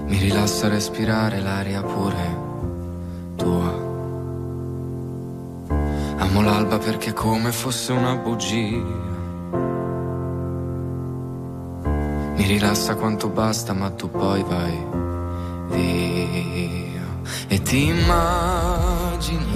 Mi 0.08 0.18
rilassa 0.18 0.68
respirare 0.68 1.40
l'aria 1.40 1.82
pure 1.82 2.44
tua. 3.38 3.84
Amo 6.18 6.42
l'alba 6.42 6.78
perché 6.78 7.12
è 7.12 7.14
come 7.14 7.52
fosse 7.54 7.94
una 7.94 8.16
bugia. 8.18 9.04
Mi 12.36 12.44
rilassa 12.48 12.96
quanto 12.96 13.30
basta, 13.30 13.72
ma 13.74 13.90
tu 13.92 14.10
poi 14.12 14.44
vai 14.44 15.04
via. 15.76 17.04
E 17.48 17.62
ti 17.62 17.88
immagini 17.88 19.56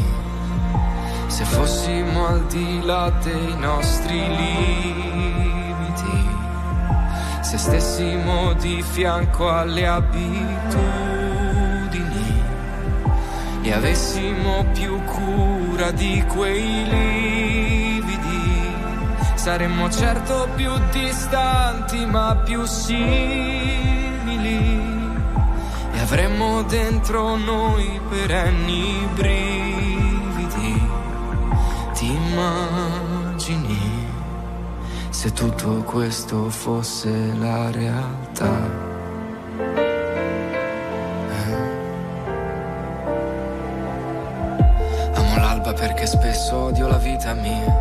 se 1.40 1.46
fossimo 1.46 2.28
al 2.28 2.46
di 2.48 2.82
là 2.84 3.10
dei 3.24 3.56
nostri 3.58 4.20
limiti, 4.36 5.48
se 7.42 7.58
stessimo 7.58 8.52
di 8.54 8.82
fianco 8.82 9.50
alle 9.50 9.88
abitudini 9.88 10.84
e 13.62 13.72
avessimo 13.72 14.66
più 14.74 15.02
cura 15.06 15.92
di 15.92 16.22
quei 16.28 16.84
lividi, 16.90 18.74
saremmo 19.36 19.90
certo 19.90 20.50
più 20.56 20.72
distanti 20.92 22.06
ma 22.06 22.36
più 22.44 22.66
simili 22.66 23.99
avremmo 26.12 26.64
dentro 26.64 27.36
noi 27.36 28.02
perenni 28.10 29.08
brividi. 29.14 30.82
Ti 31.94 32.06
immagini 32.08 33.78
se 35.12 35.32
tutto 35.34 35.84
questo 35.84 36.50
fosse 36.50 37.12
la 37.38 37.70
realtà? 37.70 38.88
Eh. 41.30 41.58
Amo 45.14 45.36
l'alba 45.38 45.74
perché 45.74 46.08
spesso 46.08 46.56
odio 46.56 46.88
la 46.88 46.98
vita 46.98 47.34
mia. 47.34 47.79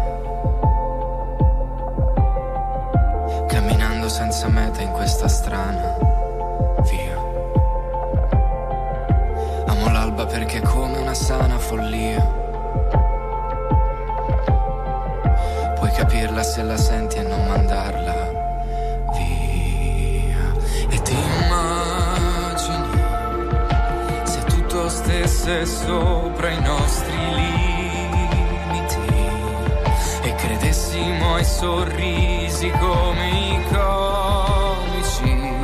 Sorrisi 31.59 32.71
come 32.79 33.29
i 33.31 33.59
comici. 33.73 35.57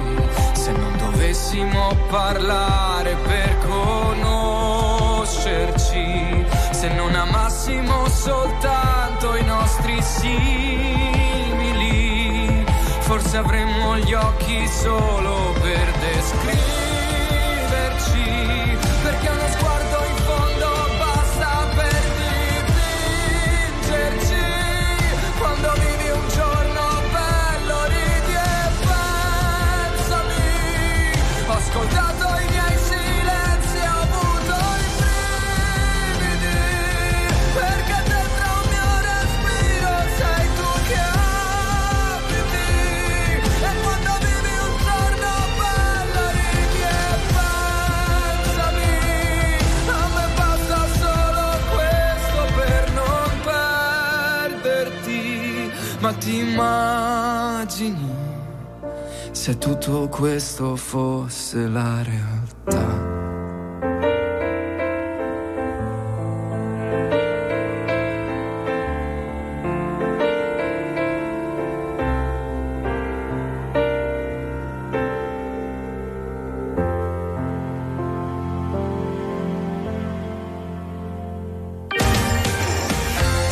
Se 0.52 0.72
non 0.72 0.96
dovessimo 0.98 1.94
parlare 2.08 3.14
per 3.22 3.56
conoscerci, 3.58 6.44
se 6.72 6.88
non 6.94 7.14
amassimo 7.14 8.08
soltanto 8.08 9.36
i 9.36 9.44
nostri 9.44 10.02
simili, 10.02 10.34
forse 12.98 13.36
avremmo 13.36 13.96
gli 13.98 14.14
occhi 14.14 14.66
solo 14.66 15.52
per 15.60 15.92
descriverci, 16.00 16.73
immagini 56.54 58.08
se 59.32 59.58
tutto 59.58 60.08
questo 60.08 60.76
fosse 60.76 61.66
la 61.66 62.02
realtà. 62.02 63.12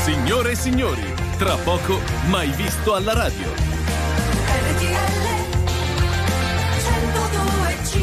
Signore 0.04 0.50
e 0.52 0.54
signori, 0.54 1.11
tra 1.36 1.56
poco 1.56 2.00
mai 2.26 2.50
visto 2.50 2.94
alla 2.94 3.12
radio. 3.12 3.46
RTL 3.46 5.22
102.5 6.78 8.00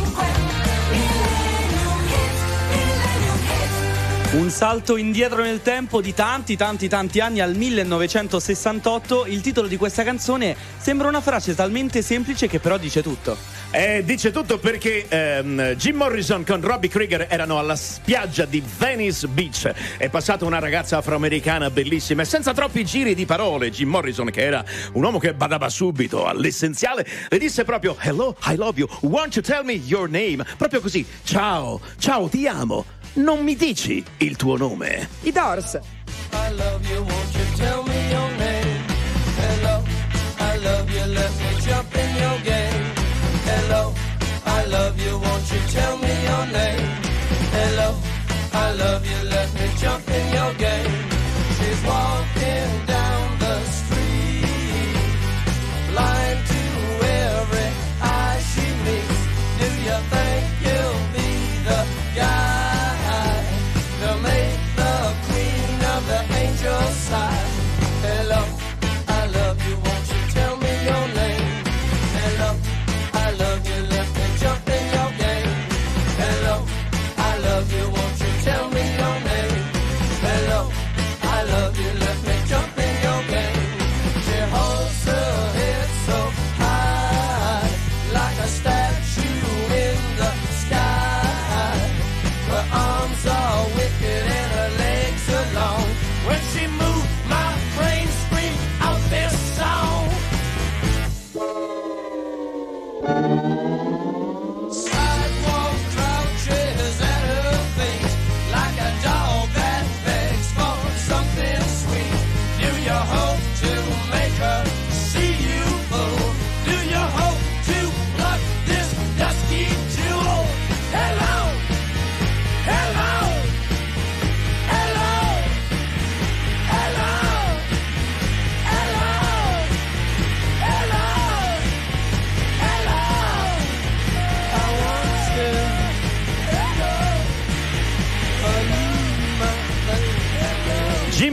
Millennium 0.89 2.05
Hits, 2.07 2.41
Millennium 2.69 3.39
Hits. 3.45 4.33
Un 4.33 4.49
salto 4.49 4.97
indietro 4.97 5.41
nel 5.41 5.61
tempo 5.61 6.01
di 6.01 6.13
tanti, 6.13 6.55
tanti, 6.55 6.87
tanti 6.87 7.19
anni 7.19 7.39
al 7.39 7.55
1968. 7.55 9.25
Il 9.27 9.41
titolo 9.41 9.67
di 9.67 9.77
questa 9.77 10.03
canzone 10.03 10.55
sembra 10.77 11.07
una 11.07 11.21
frase 11.21 11.55
talmente 11.55 12.01
semplice 12.01 12.47
che 12.47 12.59
però 12.59 12.77
dice 12.77 13.01
tutto. 13.01 13.58
Eh, 13.71 14.03
dice 14.03 14.31
tutto 14.31 14.57
perché 14.57 15.05
ehm, 15.07 15.75
Jim 15.75 15.95
Morrison 15.95 16.43
con 16.43 16.59
Robbie 16.59 16.89
Krieger 16.89 17.27
erano 17.29 17.59
alla 17.59 17.75
spiaggia 17.75 18.45
di 18.45 18.63
Venice 18.79 19.27
Beach. 19.27 19.71
È 19.95 20.09
passata 20.09 20.43
una 20.43 20.57
ragazza 20.57 20.97
afroamericana 20.97 21.69
bellissima 21.69 22.23
e 22.23 22.25
senza 22.25 22.51
troppi 22.53 22.83
giri 22.83 23.13
di 23.13 23.27
parole. 23.27 23.69
Jim 23.69 23.89
Morrison, 23.89 24.31
che 24.31 24.41
era 24.41 24.65
un 24.93 25.03
uomo 25.03 25.19
che 25.19 25.35
badava 25.35 25.69
subito 25.69 26.25
all'essenziale, 26.25 27.05
le 27.29 27.37
disse 27.37 27.63
proprio 27.63 27.95
Hello, 27.99 28.35
I 28.47 28.55
love 28.55 28.79
you. 28.79 28.87
Won't 29.01 29.35
you 29.35 29.43
tell 29.43 29.63
me 29.63 29.73
your 29.73 30.09
name? 30.09 30.43
Proprio 30.57 30.81
così. 30.81 31.05
Ciao, 31.23 31.79
ciao, 31.99 32.27
ti 32.27 32.47
amo. 32.47 32.85
Non 33.13 33.43
mi 33.43 33.55
dici 33.55 34.03
il 34.17 34.35
tuo 34.35 34.57
nome. 34.57 35.07
I 35.21 35.31
Doors. 35.31 35.79
I 36.31 36.51
love 36.55 36.87
you, 36.89 37.03
won't 37.03 37.35
you 37.35 37.45
tell 37.55 37.83
me 37.83 38.09
your 38.09 38.31
name? 38.37 38.83
Hello, 39.37 39.83
I 40.39 40.57
love 40.57 40.89
you, 40.91 41.05
let 41.13 41.31
me 41.37 41.61
jump 41.61 41.95
in 41.95 42.15
your 42.15 42.39
game. 42.43 42.68
Love 44.69 44.99
you, 45.01 45.17
won't 45.17 45.51
you 45.51 45.59
tell 45.69 45.97
me 45.97 46.13
your 46.29 46.45
name? 46.53 46.89
Hello, 47.57 47.95
I 48.53 48.71
love 48.73 49.03
you, 49.03 49.29
let 49.29 49.51
me 49.55 49.67
jump 49.79 50.07
in 50.07 50.33
your 50.33 50.53
game. 50.53 51.09
She's 51.57 51.81
walking 51.83 52.38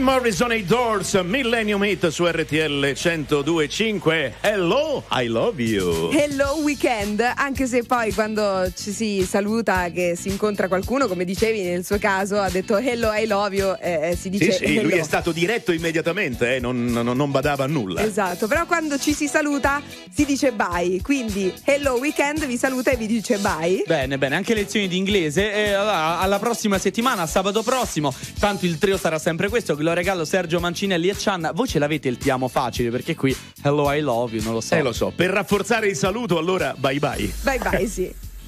Morrison 0.07 0.53
e 0.53 0.59
i 0.59 0.63
Doors, 0.65 1.15
Millennium 1.15 1.83
Hit 1.83 2.07
su 2.07 2.25
RTL 2.25 2.93
1025. 2.95 4.35
Hello, 4.39 5.03
I 5.11 5.27
love 5.27 5.61
you. 5.61 6.11
Hello 6.13 6.59
weekend, 6.63 7.19
anche 7.35 7.67
se 7.67 7.83
poi 7.83 8.13
quando 8.13 8.71
ci 8.73 8.93
si 8.93 9.27
saluta 9.29 9.89
che 9.89 10.15
si 10.15 10.29
incontra 10.29 10.69
qualcuno, 10.69 11.07
come 11.09 11.25
dicevi 11.25 11.61
nel 11.63 11.83
suo 11.83 11.99
caso, 11.99 12.39
ha 12.39 12.49
detto 12.49 12.77
hello 12.77 13.11
I 13.11 13.27
love 13.27 13.53
you, 13.53 13.75
eh, 13.81 14.11
eh, 14.11 14.15
si 14.15 14.29
dice 14.29 14.53
Sì, 14.53 14.65
sì, 14.65 14.81
lui 14.81 14.93
è 14.93 15.03
stato 15.03 15.33
diretto 15.33 15.73
immediatamente, 15.73 16.55
eh, 16.55 16.59
non, 16.61 16.85
non- 16.85 17.05
non 17.13 17.29
badava 17.29 17.65
a 17.65 17.67
nulla. 17.67 18.01
Esatto, 18.01 18.47
però 18.47 18.65
quando 18.65 18.97
ci 18.97 19.11
si 19.11 19.27
saluta 19.27 19.81
si 20.09 20.23
dice 20.23 20.53
bye, 20.53 21.01
quindi 21.01 21.53
hello 21.65 21.95
weekend 21.95 22.45
vi 22.45 22.55
saluta 22.55 22.91
e 22.91 22.95
vi 22.95 23.07
dice 23.07 23.39
bye. 23.39 23.83
Bene, 23.85 24.17
bene, 24.17 24.37
anche 24.37 24.53
lezioni 24.53 24.87
di 24.87 24.95
inglese. 24.95 25.53
E 25.53 25.73
allora, 25.73 26.19
alla 26.19 26.39
prossima 26.39 26.77
settimana, 26.77 27.27
sabato 27.27 27.61
prossimo. 27.61 28.13
Tanto 28.39 28.65
il 28.65 28.77
trio 28.77 28.97
sarà 28.97 29.19
sempre 29.19 29.49
questo: 29.49 29.75
Gloria 29.75 29.95
Gallo, 30.01 30.25
Sergio 30.25 30.59
Mancinelli 30.59 31.09
e 31.09 31.17
Cianna. 31.17 31.51
Voi 31.51 31.67
ce 31.67 31.79
l'avete 31.79 32.07
il 32.07 32.17
ti 32.17 32.29
amo 32.29 32.47
facile 32.47 32.89
perché 32.89 33.15
qui 33.15 33.35
Hello 33.61 33.91
I 33.91 34.01
love 34.01 34.35
you, 34.35 34.43
non 34.43 34.53
lo 34.53 34.61
so. 34.61 34.75
Eh, 34.75 34.81
lo 34.81 34.91
so, 34.91 35.11
per 35.15 35.29
rafforzare 35.29 35.87
il 35.87 35.95
saluto, 35.95 36.37
allora 36.37 36.73
bye 36.77 36.99
bye. 36.99 37.31
Bye 37.43 37.59
bye, 37.59 37.87
sì. 37.87 38.13